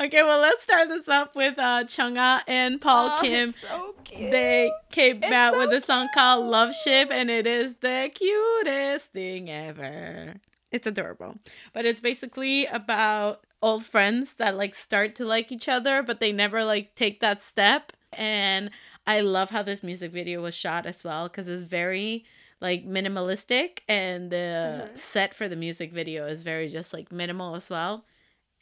Okay, 0.00 0.22
well, 0.22 0.40
let's 0.40 0.62
start 0.62 0.88
this 0.88 1.08
up 1.08 1.34
with 1.36 1.58
uh 1.58 1.84
Chungha 1.84 2.40
and 2.46 2.80
Paul 2.80 3.10
Oh, 3.10 3.20
Kim. 3.22 3.50
so. 3.50 3.94
They 4.10 4.70
came 4.90 5.22
It's 5.22 5.32
out 5.32 5.54
so 5.54 5.58
with 5.60 5.72
a 5.72 5.84
song 5.84 6.08
called 6.14 6.46
Love 6.46 6.74
Ship, 6.74 7.08
and 7.10 7.30
it 7.30 7.46
is 7.46 7.74
the 7.76 8.10
cutest 8.14 9.12
thing 9.12 9.50
ever. 9.50 10.34
It's 10.72 10.86
adorable. 10.86 11.36
But 11.72 11.84
it's 11.86 12.00
basically 12.00 12.66
about 12.66 13.44
old 13.62 13.84
friends 13.84 14.34
that 14.36 14.56
like 14.56 14.74
start 14.74 15.14
to 15.16 15.24
like 15.24 15.52
each 15.52 15.68
other, 15.68 16.02
but 16.02 16.20
they 16.20 16.32
never 16.32 16.64
like 16.64 16.94
take 16.94 17.20
that 17.20 17.42
step. 17.42 17.92
And 18.12 18.70
I 19.06 19.20
love 19.20 19.50
how 19.50 19.62
this 19.62 19.82
music 19.82 20.12
video 20.12 20.42
was 20.42 20.54
shot 20.54 20.86
as 20.86 21.04
well 21.04 21.28
because 21.28 21.46
it's 21.48 21.62
very 21.62 22.24
like 22.60 22.86
minimalistic, 22.86 23.80
and 23.88 24.30
the 24.30 24.88
set 24.94 25.34
for 25.34 25.48
the 25.48 25.56
music 25.56 25.92
video 25.92 26.26
is 26.26 26.42
very 26.42 26.68
just 26.68 26.92
like 26.92 27.12
minimal 27.12 27.54
as 27.54 27.70
well. 27.70 28.04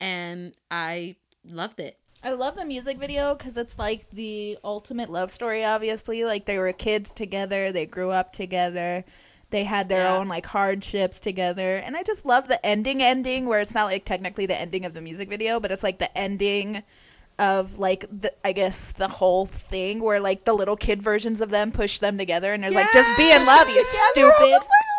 And 0.01 0.55
I 0.71 1.17
loved 1.45 1.81
it. 1.81 1.99
I 2.23 2.31
love 2.31 2.57
the 2.57 2.65
music 2.65 2.99
video 2.99 3.35
because 3.35 3.57
it's 3.57 3.79
like 3.79 4.11
the 4.11 4.59
ultimate 4.65 5.11
love 5.11 5.31
story. 5.31 5.65
Obviously, 5.65 6.25
like 6.25 6.45
they 6.47 6.59
were 6.59 6.73
kids 6.73 7.11
together, 7.13 7.71
they 7.73 7.87
grew 7.87 8.11
up 8.11 8.33
together, 8.33 9.05
they 9.51 9.65
had 9.65 9.89
their 9.89 10.03
Yeah. 10.03 10.17
own 10.17 10.27
like 10.29 10.47
hardships 10.47 11.21
together, 11.21 11.77
and 11.77 11.97
I 11.97 12.03
just 12.03 12.25
love 12.27 12.49
the 12.49 12.65
ending. 12.67 13.03
Ending 13.03 13.47
where 13.47 13.61
it's 13.61 13.75
not 13.75 13.85
like 13.85 14.05
technically 14.05 14.47
the 14.47 14.57
ending 14.59 14.85
of 14.85 14.95
the 14.95 15.01
music 15.01 15.29
video, 15.29 15.61
but 15.61 15.71
it's 15.71 15.83
like 15.85 15.99
the 15.99 16.17
ending 16.19 16.83
of 17.39 17.79
like 17.79 18.07
the 18.11 18.33
I 18.45 18.53
guess 18.53 18.93
the 18.93 19.09
whole 19.09 19.45
thing 19.47 20.01
where 20.01 20.19
like 20.19 20.45
the 20.47 20.55
little 20.55 20.77
kid 20.77 21.03
versions 21.03 21.41
of 21.41 21.51
them 21.51 21.71
push 21.71 22.01
them 22.01 22.19
together, 22.19 22.53
and 22.55 22.63
there's 22.63 22.75
like 22.75 22.91
just 22.93 23.11
be 23.17 23.31
in 23.31 23.45
love, 23.45 23.69
you 23.69 23.85
stupid. 24.13 24.59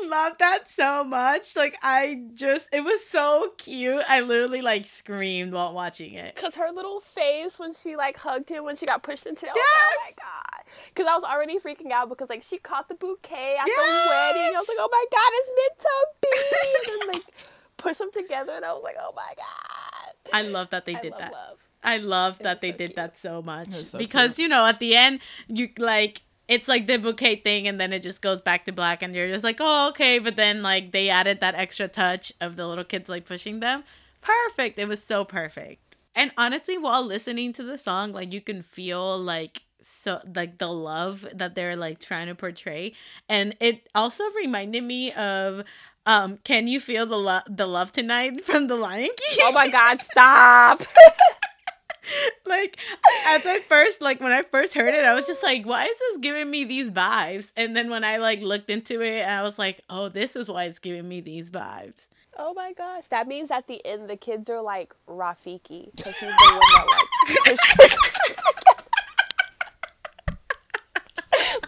I 0.00 0.06
love 0.06 0.38
that 0.38 0.70
so 0.70 1.02
much. 1.04 1.56
Like 1.56 1.76
I 1.82 2.22
just 2.34 2.68
it 2.72 2.80
was 2.82 3.06
so 3.06 3.52
cute. 3.58 4.02
I 4.08 4.20
literally 4.20 4.60
like 4.60 4.84
screamed 4.84 5.52
while 5.52 5.72
watching 5.72 6.14
it. 6.14 6.36
Cause 6.36 6.56
her 6.56 6.70
little 6.72 7.00
face 7.00 7.58
when 7.58 7.72
she 7.72 7.96
like 7.96 8.16
hugged 8.18 8.48
him 8.50 8.64
when 8.64 8.76
she 8.76 8.86
got 8.86 9.02
pushed 9.02 9.26
into, 9.26 9.46
I 9.46 9.52
Yes! 9.54 9.64
oh 9.66 9.96
my 10.04 10.12
god. 10.18 10.64
Cause 10.94 11.06
I 11.08 11.14
was 11.14 11.24
already 11.24 11.58
freaking 11.58 11.90
out 11.92 12.08
because 12.08 12.28
like 12.28 12.42
she 12.42 12.58
caught 12.58 12.88
the 12.88 12.94
bouquet 12.94 13.56
at 13.58 13.64
the 13.64 13.70
Yes! 13.70 14.08
wedding. 14.08 14.56
I 14.56 14.58
was 14.58 14.68
like, 14.68 14.76
oh 14.80 14.88
my 14.92 15.04
god, 15.10 15.30
it's 15.32 15.50
meant 15.58 15.78
to 15.80 15.94
be. 16.22 16.92
and 16.92 17.00
then 17.00 17.14
like 17.14 17.34
push 17.78 17.96
them 17.98 18.10
together, 18.12 18.52
and 18.56 18.64
I 18.64 18.72
was 18.72 18.82
like, 18.82 18.96
oh 19.00 19.12
my 19.16 19.32
god. 19.36 20.14
I 20.32 20.42
love 20.42 20.70
that 20.70 20.84
they 20.84 20.96
I 20.96 21.00
did 21.00 21.12
love 21.12 21.20
that. 21.20 21.32
love. 21.32 21.58
I 21.84 21.96
love 21.98 22.38
that 22.40 22.60
they 22.60 22.72
so 22.72 22.76
did 22.76 22.86
cute. 22.88 22.96
that 22.96 23.18
so 23.18 23.40
much 23.40 23.70
so 23.70 23.98
because 23.98 24.38
you 24.38 24.48
know 24.48 24.66
at 24.66 24.80
the 24.80 24.96
end 24.96 25.20
you 25.46 25.70
like 25.78 26.20
it's 26.48 26.66
like 26.66 26.86
the 26.86 26.96
bouquet 26.96 27.36
thing 27.36 27.68
and 27.68 27.80
then 27.80 27.92
it 27.92 28.02
just 28.02 28.22
goes 28.22 28.40
back 28.40 28.64
to 28.64 28.72
black 28.72 29.02
and 29.02 29.14
you're 29.14 29.28
just 29.28 29.44
like 29.44 29.58
oh 29.60 29.88
okay. 29.90 30.18
But 30.18 30.36
then 30.36 30.62
like 30.62 30.92
they 30.92 31.10
added 31.10 31.40
that 31.40 31.54
extra 31.54 31.88
touch 31.88 32.32
of 32.40 32.56
the 32.56 32.66
little 32.66 32.84
kids 32.84 33.08
like 33.08 33.24
pushing 33.24 33.60
them. 33.60 33.84
Perfect. 34.20 34.78
It 34.78 34.88
was 34.88 35.02
so 35.02 35.24
perfect. 35.24 35.96
And 36.14 36.32
honestly 36.36 36.78
while 36.78 37.04
listening 37.04 37.52
to 37.54 37.62
the 37.62 37.78
song 37.78 38.12
like 38.12 38.32
you 38.32 38.40
can 38.40 38.62
feel 38.62 39.18
like 39.18 39.62
so 39.80 40.20
like 40.34 40.58
the 40.58 40.68
love 40.68 41.26
that 41.32 41.54
they're 41.54 41.76
like 41.76 42.00
trying 42.00 42.26
to 42.28 42.34
portray. 42.34 42.94
And 43.28 43.54
it 43.60 43.88
also 43.94 44.24
reminded 44.36 44.82
me 44.84 45.12
of 45.12 45.64
um 46.06 46.38
can 46.44 46.66
you 46.66 46.80
feel 46.80 47.04
the 47.04 47.18
love 47.18 47.42
the 47.48 47.66
love 47.66 47.92
tonight 47.92 48.44
from 48.46 48.68
the 48.68 48.76
lion 48.76 49.10
king? 49.16 49.38
Oh 49.42 49.52
my 49.52 49.68
god, 49.68 50.00
stop. 50.00 50.82
like 52.48 52.78
as 53.26 53.46
I 53.46 53.60
first 53.60 54.00
like 54.00 54.20
when 54.20 54.32
I 54.32 54.42
first 54.42 54.74
heard 54.74 54.94
it, 54.94 55.04
I 55.04 55.14
was 55.14 55.26
just 55.26 55.42
like, 55.42 55.64
why 55.64 55.84
is 55.84 55.98
this 55.98 56.18
giving 56.18 56.50
me 56.50 56.64
these 56.64 56.90
vibes? 56.90 57.52
And 57.56 57.76
then 57.76 57.90
when 57.90 58.04
I 58.04 58.16
like 58.16 58.40
looked 58.40 58.70
into 58.70 59.02
it, 59.02 59.22
I 59.22 59.42
was 59.42 59.58
like, 59.58 59.80
oh, 59.88 60.08
this 60.08 60.36
is 60.36 60.48
why 60.48 60.64
it's 60.64 60.78
giving 60.78 61.08
me 61.08 61.20
these 61.20 61.50
vibes. 61.50 62.06
Oh 62.36 62.54
my 62.54 62.72
gosh. 62.72 63.08
That 63.08 63.26
means 63.26 63.50
at 63.50 63.66
the 63.66 63.84
end 63.84 64.08
the 64.08 64.16
kids 64.16 64.48
are 64.48 64.62
like 64.62 64.94
Rafiki. 65.08 65.90
Because 65.96 66.16
he's 66.16 66.30
the 66.30 66.50
one 66.52 66.60
that 66.60 67.46
like 67.46 67.92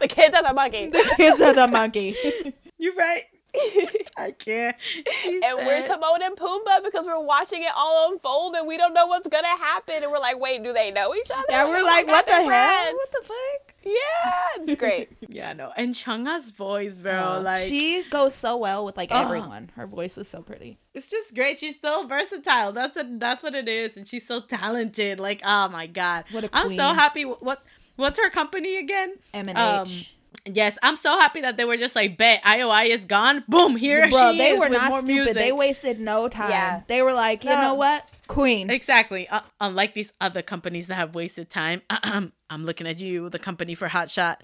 The 0.00 0.08
kids 0.08 0.34
are 0.34 0.42
the 0.42 0.54
monkey. 0.54 0.88
The 0.88 1.14
kids 1.16 1.40
are 1.42 1.52
the 1.52 1.68
monkey. 1.68 2.16
You're 2.78 2.94
right. 2.94 3.22
I 4.16 4.30
can't. 4.32 4.76
She 4.80 5.40
And 5.44 5.58
we're 5.66 5.86
said- 5.86 5.88
Timon 6.00 6.22
and 6.22 6.36
Pumbaa 6.36 6.84
because 6.84 7.06
we're 7.06 7.20
watching 7.20 7.62
it 7.62 7.70
all 7.76 8.10
unfold 8.12 8.54
and 8.54 8.66
we 8.66 8.76
don't 8.76 8.92
know 8.94 9.06
what's 9.06 9.28
gonna 9.28 9.48
happen. 9.48 10.02
And 10.02 10.10
we're 10.12 10.18
like, 10.18 10.38
wait, 10.38 10.62
do 10.62 10.72
they 10.72 10.90
know 10.90 11.14
each 11.14 11.30
other? 11.30 11.44
yeah, 11.48 11.64
we're 11.66 11.82
like, 11.82 12.06
what 12.06 12.26
the 12.26 12.32
they're 12.32 12.40
hell? 12.42 12.82
friends. 12.84 12.94
What 12.96 13.10
the 13.12 13.26
fuck? 13.28 13.74
Yeah, 13.82 14.62
it's 14.64 14.74
great. 14.78 15.08
yeah, 15.28 15.52
no. 15.54 15.72
And 15.76 15.94
Chungha's 15.94 16.50
voice, 16.50 16.96
bro, 16.96 17.36
Oh, 17.38 17.40
like 17.40 17.62
she 17.66 18.04
goes 18.10 18.34
so 18.34 18.56
well 18.58 18.84
with 18.84 18.96
like 18.96 19.08
Oh. 19.10 19.22
everyone. 19.22 19.70
Her 19.74 19.86
voice 19.86 20.18
is 20.18 20.28
so 20.28 20.42
pretty. 20.42 20.78
it's 20.94 21.08
just 21.10 21.34
great. 21.34 21.58
She's 21.58 21.80
so 21.80 22.06
versatile. 22.06 22.72
That's 22.72 22.96
a, 22.96 23.06
that's 23.08 23.42
what 23.42 23.54
it 23.54 23.68
is, 23.68 23.96
and 23.96 24.06
she's 24.06 24.26
so 24.26 24.40
talented. 24.42 25.18
Like, 25.18 25.40
oh 25.44 25.68
my 25.70 25.86
god, 25.86 26.24
What 26.30 26.44
a 26.44 26.50
I'm 26.52 26.68
so 26.68 26.92
happy. 26.92 27.24
What 27.24 27.62
what's 27.96 28.18
her 28.18 28.28
company 28.30 28.76
again? 28.76 29.14
M 29.32 29.48
and 29.48 29.56
Um, 29.58 29.86
H. 29.86 30.14
Yes, 30.46 30.78
I'm 30.82 30.96
so 30.96 31.18
happy 31.18 31.40
that 31.42 31.56
they 31.56 31.64
were 31.64 31.76
just 31.76 31.94
like, 31.96 32.16
bet 32.16 32.42
IOI 32.42 32.86
is 32.88 33.04
gone. 33.04 33.44
Boom, 33.48 33.76
here 33.76 34.08
Bro, 34.08 34.32
she 34.32 34.38
they 34.38 34.50
is 34.50 34.58
were 34.60 34.68
with 34.68 34.78
not 34.78 34.88
more 34.90 35.00
stupid. 35.00 35.14
music. 35.14 35.34
They 35.34 35.52
wasted 35.52 36.00
no 36.00 36.28
time. 36.28 36.50
Yeah. 36.50 36.82
They 36.86 37.02
were 37.02 37.12
like, 37.12 37.44
you 37.44 37.50
No. 37.50 37.60
know 37.62 37.74
what, 37.74 38.08
Queen. 38.26 38.70
Exactly. 38.70 39.28
Uh, 39.28 39.40
unlike 39.60 39.94
these 39.94 40.12
other 40.20 40.42
companies 40.42 40.86
that 40.86 40.94
have 40.96 41.14
wasted 41.14 41.50
time. 41.50 41.82
I'm 41.90 42.32
looking 42.50 42.86
at 42.86 42.98
you, 43.00 43.28
the 43.28 43.38
company 43.38 43.74
for 43.74 43.88
Hot 43.88 44.08
Shot. 44.10 44.42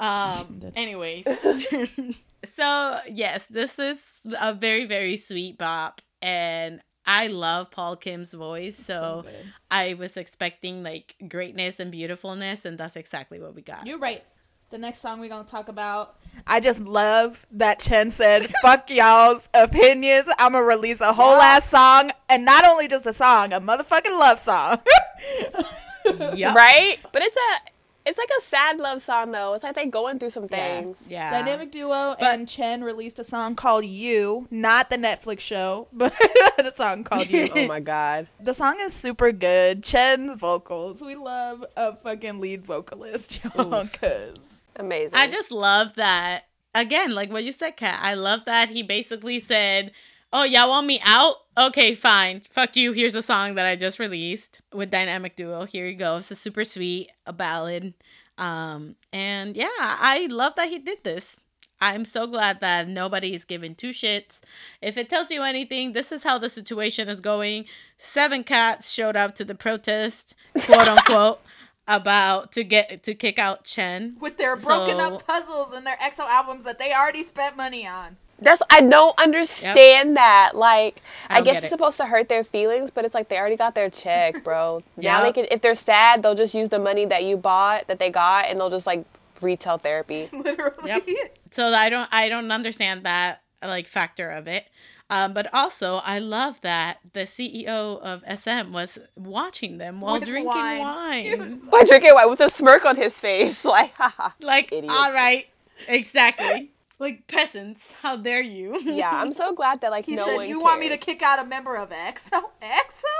Um. 0.00 0.60
anyways, 0.76 1.24
so 2.56 3.00
yes, 3.10 3.46
this 3.50 3.78
is 3.78 4.20
a 4.40 4.54
very 4.54 4.84
very 4.86 5.16
sweet 5.16 5.58
bop, 5.58 6.00
and 6.22 6.80
I 7.04 7.28
love 7.28 7.70
Paul 7.70 7.96
Kim's 7.96 8.32
voice. 8.32 8.76
So, 8.76 9.22
good. 9.24 9.34
I 9.70 9.94
was 9.94 10.16
expecting 10.16 10.82
like 10.82 11.16
greatness 11.28 11.80
and 11.80 11.90
beautifulness, 11.90 12.64
and 12.64 12.78
that's 12.78 12.96
exactly 12.96 13.40
what 13.40 13.54
we 13.54 13.62
got. 13.62 13.86
You're 13.86 13.98
right. 13.98 14.22
The 14.70 14.78
next 14.78 15.00
song 15.00 15.20
we're 15.20 15.28
gonna 15.30 15.48
talk 15.48 15.68
about. 15.68 16.16
I 16.46 16.60
just 16.60 16.80
love 16.80 17.46
that 17.52 17.78
Chen 17.78 18.10
said, 18.10 18.46
"Fuck 18.62 18.90
y'all's 18.90 19.48
opinions. 19.54 20.26
I'm 20.38 20.52
gonna 20.52 20.64
release 20.64 21.00
a 21.00 21.12
whole 21.12 21.36
ass 21.36 21.68
song, 21.70 22.10
and 22.28 22.44
not 22.44 22.66
only 22.66 22.86
just 22.86 23.06
a 23.06 23.12
song, 23.14 23.52
a 23.52 23.60
motherfucking 23.60 24.18
love 24.18 24.38
song." 24.38 24.80
Yup. 26.36 26.54
Right? 26.54 26.98
But 27.12 27.22
it's 27.22 27.36
a 27.36 27.70
it's 28.06 28.16
like 28.16 28.30
a 28.38 28.42
sad 28.42 28.78
love 28.78 29.02
song 29.02 29.32
though. 29.32 29.52
It's 29.54 29.62
like 29.64 29.74
they 29.74 29.86
going 29.86 30.18
through 30.18 30.30
some 30.30 30.48
things. 30.48 30.96
Yeah. 31.08 31.30
Dynamic 31.30 31.70
Duo 31.70 32.16
But- 32.18 32.22
and 32.22 32.48
Chen 32.48 32.82
released 32.82 33.18
a 33.18 33.24
song 33.24 33.54
called 33.54 33.84
"You," 33.84 34.48
not 34.50 34.88
the 34.90 34.96
Netflix 34.96 35.40
show, 35.40 35.88
but 35.92 36.12
a 36.58 36.74
song 36.76 37.04
called 37.04 37.28
"You." 37.28 37.48
Oh 37.54 37.66
my 37.66 37.80
god. 37.80 38.28
The 38.40 38.54
song 38.54 38.76
is 38.80 38.94
super 38.94 39.32
good. 39.32 39.82
Chen's 39.82 40.36
vocals. 40.38 41.02
We 41.02 41.14
love 41.16 41.64
a 41.76 41.96
fucking 41.96 42.40
lead 42.40 42.64
vocalist, 42.64 43.42
y'all, 43.44 43.86
cause 43.88 44.57
Amazing. 44.78 45.18
I 45.18 45.26
just 45.26 45.50
love 45.50 45.94
that. 45.94 46.44
Again, 46.74 47.10
like 47.10 47.30
what 47.30 47.44
you 47.44 47.52
said, 47.52 47.76
Kat. 47.76 47.98
I 48.02 48.14
love 48.14 48.44
that 48.44 48.68
he 48.68 48.82
basically 48.82 49.40
said, 49.40 49.92
"Oh, 50.32 50.44
y'all 50.44 50.68
want 50.68 50.86
me 50.86 51.00
out? 51.04 51.36
Okay, 51.56 51.94
fine. 51.94 52.42
Fuck 52.50 52.76
you. 52.76 52.92
Here's 52.92 53.14
a 53.14 53.22
song 53.22 53.56
that 53.56 53.66
I 53.66 53.74
just 53.74 53.98
released 53.98 54.60
with 54.72 54.90
Dynamic 54.90 55.34
Duo. 55.34 55.64
Here 55.64 55.86
you 55.86 55.96
go. 55.96 56.18
It's 56.18 56.30
a 56.30 56.36
super 56.36 56.64
sweet, 56.64 57.10
a 57.26 57.32
ballad. 57.32 57.94
Um, 58.36 58.94
and 59.12 59.56
yeah, 59.56 59.68
I 59.78 60.28
love 60.30 60.54
that 60.56 60.68
he 60.68 60.78
did 60.78 61.02
this. 61.02 61.42
I'm 61.80 62.04
so 62.04 62.26
glad 62.26 62.60
that 62.60 62.88
nobody 62.88 63.34
is 63.34 63.44
giving 63.44 63.74
two 63.74 63.90
shits. 63.90 64.40
If 64.82 64.96
it 64.96 65.08
tells 65.08 65.30
you 65.30 65.42
anything, 65.42 65.92
this 65.92 66.10
is 66.10 66.24
how 66.24 66.38
the 66.38 66.48
situation 66.48 67.08
is 67.08 67.20
going. 67.20 67.66
Seven 67.98 68.42
cats 68.42 68.90
showed 68.90 69.16
up 69.16 69.34
to 69.36 69.44
the 69.44 69.54
protest, 69.54 70.34
quote 70.64 70.88
unquote, 70.88 71.40
about 71.88 72.52
to 72.52 72.62
get 72.62 73.02
to 73.02 73.14
kick 73.14 73.38
out 73.38 73.64
Chen. 73.64 74.16
With 74.20 74.36
their 74.38 74.54
broken 74.56 74.98
So- 74.98 75.14
up 75.16 75.26
puzzles 75.26 75.72
and 75.72 75.84
their 75.86 75.96
EXO 75.96 76.20
albums 76.28 76.62
that 76.64 76.78
they 76.78 76.92
already 76.92 77.24
spent 77.24 77.56
money 77.56 77.86
on. 77.86 78.16
That's 78.40 78.62
I 78.70 78.82
don't 78.82 79.20
understand 79.20 80.16
that. 80.16 80.52
Like 80.54 81.02
I 81.28 81.38
I, 81.38 81.40
guess 81.40 81.56
it's 81.56 81.66
it. 81.66 81.70
supposed 81.70 81.96
to 81.96 82.04
hurt 82.06 82.28
their 82.28 82.44
feelings, 82.44 82.92
but 82.92 83.04
it's 83.04 83.12
like 83.14 83.28
they 83.28 83.36
already 83.36 83.56
got 83.56 83.74
their 83.74 83.90
check, 83.90 84.44
bro. 84.44 84.84
Now 84.96 85.22
they 85.24 85.32
can 85.32 85.46
if 85.50 85.60
they're 85.60 85.74
sad, 85.74 86.22
they'll 86.22 86.36
just 86.36 86.54
use 86.54 86.68
the 86.68 86.78
money 86.78 87.04
that 87.06 87.24
you 87.24 87.36
bought 87.36 87.88
that 87.88 87.98
they 87.98 88.10
got 88.10 88.46
and 88.48 88.56
they'll 88.58 88.70
just 88.70 88.86
like 88.86 89.04
retail 89.42 89.76
therapy. 89.78 90.26
Literally. 90.32 90.86
Yep. 90.86 91.08
So 91.50 91.66
I 91.66 91.88
don't 91.88 92.08
I 92.12 92.28
don't 92.28 92.52
understand 92.52 93.02
that 93.04 93.42
like 93.60 93.88
factor 93.88 94.30
of 94.30 94.46
it. 94.46 94.68
Um, 95.10 95.32
but 95.32 95.52
also 95.54 95.96
I 96.04 96.18
love 96.18 96.60
that 96.60 96.98
the 97.14 97.20
CEO 97.20 97.98
of 98.00 98.22
SM 98.38 98.72
was 98.72 98.98
watching 99.16 99.78
them 99.78 100.00
while 100.02 100.14
With 100.20 100.28
drinking 100.28 100.46
wine. 100.48 100.78
wine. 100.80 101.24
He 101.24 101.34
was 101.34 101.64
Why 101.70 101.84
drinking 101.84 102.14
wine 102.14 102.28
with 102.28 102.40
a 102.40 102.50
smirk 102.50 102.84
on 102.84 102.96
his 102.96 103.18
face? 103.18 103.64
Like, 103.78 103.92
haha. 103.94 104.30
like, 104.40 104.70
Idiots. 104.72 104.92
all 104.94 105.12
right, 105.12 105.46
exactly. 105.86 106.72
like 106.98 107.26
peasants, 107.26 107.92
how 108.02 108.16
dare 108.16 108.42
you? 108.42 108.78
Yeah, 108.82 109.10
I'm 109.12 109.32
so 109.32 109.54
glad 109.54 109.80
that 109.80 109.90
like 109.90 110.04
He 110.04 110.14
no 110.16 110.26
said, 110.26 110.36
one 110.36 110.48
"You 110.48 110.60
want 110.60 110.80
me 110.80 110.88
to 110.90 110.96
kick 110.98 111.22
out 111.22 111.38
a 111.38 111.44
member 111.44 111.76
of 111.76 111.90
EXO? 111.90 112.42
EXO? 112.62 113.14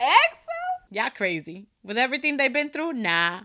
EXO? 0.00 0.60
yeah, 0.90 1.08
crazy. 1.08 1.66
With 1.82 1.98
everything 1.98 2.36
they've 2.36 2.52
been 2.52 2.70
through, 2.70 2.92
nah. 2.94 3.40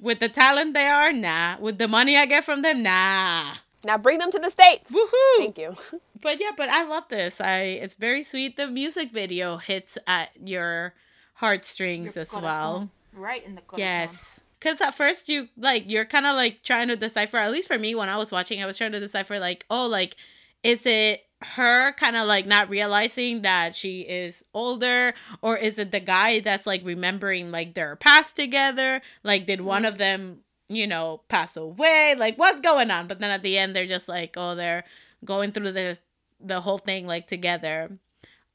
With 0.00 0.20
the 0.20 0.28
talent 0.28 0.74
they 0.74 0.86
are, 0.86 1.12
nah. 1.12 1.58
With 1.58 1.76
the 1.78 1.88
money 1.88 2.16
I 2.16 2.24
get 2.26 2.44
from 2.44 2.62
them, 2.62 2.82
nah. 2.82 3.52
Now 3.86 3.98
bring 3.98 4.18
them 4.18 4.30
to 4.32 4.38
the 4.38 4.50
states. 4.50 4.90
Woohoo! 4.92 5.36
Thank 5.38 5.58
you. 5.58 5.74
But 6.20 6.40
yeah, 6.40 6.50
but 6.56 6.68
I 6.68 6.84
love 6.84 7.04
this. 7.08 7.40
I 7.40 7.60
it's 7.60 7.96
very 7.96 8.22
sweet. 8.22 8.56
The 8.56 8.66
music 8.66 9.12
video 9.12 9.56
hits 9.56 9.98
at 10.06 10.30
your 10.42 10.94
heartstrings 11.34 12.16
as 12.16 12.32
well. 12.32 12.90
Right 13.12 13.44
in 13.44 13.54
the 13.54 13.60
corazon. 13.62 13.86
Yes. 13.86 14.40
Cause 14.60 14.80
at 14.80 14.94
first 14.94 15.28
you 15.28 15.48
like 15.56 15.84
you're 15.86 16.04
kind 16.04 16.26
of 16.26 16.34
like 16.34 16.62
trying 16.62 16.88
to 16.88 16.96
decipher. 16.96 17.36
At 17.36 17.52
least 17.52 17.68
for 17.68 17.78
me, 17.78 17.94
when 17.94 18.08
I 18.08 18.16
was 18.16 18.32
watching, 18.32 18.62
I 18.62 18.66
was 18.66 18.76
trying 18.76 18.92
to 18.92 19.00
decipher 19.00 19.38
like, 19.38 19.64
oh, 19.70 19.86
like, 19.86 20.16
is 20.62 20.84
it 20.84 21.24
her 21.42 21.92
kind 21.92 22.16
of 22.16 22.26
like 22.26 22.46
not 22.46 22.68
realizing 22.68 23.42
that 23.42 23.76
she 23.76 24.00
is 24.00 24.44
older, 24.54 25.14
or 25.42 25.56
is 25.56 25.78
it 25.78 25.92
the 25.92 26.00
guy 26.00 26.40
that's 26.40 26.66
like 26.66 26.84
remembering 26.84 27.52
like 27.52 27.74
their 27.74 27.94
past 27.94 28.34
together? 28.34 29.00
Like, 29.22 29.46
did 29.46 29.60
one 29.60 29.82
mm-hmm. 29.82 29.92
of 29.92 29.98
them, 29.98 30.38
you 30.68 30.88
know, 30.88 31.20
pass 31.28 31.56
away? 31.56 32.16
Like, 32.18 32.36
what's 32.36 32.60
going 32.60 32.90
on? 32.90 33.06
But 33.06 33.20
then 33.20 33.30
at 33.30 33.42
the 33.42 33.56
end, 33.56 33.76
they're 33.76 33.86
just 33.86 34.08
like, 34.08 34.34
oh, 34.36 34.56
they're 34.56 34.82
going 35.24 35.52
through 35.52 35.72
this 35.72 36.00
the 36.40 36.60
whole 36.60 36.78
thing 36.78 37.06
like 37.06 37.26
together, 37.26 37.98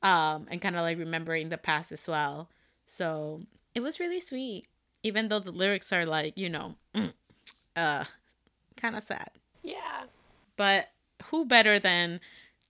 um, 0.01 0.47
and 0.49 0.61
kind 0.61 0.75
of 0.75 0.81
like 0.81 0.97
remembering 0.97 1.49
the 1.49 1.57
past 1.57 1.91
as 1.91 2.07
well. 2.07 2.49
So 2.85 3.41
it 3.75 3.81
was 3.81 3.99
really 3.99 4.19
sweet 4.19 4.67
even 5.01 5.27
though 5.27 5.39
the 5.39 5.51
lyrics 5.51 5.91
are 5.91 6.05
like 6.05 6.37
you 6.37 6.47
know 6.47 6.75
uh 7.75 8.03
kind 8.77 8.95
of 8.95 9.03
sad 9.03 9.29
Yeah. 9.63 10.03
but 10.55 10.89
who 11.25 11.43
better 11.45 11.79
than 11.79 12.19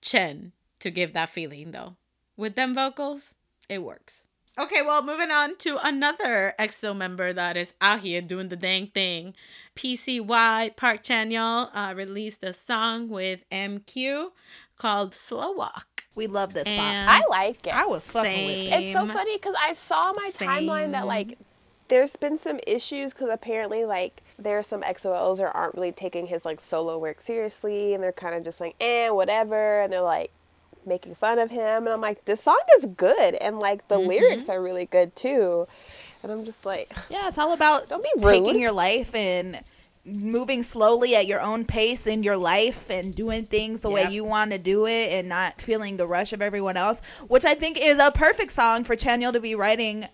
chen 0.01 0.51
to 0.79 0.89
give 0.89 1.13
that 1.13 1.29
feeling 1.29 1.71
though 1.71 1.95
with 2.37 2.55
them 2.55 2.73
vocals 2.73 3.35
it 3.69 3.83
works 3.83 4.27
okay 4.57 4.81
well 4.81 5.03
moving 5.03 5.29
on 5.29 5.57
to 5.57 5.77
another 5.85 6.53
exo 6.59 6.95
member 6.95 7.33
that 7.33 7.57
is 7.57 7.73
out 7.81 7.99
here 7.99 8.21
doing 8.21 8.49
the 8.49 8.55
dang 8.55 8.87
thing 8.87 9.33
pcy 9.75 10.75
park 10.75 11.03
chanyeol 11.03 11.69
uh, 11.73 11.93
released 11.95 12.43
a 12.43 12.53
song 12.53 13.09
with 13.09 13.47
mq 13.51 14.29
called 14.77 15.13
slow 15.15 15.51
walk 15.51 16.05
We 16.15 16.27
love 16.27 16.53
this 16.53 16.67
And- 16.67 16.97
spot. 16.97 17.09
I 17.09 17.21
like 17.29 17.65
it. 17.67 17.73
I 17.75 17.85
was 17.85 18.07
fucking 18.07 18.45
with 18.45 18.57
it. 18.57 18.83
It's 18.83 18.93
so 18.93 19.07
funny 19.07 19.37
because 19.37 19.55
I 19.59 19.73
saw 19.73 20.13
my 20.13 20.31
timeline 20.33 20.91
that 20.91 21.05
like 21.07 21.37
there's 21.89 22.15
been 22.15 22.37
some 22.37 22.59
issues 22.65 23.13
because 23.13 23.29
apparently 23.29 23.85
like 23.85 24.21
there 24.39 24.57
are 24.57 24.63
some 24.63 24.81
EXO-Ls 24.83 25.37
that 25.39 25.51
aren't 25.53 25.75
really 25.75 25.91
taking 25.91 26.25
his 26.27 26.45
like 26.45 26.59
solo 26.59 26.97
work 26.97 27.21
seriously 27.21 27.93
and 27.93 28.03
they're 28.03 28.11
kind 28.11 28.35
of 28.35 28.43
just 28.43 28.59
like 28.61 28.75
eh 28.79 29.09
whatever 29.09 29.81
and 29.81 29.91
they're 29.93 30.01
like 30.01 30.31
making 30.85 31.15
fun 31.15 31.39
of 31.39 31.49
him 31.51 31.85
and 31.85 31.89
I'm 31.89 32.01
like 32.01 32.25
this 32.25 32.41
song 32.41 32.59
is 32.77 32.85
good 32.85 33.35
and 33.35 33.59
like 33.59 33.87
the 33.87 33.97
lyrics 33.97 34.49
are 34.49 34.61
really 34.61 34.85
good 34.85 35.15
too 35.15 35.67
and 36.23 36.31
I'm 36.31 36.45
just 36.45 36.65
like 36.65 36.91
Yeah, 37.09 37.27
it's 37.27 37.37
all 37.37 37.53
about 37.53 37.89
Don't 37.89 38.03
be 38.03 38.09
taking 38.21 38.59
your 38.59 38.71
life 38.71 39.13
and 39.15 39.59
moving 40.05 40.63
slowly 40.63 41.15
at 41.15 41.25
your 41.27 41.39
own 41.39 41.63
pace 41.63 42.05
in 42.07 42.23
your 42.23 42.35
life 42.35 42.89
and 42.89 43.15
doing 43.15 43.45
things 43.45 43.79
the 43.79 43.89
way 43.89 44.05
you 44.09 44.23
want 44.25 44.51
to 44.51 44.57
do 44.57 44.85
it 44.85 45.13
and 45.13 45.29
not 45.29 45.61
feeling 45.61 45.95
the 45.97 46.05
rush 46.05 46.33
of 46.33 46.41
everyone 46.41 46.75
else, 46.75 47.01
which 47.29 47.45
I 47.45 47.53
think 47.53 47.77
is 47.79 47.97
a 47.99 48.11
perfect 48.11 48.51
song 48.51 48.83
for 48.83 48.95
Chanyeol 48.97 49.31
to 49.31 49.39
be 49.39 49.55
writing 49.55 50.05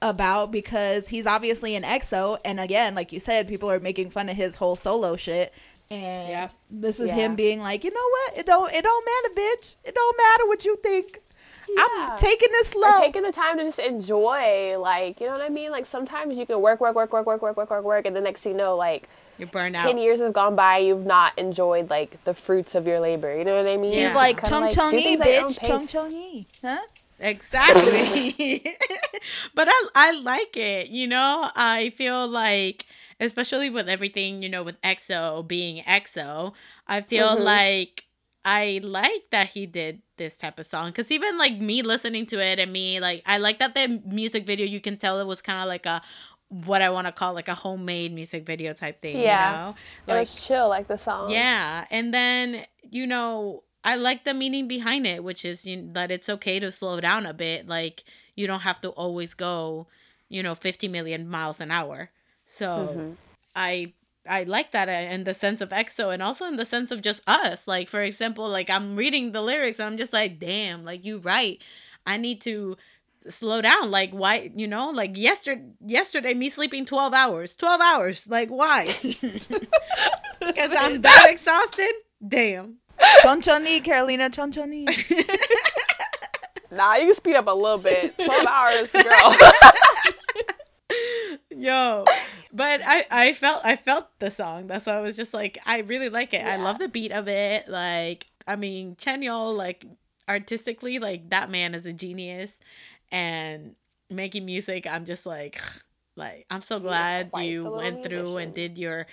about 0.00 0.50
because 0.52 1.08
he's 1.08 1.26
obviously 1.26 1.74
an 1.74 1.82
EXO 1.82 2.38
and 2.44 2.60
again, 2.60 2.94
like 2.94 3.12
you 3.12 3.20
said, 3.20 3.46
people 3.48 3.70
are 3.70 3.80
making 3.80 4.10
fun 4.10 4.28
of 4.28 4.36
his 4.36 4.56
whole 4.56 4.76
solo 4.76 5.16
shit. 5.16 5.52
And 5.90 6.28
Yep. 6.30 6.52
this 6.70 6.98
is 7.00 7.08
Yeah. 7.08 7.14
him 7.14 7.34
being 7.36 7.60
like, 7.60 7.84
you 7.84 7.90
know 7.90 8.08
what? 8.10 8.38
It 8.38 8.46
don't 8.46 8.72
it 8.72 8.82
don't 8.82 9.04
matter, 9.04 9.34
bitch. 9.40 9.76
It 9.84 9.94
don't 9.94 10.16
matter 10.16 10.46
what 10.48 10.64
you 10.64 10.76
think. 10.76 11.20
Yeah. 11.68 12.10
I'm 12.12 12.18
taking 12.18 12.48
this 12.52 12.74
or 12.74 12.80
slow. 12.82 13.00
taking 13.00 13.22
the 13.22 13.32
time 13.32 13.58
to 13.58 13.64
just 13.64 13.78
enjoy 13.78 14.76
like 14.78 15.20
you 15.20 15.26
know 15.26 15.32
what 15.32 15.42
I 15.42 15.48
mean 15.48 15.70
like 15.70 15.84
sometimes 15.86 16.36
you 16.38 16.46
can 16.46 16.60
work 16.60 16.80
work 16.80 16.94
work 16.94 17.12
work 17.12 17.26
work 17.26 17.42
work 17.42 17.56
work 17.56 17.70
work 17.70 17.84
work 17.84 18.06
and 18.06 18.14
the 18.16 18.20
next 18.20 18.42
thing 18.42 18.52
you 18.52 18.58
know 18.58 18.76
like 18.76 19.08
you're 19.38 19.48
burned 19.48 19.76
out 19.76 19.84
10 19.84 19.98
years 19.98 20.20
have 20.20 20.32
gone 20.32 20.54
by 20.56 20.78
you've 20.78 21.04
not 21.06 21.32
enjoyed 21.38 21.90
like 21.90 22.22
the 22.24 22.34
fruits 22.34 22.74
of 22.74 22.86
your 22.86 23.00
labor 23.00 23.36
you 23.36 23.44
know 23.44 23.56
what 23.56 23.66
i 23.66 23.76
mean 23.76 23.92
Yeah. 23.92 24.08
He's 24.08 24.14
like 24.16 24.36
Kinda 24.40 24.50
chung 24.50 24.60
like, 24.62 24.74
chung 24.74 24.90
do 24.92 24.96
yi, 24.98 25.02
things 25.04 25.20
at 25.20 25.26
your 25.28 25.36
own 25.44 25.50
bitch. 25.50 25.58
pace. 25.60 25.68
Chung 25.68 25.86
chung 25.86 26.12
yi. 26.12 26.46
Huh? 26.62 26.78
Exactly. 27.18 28.62
but 29.54 29.68
I 29.70 29.86
I 29.94 30.10
like 30.12 30.56
it, 30.56 30.88
you 30.88 31.06
know? 31.06 31.50
I 31.54 31.90
feel 31.90 32.26
like 32.28 32.86
especially 33.18 33.70
with 33.70 33.88
everything, 33.88 34.42
you 34.42 34.48
know, 34.48 34.62
with 34.62 34.80
EXO 34.82 35.46
being 35.46 35.82
EXO, 35.84 36.52
I 36.86 37.00
feel 37.00 37.36
Mhm. 37.36 37.42
like 37.44 38.04
I 38.44 38.80
like 38.82 39.30
that 39.30 39.48
he 39.50 39.66
did 39.66 40.02
this 40.18 40.36
type 40.38 40.58
of 40.58 40.66
song 40.66 40.92
cuz 40.92 41.10
even 41.10 41.36
like 41.36 41.58
me 41.58 41.82
listening 41.82 42.24
to 42.26 42.38
it 42.40 42.58
and 42.58 42.72
me 42.72 43.00
like 43.00 43.22
I 43.26 43.38
like 43.38 43.58
that 43.58 43.74
the 43.74 44.00
music 44.06 44.46
video 44.46 44.64
you 44.66 44.80
can 44.80 44.96
tell 44.96 45.18
it 45.20 45.26
was 45.26 45.42
kind 45.42 45.60
of 45.60 45.68
like 45.68 45.84
a 45.84 46.00
what 46.48 46.82
I 46.82 46.90
want 46.90 47.06
to 47.06 47.12
call 47.12 47.34
like 47.34 47.48
a 47.48 47.54
homemade 47.54 48.12
music 48.14 48.46
video 48.46 48.72
type 48.72 49.02
thing, 49.02 49.16
Yeah. 49.16 49.50
you 49.50 49.56
know? 49.56 49.74
it 50.06 50.10
Like 50.12 50.20
was 50.20 50.46
chill 50.46 50.68
like 50.68 50.86
the 50.88 50.98
song 50.98 51.30
yeah, 51.30 51.86
and 51.90 52.12
then 52.14 52.64
you 52.82 53.06
know 53.06 53.64
I 53.84 53.96
like 53.96 54.24
the 54.24 54.34
meaning 54.34 54.68
behind 54.68 55.06
it, 55.06 55.22
which 55.24 55.44
is 55.44 55.64
you 55.66 55.88
that 55.92 56.10
it's 56.10 56.28
okay 56.28 56.58
to 56.60 56.72
slow 56.72 57.00
down 57.00 57.26
a 57.26 57.34
bit. 57.34 57.66
Like 57.68 58.04
you 58.34 58.46
don't 58.46 58.60
have 58.60 58.80
to 58.82 58.90
always 58.90 59.34
go, 59.34 59.88
you 60.28 60.42
know, 60.42 60.54
fifty 60.54 60.88
million 60.88 61.28
miles 61.28 61.60
an 61.60 61.70
hour. 61.70 62.10
So 62.44 62.66
Mm-hmm. 62.90 63.12
I 63.54 63.92
I 64.28 64.42
like 64.42 64.72
that 64.72 64.88
uh, 64.88 64.92
in 65.14 65.24
the 65.24 65.34
sense 65.34 65.60
of 65.60 65.68
EXO 65.70 66.12
and 66.12 66.22
also 66.22 66.46
in 66.46 66.56
the 66.56 66.64
sense 66.64 66.90
of 66.90 67.00
just 67.02 67.20
us. 67.28 67.68
Like 67.68 67.88
for 67.88 68.02
example, 68.02 68.48
like 68.48 68.68
I'm 68.70 68.96
reading 68.96 69.32
the 69.32 69.42
lyrics 69.42 69.78
and 69.78 69.86
I'm 69.88 69.98
just 69.98 70.12
like, 70.12 70.38
damn, 70.38 70.84
like 70.84 71.04
you 71.04 71.18
right. 71.18 71.62
I 72.06 72.16
need 72.16 72.40
to 72.42 72.76
slow 73.30 73.60
down. 73.62 73.90
Like 73.90 74.10
why, 74.10 74.50
you 74.54 74.66
know, 74.66 74.90
like 74.90 75.16
yesterday 75.16 75.62
yesterday 75.84 76.34
me 76.34 76.50
sleeping 76.50 76.84
12 76.84 77.12
hours. 77.12 77.56
12 77.56 77.80
hours. 77.80 78.26
Like 78.26 78.48
why? 78.48 78.86
Cuz 79.02 79.30
I'm 80.40 81.02
that 81.02 81.26
exhausted. 81.28 81.92
Damn. 82.26 82.76
Chon 83.22 83.40
chon 83.40 83.66
yi, 83.66 83.80
Carolina. 83.80 84.30
Chon 84.30 84.52
chon 84.52 84.72
yi. 84.72 84.84
nah 86.70 86.96
you 86.96 87.06
can 87.06 87.14
speed 87.14 87.36
up 87.36 87.46
a 87.46 87.50
little 87.50 87.78
bit 87.78 88.18
12 88.18 88.46
hours 88.46 88.90
girl 88.92 89.36
Yo. 91.50 92.04
But 92.52 92.80
I 92.84 93.06
I 93.10 93.32
felt 93.32 93.64
I 93.64 93.76
felt 93.76 94.08
the 94.18 94.30
song. 94.30 94.66
That's 94.66 94.86
why 94.86 94.94
I 94.94 95.00
was 95.00 95.16
just 95.16 95.34
like 95.34 95.58
I 95.66 95.78
really 95.78 96.08
like 96.08 96.34
it. 96.34 96.44
I 96.44 96.56
love 96.56 96.78
the 96.78 96.88
beat 96.88 97.12
of 97.12 97.28
it. 97.28 97.68
Like 97.68 98.26
I 98.46 98.56
mean, 98.56 98.96
Chanyeol 98.96 99.56
like 99.56 99.84
artistically 100.28 100.98
like 100.98 101.30
that 101.30 101.50
man 101.50 101.74
is 101.74 101.86
a 101.86 101.92
genius 101.92 102.58
and 103.12 103.74
making 104.10 104.44
music 104.44 104.86
I'm 104.86 105.04
just 105.04 105.26
like 105.26 105.60
like 106.16 106.46
I'm 106.50 106.62
so 106.62 106.78
glad 106.80 107.30
you 107.36 107.64
the 107.64 107.70
little 107.70 107.76
went 107.82 108.04
through 108.04 108.36
and 108.38 108.54
did 108.54 108.78
your 108.78 109.06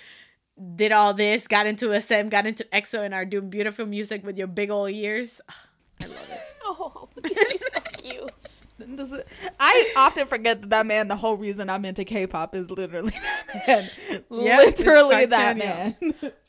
did 0.76 0.92
all 0.92 1.12
this, 1.14 1.48
got 1.48 1.66
into 1.66 2.00
SM, 2.00 2.28
got 2.28 2.46
into 2.46 2.62
EXO 2.72 3.04
and 3.04 3.12
are 3.12 3.24
doing 3.24 3.50
beautiful 3.50 3.86
music 3.86 4.24
with 4.24 4.38
your 4.38 4.46
big 4.46 4.70
old 4.70 4.90
ears. 4.90 5.40
I 6.02 6.06
love 6.06 6.28
it. 6.30 6.40
oh 6.64 7.08
she's 7.50 7.66
so 7.72 7.80
cute 7.98 8.30
This 8.78 9.12
is- 9.12 9.24
I 9.60 9.92
often 9.96 10.26
forget 10.26 10.60
that 10.60 10.70
that 10.70 10.86
man. 10.86 11.08
The 11.08 11.16
whole 11.16 11.36
reason 11.36 11.68
I'm 11.70 11.84
into 11.84 12.04
K-pop 12.04 12.54
is 12.54 12.70
literally 12.70 13.12
that 13.66 13.90
man. 14.08 14.24
Yeah, 14.30 14.58
it's 14.62 14.80
literally 14.80 15.26
that 15.26 15.56
man. 15.56 15.96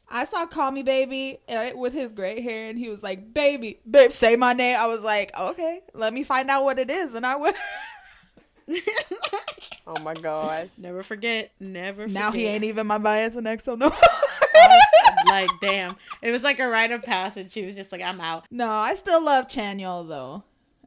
I 0.09 0.25
saw 0.25 0.45
"Call 0.45 0.71
Me 0.71 0.83
Baby" 0.83 1.39
uh, 1.49 1.71
with 1.75 1.93
his 1.93 2.11
gray 2.11 2.41
hair, 2.41 2.69
and 2.69 2.77
he 2.77 2.89
was 2.89 3.01
like, 3.03 3.33
"Baby, 3.33 3.79
babe, 3.89 4.11
say 4.11 4.35
my 4.35 4.53
name." 4.53 4.77
I 4.77 4.85
was 4.87 5.01
like, 5.01 5.31
"Okay, 5.39 5.81
let 5.93 6.13
me 6.13 6.23
find 6.23 6.49
out 6.51 6.63
what 6.63 6.77
it 6.79 6.89
is," 6.91 7.15
and 7.15 7.25
I 7.25 7.35
went. 7.35 7.55
Oh 9.87 9.99
my 9.99 10.15
god. 10.15 10.71
Never 10.77 11.03
forget. 11.03 11.51
Never 11.59 12.03
forget. 12.03 12.13
Now 12.13 12.31
he 12.31 12.45
ain't 12.45 12.63
even 12.63 12.87
my 12.87 12.97
bias 12.97 13.35
in 13.35 13.43
EXO 13.43 13.77
no. 13.77 13.91
like, 15.27 15.49
damn. 15.61 15.95
It 16.23 16.31
was 16.31 16.41
like 16.43 16.59
a 16.59 16.67
rite 16.67 16.91
of 16.91 17.03
passage. 17.03 17.51
She 17.51 17.63
was 17.63 17.75
just 17.75 17.91
like, 17.91 18.01
I'm 18.01 18.19
out. 18.19 18.45
no, 18.49 18.67
I 18.71 18.95
still 18.95 19.23
love 19.23 19.47
Chanyeol 19.47 20.07
though. 20.07 20.43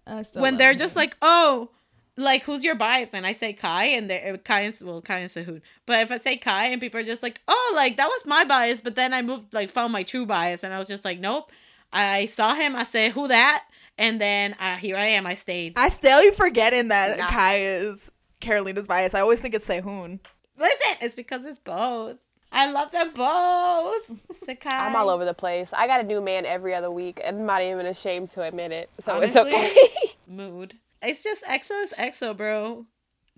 I 0.07 0.23
still 0.23 0.43
when 0.43 0.55
love 0.55 0.59
they're 0.59 0.73
him. 0.73 0.79
just 0.79 0.97
like, 0.97 1.16
oh, 1.23 1.71
like 2.19 2.45
who's 2.45 2.64
your 2.64 2.75
bias? 2.75 3.11
And 3.12 3.27
I 3.27 3.33
say 3.33 3.53
Kai, 3.53 3.85
and 3.87 4.11
they're 4.11 4.37
Kai 4.39 4.61
and 4.61 4.75
well, 4.83 5.01
Kai 5.01 5.19
and 5.21 5.31
Sehun. 5.31 5.62
But 5.87 6.03
if 6.03 6.12
I 6.12 6.19
say 6.19 6.37
Kai, 6.37 6.66
and 6.66 6.81
people 6.81 7.01
are 7.01 7.05
just 7.05 7.23
like, 7.23 7.41
oh, 7.49 7.73
like 7.75 7.97
that 7.97 8.09
was 8.09 8.27
my 8.27 8.45
bias, 8.45 8.81
but 8.81 8.97
then 8.97 9.14
I 9.14 9.23
moved, 9.23 9.55
like, 9.55 9.71
found 9.71 9.93
my 9.93 10.03
true 10.03 10.27
bias, 10.27 10.62
and 10.62 10.75
I 10.75 10.79
was 10.79 10.89
just 10.89 11.05
like, 11.05 11.21
nope. 11.21 11.51
I 11.91 12.27
saw 12.27 12.55
him. 12.55 12.77
I 12.77 12.85
said, 12.85 13.12
who 13.12 13.29
that? 13.29 13.64
And 13.97 14.21
then 14.21 14.55
uh, 14.61 14.77
here 14.77 14.97
I 14.97 15.07
am. 15.07 15.27
I 15.27 15.35
stayed. 15.35 15.73
I 15.77 15.89
still 15.89 16.21
be 16.21 16.31
forgetting 16.33 16.89
that 16.89 17.19
Nah. 17.19 17.29
Kai 17.29 17.61
is 17.61 18.12
Carolina's 18.41 18.87
bias. 18.87 19.14
I 19.14 19.21
always 19.21 19.41
think 19.41 19.55
it's 19.55 19.66
Sehun. 19.66 20.21
Listen, 20.59 20.97
it's 21.01 21.14
because 21.14 21.45
it's 21.45 21.59
both. 21.59 22.19
I 22.53 22.71
love 22.71 22.93
them 22.93 23.12
both. 23.14 24.23
Sakai. 24.45 24.71
I'm 24.71 24.97
all 24.97 25.09
over 25.09 25.25
the 25.25 25.35
place. 25.35 25.73
I 25.73 25.87
got 25.87 26.01
a 26.01 26.05
new 26.05 26.21
man 26.21 26.47
every 26.47 26.75
other 26.75 26.91
week, 26.91 27.21
and 27.25 27.39
I'm 27.39 27.47
not 27.47 27.62
even 27.62 27.87
ashamed 27.87 28.29
to 28.31 28.43
admit 28.43 28.73
it. 28.73 28.91
So 29.01 29.16
Honestly? 29.16 29.51
it's 29.51 29.57
okay. 29.57 30.14
mood. 30.29 30.75
It's 31.03 31.22
just 31.22 31.44
EXO 31.44 31.84
is 31.84 31.92
EXO, 31.92 32.36
bro. 32.36 32.86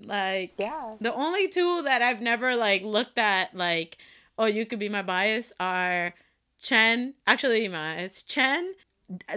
Like, 0.02 0.54
yeah. 0.56 0.94
the 1.00 1.12
only 1.12 1.48
two 1.48 1.82
that 1.82 2.02
I've 2.02 2.20
never 2.20 2.56
like 2.56 2.82
looked 2.82 3.18
at, 3.18 3.54
like, 3.54 3.98
oh, 4.38 4.46
you 4.46 4.64
could 4.66 4.78
be 4.78 4.88
my 4.88 5.02
bias, 5.02 5.52
are 5.60 6.14
Chen. 6.60 7.14
Actually, 7.26 7.68
my 7.68 7.96
it's 7.96 8.22
Chen. 8.22 8.74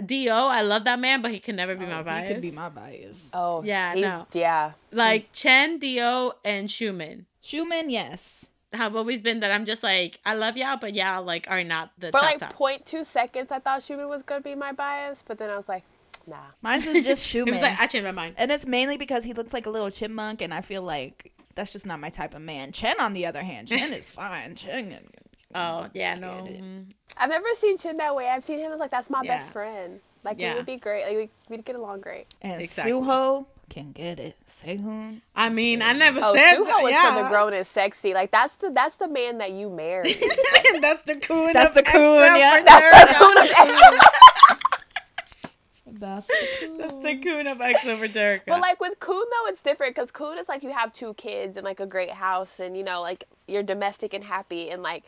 Do 0.06 0.28
I 0.30 0.62
love 0.62 0.84
that 0.84 1.00
man, 1.00 1.20
but 1.20 1.32
he 1.32 1.40
can 1.40 1.56
never 1.56 1.74
be 1.74 1.84
oh, 1.84 1.88
my 1.88 2.02
bias. 2.02 2.24
Oh, 2.24 2.28
He 2.28 2.34
could 2.34 2.42
be 2.42 2.50
my 2.52 2.68
bias. 2.68 3.30
Oh 3.34 3.62
Yeah, 3.64 3.94
no. 3.94 4.26
Yeah. 4.32 4.72
like 4.92 5.32
Chen, 5.32 5.78
D.O., 5.78 6.34
and 6.44 6.68
Xiumin 6.68 7.24
Xiumin, 7.42 7.90
yes. 7.90 8.50
have 8.72 8.94
always 8.94 9.20
been 9.20 9.40
that 9.40 9.50
I'm 9.50 9.64
just 9.64 9.82
like 9.82 10.20
I 10.24 10.34
love 10.34 10.56
y'all, 10.56 10.76
but 10.76 10.94
y'all 10.94 11.24
like 11.24 11.46
are 11.50 11.64
not 11.64 11.90
the 11.98 12.08
For 12.08 12.20
top 12.20 12.22
like 12.22 12.38
top. 12.38 12.54
0.2 12.54 13.04
seconds, 13.04 13.50
I 13.50 13.58
thought 13.58 13.80
Xiumin 13.80 14.08
was 14.08 14.22
gonna 14.22 14.40
be 14.40 14.54
my 14.54 14.72
bias, 14.72 15.24
but 15.26 15.38
then 15.38 15.50
I 15.50 15.56
was 15.56 15.68
like, 15.68 15.82
nah. 16.26 16.36
Mine's 16.62 16.86
is 16.88 17.04
just 17.04 17.34
It 17.34 17.44
Xiumin. 17.46 17.50
was 17.52 17.60
like 17.62 17.78
I 17.80 17.86
changed 17.86 18.04
my 18.04 18.12
mind. 18.12 18.34
and 18.38 18.50
it's 18.50 18.66
mainly 18.66 18.96
because 18.96 19.24
he 19.24 19.32
looks 19.32 19.52
like 19.52 19.66
a 19.66 19.70
little 19.70 19.90
chipmunk, 19.90 20.40
and 20.42 20.52
I 20.54 20.60
feel 20.60 20.82
like 20.82 21.32
that's 21.54 21.72
just 21.72 21.86
not 21.86 22.00
my 22.00 22.10
type 22.10 22.34
of 22.34 22.42
man. 22.42 22.72
Chen, 22.72 22.98
on 23.00 23.12
the 23.12 23.26
other 23.26 23.42
hand, 23.42 23.68
Chen 23.68 23.92
is 23.92 24.08
fine. 24.10 24.54
Chen, 24.56 24.98
Oh 25.54 25.86
yeah, 25.94 26.14
no. 26.16 26.28
mm. 26.50 26.86
I've 27.16 27.30
never 27.30 27.46
seen 27.58 27.78
Chen 27.78 27.96
that 27.98 28.14
way. 28.16 28.28
I've 28.28 28.44
seen 28.44 28.58
him 28.58 28.72
as 28.72 28.80
like 28.80 28.90
that's 28.90 29.08
my 29.08 29.20
Yeah. 29.22 29.38
best 29.38 29.50
friend. 29.52 30.00
Like 30.24 30.40
Yeah. 30.40 30.52
we 30.52 30.56
would 30.56 30.66
be 30.66 30.76
great. 30.76 31.06
Like 31.06 31.16
we- 31.16 31.30
we'd 31.56 31.64
get 31.64 31.76
along 31.76 32.00
great. 32.00 32.26
and 32.42 32.60
Exactly. 32.60 32.92
Suho 32.92 33.46
can 33.70 33.92
get 33.92 34.18
it. 34.18 34.36
Sehun. 34.48 35.20
I 35.36 35.48
mean, 35.48 35.80
I 35.80 35.92
never 35.92 36.18
Oh, 36.22 36.34
said 36.34 36.56
Suho 36.56 36.66
that. 36.66 36.84
is 36.84 36.90
yeah. 36.90 37.14
for 37.16 37.22
the 37.22 37.28
grown 37.28 37.54
and 37.54 37.66
sexy. 37.66 38.14
Like 38.14 38.30
that's 38.32 38.56
the 38.56 38.70
that's 38.70 38.96
the 38.96 39.06
man 39.06 39.38
that 39.38 39.52
you 39.52 39.70
marry. 39.70 40.12
that's 40.80 41.02
the 41.04 41.16
Kun. 41.20 41.52
That's 41.52 41.68
of 41.70 41.74
the 41.76 41.82
Kun, 41.84 42.36
yeah. 42.40 42.60
That's 42.64 43.08
the 43.08 43.14
Turk. 43.14 43.50
Kun 43.54 43.98
of 45.96 46.00
EXO. 46.00 46.26
That's 46.26 46.26
That's 46.78 47.02
the 47.02 47.18
Kun 47.18 47.46
of 47.46 47.58
EXO 47.58 47.98
for 47.98 48.08
Turk. 48.08 48.42
But 48.46 48.60
like 48.60 48.80
with 48.80 49.00
Kun 49.00 49.16
though, 49.16 49.48
it's 49.48 49.62
different 49.62 49.94
because 49.94 50.10
Kun 50.10 50.38
is 50.38 50.48
like 50.48 50.62
you 50.62 50.72
have 50.72 50.92
two 50.92 51.14
kids 51.14 51.56
and 51.56 51.64
like 51.64 51.80
a 51.80 51.86
great 51.86 52.10
house 52.10 52.60
and 52.60 52.76
you 52.76 52.82
know 52.82 53.02
like 53.02 53.24
you're 53.46 53.62
domestic 53.62 54.14
and 54.14 54.24
happy 54.24 54.70
and 54.70 54.82
like, 54.82 55.04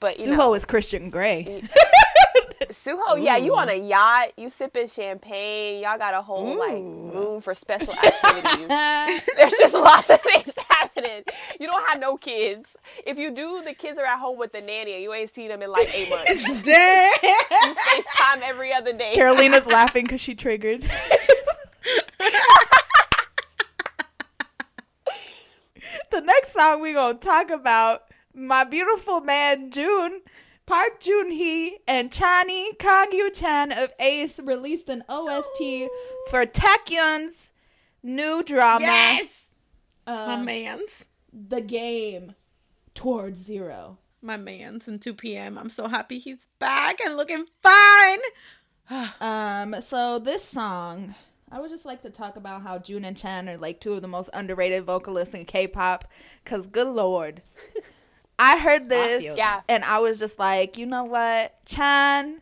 but 0.00 0.18
you 0.18 0.26
Suho 0.26 0.36
know 0.36 0.54
is 0.54 0.64
Christian 0.64 1.10
Grey. 1.10 1.62
Suho, 2.66 3.22
yeah, 3.22 3.36
you 3.36 3.54
on 3.56 3.68
a 3.68 3.72
mm. 3.72 3.88
yacht, 3.88 4.32
you 4.36 4.50
sipping 4.50 4.88
champagne, 4.88 5.82
y'all 5.82 5.98
got 5.98 6.14
a 6.14 6.22
whole 6.22 6.58
like 6.58 6.72
room 6.72 7.40
for 7.40 7.54
special 7.54 7.94
activities. 7.94 8.68
There's 9.36 9.54
just 9.58 9.74
lots 9.74 10.10
of 10.10 10.20
things 10.20 10.50
happening. 10.68 11.22
You 11.60 11.66
don't 11.66 11.86
have 11.88 12.00
no 12.00 12.16
kids. 12.16 12.76
If 13.06 13.18
you 13.18 13.30
do, 13.30 13.62
the 13.64 13.74
kids 13.74 13.98
are 13.98 14.04
at 14.04 14.18
home 14.18 14.38
with 14.38 14.52
the 14.52 14.60
nanny 14.60 14.94
and 14.94 15.02
you 15.02 15.12
ain't 15.12 15.30
seen 15.30 15.48
them 15.48 15.62
in 15.62 15.70
like 15.70 15.88
eight 15.94 16.10
months. 16.10 16.62
Damn. 16.62 17.12
You 17.22 17.74
FaceTime 17.74 18.42
every 18.42 18.72
other 18.72 18.92
day. 18.92 19.14
Carolina's 19.14 19.66
laughing 19.66 20.04
because 20.04 20.20
she 20.20 20.34
triggered. 20.34 20.82
the 26.10 26.20
next 26.20 26.52
song 26.52 26.80
we 26.80 26.92
gonna 26.92 27.18
talk 27.18 27.50
about 27.50 28.02
my 28.34 28.64
beautiful 28.64 29.20
man 29.20 29.70
June. 29.70 30.20
Park 30.68 31.00
Junhee 31.00 31.76
and 31.88 32.10
Chani 32.10 32.78
Kang 32.78 33.10
Yu 33.10 33.30
Chan 33.30 33.72
of 33.72 33.90
Ace 33.98 34.38
released 34.38 34.90
an 34.90 35.02
OST 35.08 35.88
for 36.28 36.44
Taecyeon's 36.44 37.52
new 38.02 38.42
drama, 38.42 38.84
Yes. 38.84 39.46
my 40.06 40.34
um, 40.34 40.44
man's. 40.44 41.06
The 41.32 41.62
Game 41.62 42.34
Towards 42.94 43.40
Zero. 43.40 43.96
My 44.20 44.36
man's 44.36 44.86
in 44.86 44.98
2 44.98 45.14
p.m. 45.14 45.56
I'm 45.56 45.70
so 45.70 45.88
happy 45.88 46.18
he's 46.18 46.46
back 46.58 47.00
and 47.00 47.16
looking 47.16 47.46
fine. 47.62 48.18
Um, 49.20 49.80
so 49.80 50.18
this 50.18 50.44
song, 50.44 51.14
I 51.50 51.60
would 51.60 51.70
just 51.70 51.84
like 51.86 52.02
to 52.02 52.10
talk 52.10 52.36
about 52.36 52.60
how 52.62 52.78
Jun 52.78 53.04
and 53.06 53.16
Chan 53.16 53.48
are 53.48 53.56
like 53.56 53.80
two 53.80 53.94
of 53.94 54.02
the 54.02 54.08
most 54.08 54.28
underrated 54.34 54.84
vocalists 54.84 55.34
in 55.34 55.44
K-pop. 55.46 56.04
Cause 56.44 56.66
good 56.66 56.88
lord, 56.88 57.40
I 58.38 58.58
heard 58.58 58.88
this 58.88 59.16
Obvious. 59.16 59.38
Yeah. 59.38 59.60
and 59.68 59.84
I 59.84 59.98
was 59.98 60.18
just 60.18 60.38
like, 60.38 60.78
you 60.78 60.86
know 60.86 61.04
what, 61.04 61.54
Chan, 61.66 62.40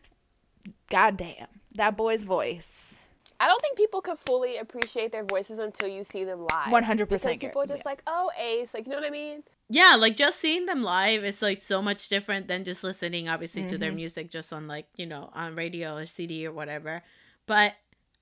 goddamn, 0.90 1.46
that 1.74 1.96
boy's 1.96 2.24
voice. 2.24 3.06
I 3.38 3.48
don't 3.48 3.60
think 3.60 3.76
people 3.76 4.00
could 4.00 4.18
fully 4.18 4.56
appreciate 4.56 5.12
their 5.12 5.24
voices 5.24 5.58
until 5.58 5.88
you 5.88 6.04
see 6.04 6.24
them 6.24 6.40
live. 6.40 6.68
100% 6.68 7.08
Because 7.08 7.22
people 7.38 7.62
are 7.62 7.66
Garrett, 7.66 7.68
just 7.68 7.84
like, 7.84 8.02
oh, 8.06 8.30
Ace, 8.40 8.72
like 8.72 8.86
you 8.86 8.90
know 8.90 8.98
what 8.98 9.06
I 9.06 9.10
mean? 9.10 9.42
Yeah, 9.68 9.96
like 9.98 10.16
just 10.16 10.40
seeing 10.40 10.66
them 10.66 10.82
live 10.82 11.24
is 11.24 11.42
like 11.42 11.60
so 11.60 11.82
much 11.82 12.08
different 12.08 12.48
than 12.48 12.64
just 12.64 12.82
listening, 12.84 13.28
obviously, 13.28 13.66
to 13.66 13.76
their 13.76 13.90
mm-hmm. 13.90 13.96
music 13.96 14.30
just 14.30 14.52
on 14.52 14.68
like, 14.68 14.86
you 14.96 15.06
know, 15.06 15.30
on 15.34 15.54
radio 15.54 15.96
or 15.96 16.06
CD 16.06 16.46
or 16.46 16.52
whatever. 16.52 17.02
But 17.46 17.74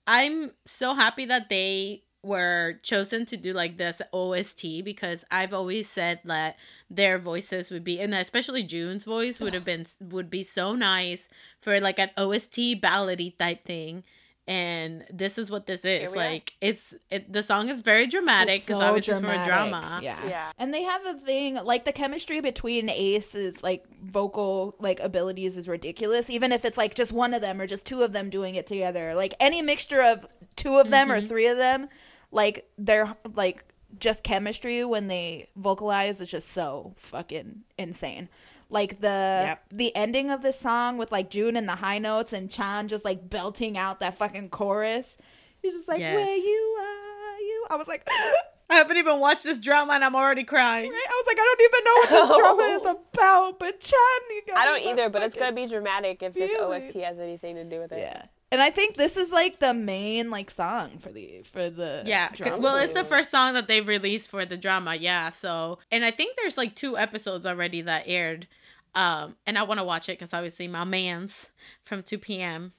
I'm 0.07 0.53
so 0.65 0.95
happy 0.95 1.27
that 1.27 1.49
they 1.49 2.03
were 2.25 2.81
chosen 2.83 3.27
to 3.27 3.37
do 3.37 3.53
like 3.53 3.77
this 3.77 4.01
OST 4.13 4.85
because 4.85 5.25
I've 5.31 5.53
always 5.53 5.89
said 5.89 6.21
that 6.25 6.57
their 6.91 7.19
voices 7.19 7.71
would 7.71 7.85
be 7.85 8.01
and 8.01 8.15
especially 8.15 8.63
June's 8.63 9.05
voice 9.05 9.39
would 9.41 9.55
have 9.55 9.65
been 9.65 9.87
would 10.01 10.31
be 10.31 10.43
so 10.43 10.75
nice 10.75 11.29
for 11.61 11.81
like 11.81 11.99
an 11.99 12.11
OST 12.17 12.81
ballady 12.81 13.37
type 13.37 13.65
thing. 13.65 14.05
And 14.47 15.07
this 15.11 15.39
is 15.39 15.51
what 15.51 15.67
this 15.67 15.87
is. 15.87 16.11
we 16.11 16.17
are. 16.17 16.19
Like 16.19 16.53
it's 16.61 16.95
it 17.11 17.33
the 17.33 17.43
song 17.43 17.71
is 17.71 17.81
very 17.81 18.07
dramatic 18.07 18.61
because 18.61 18.79
so 18.79 18.87
obviously 18.87 19.15
it's 19.15 19.23
for 19.23 19.33
a 19.33 19.47
drama. 19.47 20.01
Yeah. 20.03 20.19
Yeah. 20.29 20.53
And 20.59 20.73
they 20.73 20.83
have 20.83 21.07
a 21.07 21.15
thing 21.15 21.55
like 21.65 21.87
the 21.87 21.93
chemistry 21.93 22.43
between 22.43 22.91
Ace's 22.91 23.63
like 23.63 23.85
vocal 24.03 24.77
like 24.79 25.01
abilities 25.01 25.57
is 25.57 25.67
ridiculous. 25.67 26.29
Even 26.29 26.53
if 26.53 26.67
it's 26.67 26.77
like 26.77 26.95
just 26.95 27.11
one 27.11 27.33
of 27.33 27.41
them 27.41 27.59
or 27.59 27.67
just 27.67 27.87
two 27.87 28.03
of 28.03 28.13
them 28.13 28.29
doing 28.29 28.55
it 28.55 28.67
together. 28.67 29.15
Like 29.15 29.35
any 29.41 29.63
mixture 29.63 30.03
of 30.03 30.27
two 30.57 30.77
of 30.77 30.91
them 30.91 31.11
or 31.11 31.19
mm-hmm. 31.19 31.29
three 31.29 31.47
of 31.47 31.57
them, 31.57 31.89
like 32.35 32.67
they're 32.77 33.13
like 33.35 33.65
just 33.99 34.25
chemistry 34.25 34.85
when 34.85 35.07
they 35.07 35.49
vocalize 35.57 36.21
is 36.21 36.31
just 36.31 36.49
so 36.51 36.93
fucking 36.97 37.63
insane. 37.79 38.29
Like 38.69 39.01
the 39.01 39.07
Yep. 39.47 39.65
the 39.71 39.95
ending 39.97 40.31
of 40.31 40.43
this 40.43 40.59
song 40.59 40.99
with 40.99 41.13
like 41.13 41.31
June 41.31 41.57
and 41.57 41.69
the 41.69 41.77
high 41.77 41.99
notes 41.99 42.33
and 42.33 42.51
Chan 42.51 42.89
just 42.89 43.05
like 43.05 43.31
belting 43.31 43.79
out 43.79 44.01
that 44.01 44.15
fucking 44.19 44.49
chorus. 44.51 45.17
He's 45.63 45.75
just 45.75 45.89
like, 45.89 46.01
Yes. 46.01 46.15
"Where 46.17 46.37
you 46.37 46.77
are, 46.81 47.39
you." 47.39 47.67
I 47.71 47.77
was 47.77 47.87
like, 47.89 48.07
I 48.71 48.77
haven't 48.77 48.97
even 48.97 49.21
watched 49.21 49.45
this 49.45 49.61
drama 49.61 49.93
and 49.93 50.05
I'm 50.05 50.17
already 50.17 50.43
crying. 50.45 50.91
Right? 50.91 51.07
I 51.09 51.23
was 51.23 51.27
like, 51.27 51.37
I 51.39 51.55
don't 51.55 51.63
even 51.71 51.85
know 51.85 51.95
what 51.95 52.29
this 52.29 52.39
drama 52.41 52.63
is 52.63 52.99
about, 53.15 53.59
but 53.61 53.81
Chan, 53.81 54.21
you 54.31 54.43
got 54.49 54.57
I 54.57 54.65
don't 54.65 54.83
either, 54.91 55.09
but 55.11 55.23
it's 55.23 55.37
gonna 55.37 55.53
be 55.53 55.67
dramatic 55.69 56.23
if 56.23 56.33
this 56.35 56.51
feelings. 56.51 56.87
OST 56.87 56.97
has 57.05 57.19
anything 57.19 57.55
to 57.57 57.65
do 57.65 57.79
with 57.81 57.93
it. 57.93 57.99
yeah. 58.01 58.27
And 58.53 58.63
I 58.63 58.71
think 58.71 58.97
this 58.97 59.17
is 59.17 59.33
like 59.33 59.59
the 59.59 59.75
main 59.75 60.31
like 60.31 60.51
song 60.51 60.99
for 60.99 61.11
the 61.11 61.43
for 61.43 61.71
the 61.71 62.03
Yeah. 62.07 62.29
drama. 62.33 62.59
Well, 62.59 62.77
it's 62.77 62.95
the 62.95 63.03
first 63.05 63.31
song 63.31 63.55
that 63.55 63.67
they've 63.67 63.87
released 63.87 64.29
for 64.31 64.45
the 64.45 64.57
drama. 64.57 64.95
Yeah. 64.95 65.31
So, 65.31 65.79
and 65.91 66.05
I 66.05 66.11
think 66.13 66.37
there's 66.37 66.57
like 66.57 66.75
two 66.77 66.97
episodes 66.97 67.47
already 67.47 67.83
that 67.83 68.05
aired. 68.07 68.47
Um, 68.95 69.35
and 69.45 69.59
I 69.59 69.65
want 69.65 69.81
to 69.81 69.85
watch 69.85 70.09
it 70.09 70.19
because 70.19 70.33
obviously 70.33 70.69
my 70.69 70.85
man's 70.85 71.51
from 71.85 72.05
2 72.05 72.17
p.m. 72.19 72.73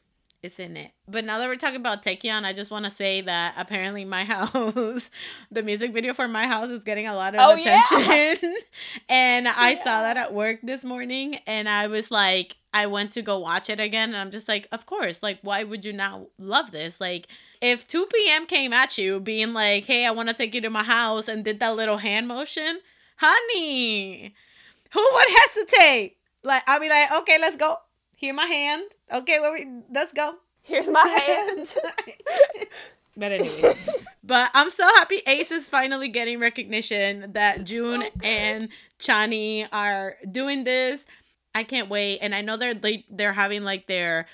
is 0.46 0.58
in 0.60 0.78
it. 0.78 0.92
But 1.08 1.26
now 1.26 1.40
that 1.40 1.48
we're 1.48 1.56
talking 1.58 1.76
about 1.76 2.04
Taecyeon, 2.04 2.44
I 2.46 2.54
just 2.54 2.72
want 2.72 2.86
to 2.86 2.92
say 2.92 3.22
that 3.22 3.54
apparently 3.58 4.06
my 4.06 4.24
house, 4.34 5.10
the 5.52 5.64
music 5.64 5.92
video 5.94 6.14
for 6.14 6.28
my 6.28 6.48
house 6.48 6.70
is 6.70 6.84
getting 6.84 7.08
a 7.08 7.16
lot 7.16 7.36
of 7.36 7.42
Oh, 7.44 7.56
yeah. 7.56 7.82
attention. 7.92 8.56
and 9.10 9.48
I 9.48 9.76
saw 9.76 10.02
that 10.04 10.18
at 10.18 10.34
work 10.34 10.60
this 10.64 10.84
morning 10.86 11.40
and 11.46 11.68
I 11.68 11.88
was 11.88 12.10
like, 12.12 12.56
I 12.74 12.88
went 12.88 13.12
to 13.14 13.22
go 13.22 13.40
watch 13.40 13.70
it 13.70 13.80
again 13.80 14.10
and 14.10 14.18
I'm 14.18 14.32
just 14.32 14.48
like, 14.48 14.68
of 14.72 14.86
course, 14.86 15.24
like, 15.24 15.40
why 15.42 15.64
would 15.64 15.86
you 15.86 15.94
not 15.94 16.22
love 16.38 16.72
this? 16.72 17.00
Like, 17.02 17.28
if 17.62 17.88
2 17.88 18.06
p.m. 18.14 18.46
came 18.46 18.74
at 18.74 18.98
you 18.98 19.20
being 19.20 19.54
like, 19.54 19.86
hey, 19.86 20.06
I 20.06 20.12
want 20.12 20.28
to 20.30 20.36
take 20.36 20.54
you 20.54 20.62
to 20.62 20.70
my 20.70 20.84
house 20.84 21.28
and 21.28 21.44
did 21.44 21.60
that 21.62 21.76
little 21.76 21.98
hand 21.98 22.28
motion, 22.28 22.80
honey, 23.18 24.34
who 24.92 25.10
would 25.14 25.28
hesitate? 25.40 26.18
Like, 26.44 26.64
I'll 26.68 26.80
be 26.80 26.90
like, 26.90 27.12
okay, 27.12 27.38
let's 27.40 27.56
go. 27.56 27.78
Here 28.16 28.34
my 28.34 28.46
hand. 28.46 28.84
Okay, 29.14 29.40
well, 29.40 29.54
we, 29.54 29.68
let's 29.94 30.14
go. 30.14 30.36
Here's 30.64 30.90
my 30.90 31.08
hand. 31.28 31.74
But 33.18 33.32
anyways, 33.32 34.06
but 34.26 34.52
I'm 34.54 34.70
so 34.70 34.84
happy 34.96 35.22
Ace 35.26 35.50
is 35.50 35.70
finally 35.70 36.10
getting 36.10 36.38
recognition 36.38 37.32
that 37.32 37.64
June 37.64 38.04
and 38.22 38.68
Chani 39.00 39.70
are 39.72 40.18
doing 40.30 40.66
this. 40.66 41.06
I 41.54 41.64
can't 41.64 41.88
wait, 41.88 42.20
and 42.20 42.36
I 42.36 42.42
know 42.42 42.58
they're 42.58 42.74
they, 42.74 43.06
they're 43.10 43.32
having 43.32 43.64
like 43.64 43.88
their 43.88 44.26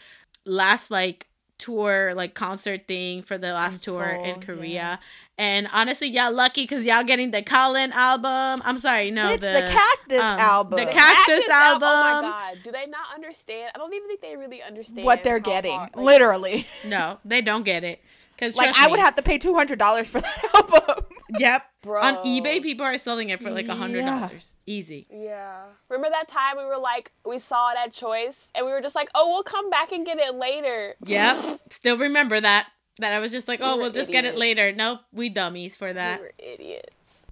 last 0.46 0.90
like 0.90 1.28
tour 1.62 2.14
like 2.16 2.34
concert 2.34 2.88
thing 2.88 3.22
for 3.24 3.38
the 3.38 3.53
last 3.53 3.84
tour 3.84 4.03
in 4.05 4.41
Korea. 4.41 4.70
yeah. 4.70 4.97
And 5.38 5.68
honestly, 5.74 6.07
y'all 6.09 6.32
lucky 6.34 6.64
because 6.64 6.86
y'all 6.86 7.03
getting 7.03 7.32
the 7.32 7.41
Colin 7.41 7.91
album. 7.93 8.62
I'm 8.66 8.78
sorry, 8.78 9.09
no, 9.12 9.28
Bitch, 9.30 9.39
the 9.41 9.68
Cactus 9.76 10.22
um, 10.24 10.39
album. 10.39 10.80
the 10.80 10.86
The 10.86 10.91
Cactus, 10.91 11.49
al- 11.49 11.62
album. 11.74 11.88
Oh 11.89 12.22
my 12.22 12.28
god, 12.28 12.57
do 12.64 12.72
they 12.72 12.86
not 12.88 13.07
understand? 13.16 13.72
I 13.74 13.78
don't 13.78 13.93
even 13.93 14.07
think 14.07 14.22
they 14.22 14.36
really 14.36 14.62
understand 14.62 15.05
what 15.05 15.24
they're 15.24 15.39
getting, 15.39 15.74
hard- 15.76 15.95
like, 15.95 16.05
literally. 16.05 16.68
No, 16.86 17.20
they 17.26 17.41
don't 17.41 17.64
get 17.64 17.84
it. 17.84 18.03
Cause 18.38 18.55
Like 18.55 18.74
I 18.76 18.86
me, 18.88 18.91
would 18.91 18.99
have 18.99 19.16
to 19.16 19.22
pay 19.22 19.38
two 19.38 19.53
hundred 19.53 19.78
dollars 19.80 20.09
for 20.09 20.20
that 20.22 20.49
album. 20.55 21.05
Yep. 21.38 21.64
Bro. 21.84 22.02
On 22.02 22.16
eBay, 22.26 22.62
people 22.62 22.86
are 22.86 22.98
selling 22.98 23.30
it 23.30 23.42
for 23.42 23.50
like 23.52 23.68
a 23.68 23.76
hundred 23.76 24.00
Yeah. 24.06 24.20
dollars. 24.28 24.58
Easy. 24.66 25.08
Yeah. 25.12 25.64
Remember 25.90 26.10
that 26.12 26.28
time 26.28 26.58
we 26.58 26.66
were 26.66 26.78
like, 26.78 27.12
we 27.26 27.40
saw 27.40 27.72
it 27.72 27.78
at 27.84 27.94
Choice, 27.94 28.52
and 28.56 28.66
we 28.66 28.72
were 28.72 28.82
just 28.82 28.96
like, 28.96 29.10
oh, 29.16 29.28
we'll 29.30 29.44
come 29.44 29.70
back 29.70 29.92
and 29.92 30.06
get 30.06 30.20
it 30.20 30.36
later. 30.36 30.96
Yep. 31.06 31.62
Still 31.70 31.98
remember 31.98 32.40
that. 32.40 32.68
That 33.00 33.14
I 33.14 33.20
was 33.20 33.32
just 33.32 33.48
like, 33.48 33.60
oh, 33.64 33.78
were 33.78 33.84
we'll 33.84 33.92
just 33.92 34.12
get 34.12 34.26
it 34.26 34.38
later. 34.38 34.72
Nope, 34.74 35.00
we 35.12 35.30
dummies 35.30 35.76
for 35.78 35.88
We 35.88 35.94
that. 35.94 36.20
were 36.20 36.32
idiots. 36.38 36.88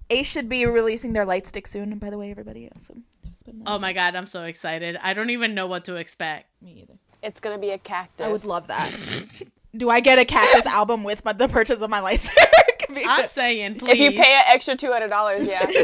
Ace 0.08 0.28
should 0.28 0.48
be 0.48 0.66
releasing 0.66 1.12
their 1.12 1.24
light 1.24 1.46
stick 1.46 1.66
soon. 1.68 1.96
By 1.98 2.10
the 2.10 2.18
way, 2.18 2.30
everybody. 2.30 2.68
So 2.78 2.94
just 3.28 3.44
been- 3.44 3.62
Oh 3.66 3.78
my 3.78 3.92
god, 3.92 4.16
I'm 4.16 4.26
so 4.26 4.42
excited. 4.44 4.96
I 5.00 5.12
don't 5.14 5.30
even 5.30 5.54
know 5.54 5.66
what 5.68 5.84
to 5.84 5.94
expect. 5.96 6.46
me 6.62 6.80
either. 6.82 6.98
It's 7.22 7.38
gonna 7.38 7.58
be 7.58 7.70
a 7.70 7.78
cactus. 7.78 8.26
I 8.26 8.30
would 8.30 8.44
love 8.44 8.66
that. 8.68 8.90
Do 9.76 9.88
I 9.88 10.00
get 10.00 10.18
a 10.18 10.24
Cactus 10.24 10.66
album 10.66 11.04
with 11.04 11.24
my, 11.24 11.32
the 11.32 11.46
purchase 11.46 11.80
of 11.80 11.88
my 11.90 12.00
light 12.00 12.20
stick? 12.20 12.48
I'm 13.06 13.28
saying, 13.28 13.76
please. 13.76 13.90
If 13.92 13.98
you 13.98 14.10
pay 14.12 14.32
an 14.34 14.44
extra 14.46 14.76
two 14.76 14.92
hundred 14.92 15.08
dollars, 15.08 15.46
yeah. 15.46 15.66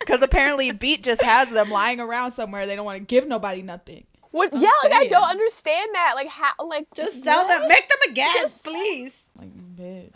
Because 0.00 0.22
apparently 0.22 0.70
Beat 0.70 1.02
just 1.02 1.20
has 1.20 1.50
them 1.50 1.70
lying 1.70 2.00
around 2.00 2.32
somewhere. 2.32 2.66
They 2.66 2.74
don't 2.74 2.86
want 2.86 2.96
to 2.96 3.04
give 3.04 3.28
nobody 3.28 3.60
nothing. 3.60 4.06
what? 4.30 4.50
Yeah, 4.54 4.70
like 4.82 4.92
I 4.94 5.06
don't 5.06 5.28
understand 5.28 5.90
that. 5.92 6.12
Like 6.14 6.28
how? 6.28 6.52
Like 6.66 6.86
just 6.94 7.22
sell 7.22 7.44
what? 7.44 7.58
them, 7.58 7.68
make 7.68 7.86
them 7.90 8.10
again, 8.10 8.46
please. 8.64 9.12
Like, 9.38 9.50
bitch. 9.76 10.10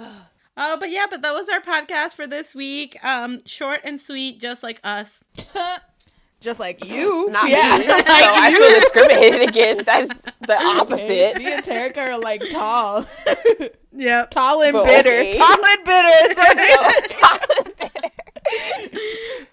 Oh, 0.57 0.76
but 0.80 0.90
yeah, 0.90 1.07
but 1.11 1.20
that 1.20 1.34
was 1.34 1.51
our 1.51 1.61
podcast 1.61 2.14
for 2.14 2.26
this 2.26 2.55
week. 2.55 2.97
Um, 3.05 3.45
short 3.45 3.80
and 3.84 4.01
sweet, 4.01 4.40
just 4.40 4.62
like 4.62 4.80
us. 4.82 5.22
Just 6.43 6.61
like 6.61 6.84
you. 6.84 7.30
Not 7.30 7.49
yeah. 7.49 7.78
me. 7.78 7.84
so 7.88 7.95
I 7.97 8.53
feel 8.53 8.80
discriminated 8.80 9.43
against. 9.49 9.86
That's 9.86 10.12
the 10.47 10.61
opposite. 10.62 11.38
Me 11.38 11.53
and 11.53 11.64
Terica 11.64 11.99
are 11.99 12.18
like 12.18 12.43
tall. 12.51 13.07
Yep. 13.95 14.30
tall 14.30 14.62
and 14.62 14.72
But 14.72 14.84
bitter. 14.84 15.11
okay. 15.11 15.32
Tall 15.32 15.64
and 15.64 15.84
bitter. 15.84 16.34
Tall 17.14 17.38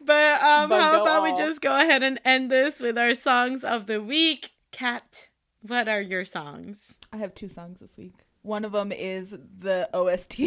But 0.01 0.41
um, 0.41 0.69
But 0.69 0.81
how 0.81 0.95
go 0.97 1.01
about 1.03 1.23
we 1.23 1.33
just 1.33 1.61
go 1.61 1.75
ahead 1.77 2.01
and 2.03 2.19
end 2.25 2.51
this 2.51 2.79
with 2.79 2.97
our 2.97 3.13
songs 3.13 3.63
of 3.63 3.85
the 3.85 4.01
week? 4.01 4.51
Kat, 4.71 5.27
what 5.61 5.87
are 5.87 6.01
your 6.01 6.25
songs? 6.25 6.77
I 7.13 7.17
have 7.17 7.33
two 7.35 7.47
songs 7.49 7.79
this 7.79 7.97
week. 7.97 8.13
One 8.41 8.63
of 8.65 8.71
them 8.71 8.91
is 8.91 9.31
the 9.31 9.89
OST 9.93 10.37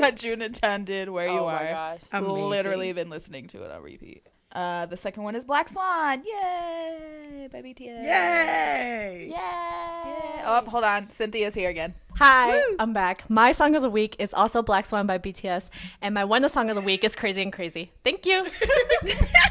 that 0.00 0.16
June 0.16 0.42
and 0.42 0.54
Chan 0.58 0.84
did, 0.84 1.08
Where 1.08 1.26
You 1.26 1.38
Oh 1.40 1.46
my 1.46 1.52
Are. 1.54 1.66
gosh. 1.72 2.00
Amazing. 2.12 2.48
Literally 2.50 2.92
been 2.92 3.08
listening 3.10 3.46
to 3.48 3.64
it 3.64 3.70
on 3.70 3.82
repeat. 3.82 4.26
Uh, 4.52 4.86
the 4.86 4.96
second 4.96 5.22
one 5.22 5.36
is 5.36 5.44
Black 5.44 5.68
Swan. 5.68 6.22
Yay! 6.24 7.48
By 7.52 7.62
BTS. 7.62 8.02
Yay! 8.02 9.26
Yay! 9.28 9.28
Yeah. 9.30 10.42
Oh, 10.44 10.62
hold 10.68 10.84
on. 10.84 11.08
Cynthia's 11.10 11.54
here 11.54 11.70
again. 11.70 11.94
Hi, 12.16 12.60
I'm 12.80 12.92
back. 12.92 13.30
My 13.30 13.52
song 13.52 13.76
of 13.76 13.82
the 13.82 13.90
week 13.90 14.16
is 14.18 14.34
also 14.34 14.62
Black 14.62 14.86
Swan 14.86 15.06
by 15.06 15.18
BTS, 15.18 15.70
and 16.02 16.14
my 16.14 16.24
one 16.24 16.46
song 16.48 16.68
of 16.68 16.74
the 16.74 16.82
week 16.82 17.04
is 17.04 17.14
Crazy 17.14 17.42
and 17.42 17.52
Crazy. 17.52 17.92
Thank 18.04 18.26
you. 18.26 18.46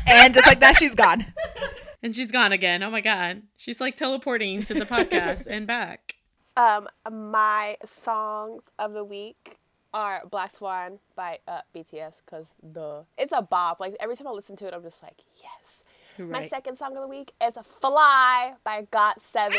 And 0.07 0.33
just 0.33 0.47
like 0.47 0.59
that, 0.61 0.77
she's 0.77 0.95
gone. 0.95 1.33
And 2.01 2.15
she's 2.15 2.31
gone 2.31 2.53
again. 2.53 2.81
Oh 2.81 2.89
my 2.89 3.01
god. 3.01 3.41
She's 3.57 3.81
like 3.81 3.97
teleporting 3.97 4.63
to 4.63 4.73
the 4.73 4.85
podcast 4.85 5.45
and 5.47 5.67
back. 5.67 6.15
Um, 6.55 6.87
my 7.11 7.75
songs 7.85 8.63
of 8.79 8.93
the 8.93 9.03
week 9.03 9.58
are 9.93 10.21
Black 10.29 10.55
Swan 10.55 10.99
by 11.15 11.39
uh, 11.47 11.61
BTS 11.75 12.21
because 12.25 12.47
the 12.61 13.05
it's 13.17 13.33
a 13.35 13.41
bop. 13.41 13.79
Like 13.79 13.95
every 13.99 14.15
time 14.15 14.27
I 14.27 14.31
listen 14.31 14.55
to 14.57 14.67
it, 14.67 14.73
I'm 14.73 14.83
just 14.83 15.01
like, 15.01 15.17
yes. 15.37 15.83
My 16.27 16.47
second 16.49 16.77
song 16.77 16.97
of 16.97 17.01
the 17.01 17.07
week 17.07 17.31
is 17.41 17.55
a 17.55 17.63
Fly 17.63 18.53
by 18.65 18.85
Got 18.91 19.21
Seven. 19.21 19.57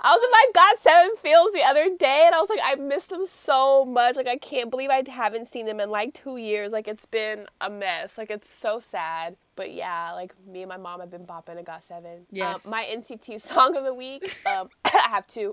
I 0.00 0.14
was 0.14 0.22
in 0.24 0.30
my 0.30 0.46
Got 0.54 0.80
Seven 0.80 1.16
feels 1.22 1.52
the 1.52 1.62
other 1.62 1.84
day 1.98 2.22
and 2.24 2.34
I 2.34 2.40
was 2.40 2.48
like, 2.48 2.60
I 2.64 2.76
missed 2.76 3.10
them 3.10 3.26
so 3.26 3.84
much. 3.84 4.16
Like 4.16 4.26
I 4.26 4.36
can't 4.36 4.70
believe 4.70 4.88
I 4.88 5.02
haven't 5.06 5.52
seen 5.52 5.66
them 5.66 5.80
in 5.80 5.90
like 5.90 6.14
two 6.14 6.38
years. 6.38 6.72
Like 6.72 6.88
it's 6.88 7.04
been 7.04 7.46
a 7.60 7.68
mess. 7.68 8.16
Like 8.16 8.30
it's 8.30 8.48
so 8.48 8.78
sad. 8.78 9.36
But 9.54 9.74
yeah, 9.74 10.12
like 10.12 10.34
me 10.46 10.62
and 10.62 10.68
my 10.70 10.78
mom 10.78 11.00
have 11.00 11.10
been 11.10 11.24
bopping 11.24 11.58
a 11.58 11.62
Got 11.62 11.84
Seven. 11.84 12.26
Yes. 12.30 12.64
Um, 12.64 12.70
my 12.70 12.88
NCT 12.90 13.40
song 13.40 13.76
of 13.76 13.84
the 13.84 13.94
week, 13.94 14.24
um, 14.56 14.70
I 14.84 15.08
have 15.10 15.26
two. 15.26 15.52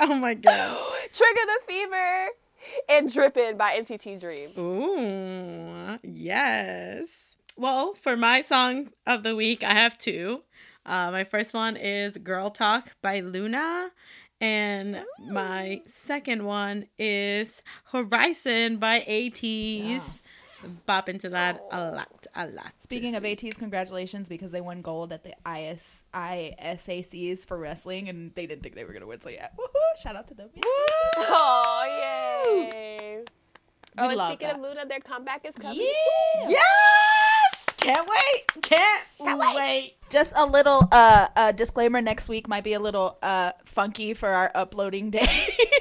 Oh 0.00 0.14
my 0.14 0.34
god. 0.34 0.76
Trigger 1.12 1.40
the 1.46 1.60
Fever 1.68 2.30
and 2.88 3.12
Drippin' 3.12 3.56
by 3.56 3.78
NCT 3.78 4.20
Dream. 4.20 4.50
Ooh, 4.58 5.98
yes. 6.02 7.34
Well, 7.56 7.94
for 7.94 8.16
my 8.16 8.42
song 8.42 8.90
of 9.06 9.22
the 9.22 9.34
week, 9.34 9.64
I 9.64 9.72
have 9.72 9.98
two. 9.98 10.42
Uh, 10.84 11.10
my 11.10 11.24
first 11.24 11.54
one 11.54 11.76
is 11.76 12.16
Girl 12.18 12.50
Talk 12.50 12.94
by 13.02 13.20
Loona. 13.20 13.90
And 14.40 15.02
my 15.30 15.80
second 15.86 16.44
one 16.44 16.86
is 16.98 17.62
Horizon 17.84 18.76
by 18.76 19.00
ATEEZ. 19.08 20.84
Bop 20.84 21.08
into 21.08 21.30
that 21.30 21.62
a 21.70 21.90
lot, 21.92 22.25
a 22.36 22.46
lot. 22.46 22.72
Speaking 22.78 23.12
this 23.12 23.18
of 23.18 23.24
ATEEZ, 23.24 23.58
congratulations 23.58 24.28
because 24.28 24.52
they 24.52 24.60
won 24.60 24.82
gold 24.82 25.12
at 25.12 25.24
the 25.24 25.34
IS 25.50 26.02
ISACs 26.14 27.46
for 27.46 27.58
wrestling, 27.58 28.08
and 28.08 28.34
they 28.34 28.46
didn't 28.46 28.62
think 28.62 28.74
they 28.74 28.84
were 28.84 28.92
gonna 28.92 29.06
win. 29.06 29.20
So 29.20 29.30
yeah, 29.30 29.48
Woohoo! 29.58 30.02
shout 30.02 30.16
out 30.16 30.28
to 30.28 30.34
them. 30.34 30.50
Oh, 31.18 31.84
yay. 32.82 33.24
Oh, 33.98 34.08
and 34.08 34.16
love 34.16 34.28
speaking 34.32 34.48
that. 34.48 34.56
of 34.56 34.62
Loona, 34.62 34.88
their 34.88 35.00
comeback 35.00 35.46
is 35.46 35.54
coming. 35.54 35.78
Yes! 36.46 37.64
Can't 37.78 38.06
wait! 38.08 38.62
Can't, 38.62 39.06
wait. 39.20 39.94
Just 40.10 40.32
a 40.36 40.44
little 40.44 40.88
uh, 40.92 41.28
uh 41.36 41.52
disclaimer: 41.52 42.00
next 42.02 42.28
week 42.28 42.48
might 42.48 42.64
be 42.64 42.74
a 42.74 42.80
little 42.80 43.16
uh 43.22 43.52
funky 43.64 44.12
for 44.12 44.28
our 44.28 44.50
uploading 44.54 45.10
day. 45.10 45.46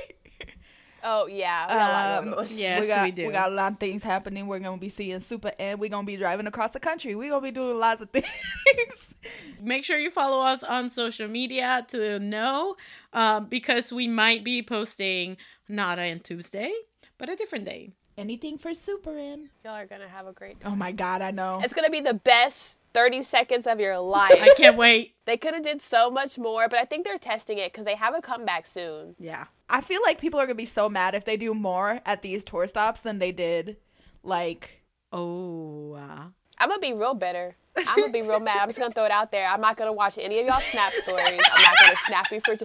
Oh, 1.08 1.28
yeah. 1.28 1.68
We 1.68 1.74
got 1.74 2.26
a 2.26 2.30
lot 2.32 2.40
Um. 2.40 2.48
Yes, 2.52 2.82
we 2.82 2.88
got 2.88 3.06
we 3.06 3.12
do. 3.12 3.28
we 3.28 3.32
got 3.32 3.52
a 3.52 3.56
lot 3.56 3.74
of 3.74 3.80
things 3.80 4.02
happening. 4.04 4.48
We're 4.48 4.60
gonna 4.60 4.78
be 4.78 4.90
seeing 4.90 5.20
Super 5.20 5.52
and 5.60 5.80
we're 5.80 5.90
gonna 5.90 6.06
be 6.08 6.18
driving 6.18 6.48
across 6.48 6.72
the 6.74 6.80
country. 6.80 7.14
We're 7.16 7.30
gonna 7.30 7.42
be 7.44 7.52
doing 7.52 7.78
lots 7.78 8.02
of 8.02 8.10
things. 8.12 9.16
Make 9.62 9.84
sure 9.86 9.98
you 9.98 10.10
follow 10.12 10.42
us 10.42 10.64
on 10.64 10.90
social 10.90 11.28
media 11.28 11.86
to 11.90 12.20
know 12.20 12.76
um, 13.14 13.46
because 13.46 13.94
we 13.94 14.08
might 14.08 14.44
be 14.44 14.62
posting 14.64 15.38
not 15.70 16.00
on 16.00 16.20
Tuesday, 16.20 16.72
but 17.18 17.30
a 17.30 17.36
different 17.36 17.66
day. 17.66 17.92
Anything 18.18 18.58
for 18.58 18.74
Super 18.74 19.18
M. 19.18 19.50
Y'all 19.64 19.74
are 19.76 19.86
going 19.86 20.00
to 20.02 20.08
have 20.08 20.26
a 20.26 20.32
great 20.32 20.62
time. 20.62 20.72
Oh 20.72 20.76
my 20.76 20.94
God, 20.94 21.22
I 21.22 21.32
know. 21.32 21.60
It's 21.62 21.74
going 21.74 21.84
to 21.86 21.92
be 21.92 22.00
the 22.00 22.14
best 22.14 22.78
30 22.96 23.22
seconds 23.22 23.68
of 23.68 23.80
your 23.80 24.00
life. 24.00 24.32
I 24.42 24.54
can't 24.58 24.78
wait. 24.78 25.14
they 25.26 25.38
could 25.38 25.54
have 25.54 25.64
did 25.64 25.82
so 25.82 26.10
much 26.10 26.38
more, 26.40 26.68
but 26.68 26.80
I 26.80 26.86
think 26.86 27.06
they're 27.06 27.20
testing 27.20 27.60
it 27.60 27.72
because 27.72 27.86
they 27.86 27.96
have 27.96 28.16
a 28.16 28.22
comeback 28.22 28.66
soon. 28.66 29.16
Yeah. 29.20 29.46
I 29.70 29.82
feel 29.82 30.02
like 30.04 30.20
people 30.20 30.40
are 30.40 30.46
gonna 30.48 30.56
be 30.56 30.66
so 30.66 30.90
mad 30.90 31.14
if 31.14 31.26
they 31.26 31.38
do 31.38 31.54
more 31.54 32.02
at 32.06 32.22
these 32.24 32.44
tour 32.44 32.66
stops 32.68 33.02
than 33.02 33.20
they 33.20 33.32
did, 33.32 33.78
like 34.24 34.82
Oh. 35.12 35.94
Uh, 35.94 36.26
I'm 36.60 36.70
going 36.70 36.82
to 36.82 36.88
be 36.88 36.94
real 36.94 37.14
bitter. 37.14 37.56
I'm 37.78 37.96
going 37.98 38.08
to 38.08 38.14
be 38.14 38.22
real 38.22 38.40
mad. 38.40 38.60
I'm 38.62 38.68
just 38.70 38.80
going 38.80 38.92
to 38.92 38.96
throw 38.96 39.06
it 39.06 39.12
out 39.12 39.32
there. 39.32 39.48
I'm 39.48 39.62
not 39.62 39.78
going 39.78 39.88
to 39.88 39.94
watch 39.94 40.18
any 40.18 40.40
of 40.40 40.46
y'all 40.46 40.60
snap 40.62 40.92
stories. 40.94 41.24
I'm 41.54 41.62
not 41.62 41.76
going 41.80 41.92
to 41.92 41.98
snap 42.06 42.32
you 42.32 42.42
for. 42.42 42.56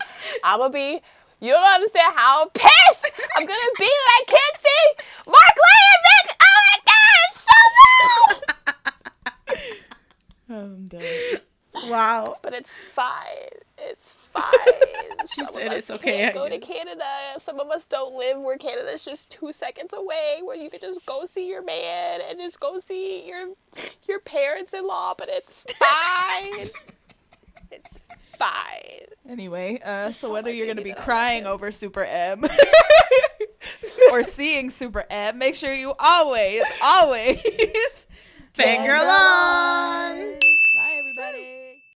I'm 0.44 0.58
going 0.58 0.70
to 0.70 0.74
be. 0.74 1.00
You 1.40 1.52
don't 1.52 1.74
understand 1.74 2.12
how 2.16 2.46
pissed 2.54 3.06
I'm 3.36 3.46
going 3.46 3.58
to 3.58 3.74
be 3.78 3.84
Like 4.28 4.36
see 4.58 5.04
Mark 5.26 5.56
Layenbeck. 5.64 6.36
Oh 6.42 6.60
my 6.66 6.78
God, 6.86 7.18
it's 7.30 7.40
so 7.40 8.46
bad. 8.46 8.49
I'm 10.50 10.88
dead. 10.88 11.42
wow. 11.86 12.36
But 12.42 12.54
it's 12.54 12.74
fine. 12.74 13.14
It's 13.78 14.12
fine. 14.12 14.42
She 15.34 15.44
Some 15.44 15.52
said 15.52 15.66
of 15.66 15.72
us 15.72 15.78
it's 15.78 15.90
okay, 15.90 16.16
Can't 16.16 16.30
I 16.34 16.38
go 16.38 16.48
to. 16.48 16.58
Canada. 16.58 17.04
Some 17.38 17.60
of 17.60 17.68
us 17.68 17.86
don't 17.86 18.14
live 18.16 18.38
where 18.40 18.56
Canada's 18.56 19.04
just 19.04 19.30
two 19.30 19.52
seconds 19.52 19.92
away, 19.92 20.40
where 20.42 20.56
you 20.56 20.70
could 20.70 20.80
just 20.80 21.04
go 21.04 21.26
see 21.26 21.46
your 21.46 21.62
man 21.62 22.20
and 22.28 22.38
just 22.38 22.58
go 22.58 22.78
see 22.80 23.28
your 23.28 23.50
your 24.08 24.18
parents-in-law. 24.20 25.14
But 25.18 25.28
it's 25.30 25.52
fine. 25.52 26.68
it's 27.70 27.98
fine. 28.38 29.06
Anyway, 29.28 29.78
uh, 29.84 30.10
so 30.10 30.32
whether 30.32 30.50
you're 30.50 30.66
gonna 30.66 30.80
be 30.82 30.94
crying 30.94 31.44
over 31.46 31.70
Super 31.70 32.02
M 32.04 32.42
or 34.10 34.24
seeing 34.24 34.70
Super 34.70 35.04
M, 35.10 35.38
make 35.38 35.54
sure 35.54 35.72
you 35.74 35.92
always, 35.98 36.62
always 36.82 38.06
Fangirl 38.56 39.00
on. 39.02 40.38
Bye, 40.74 40.96
everybody. 40.98 41.59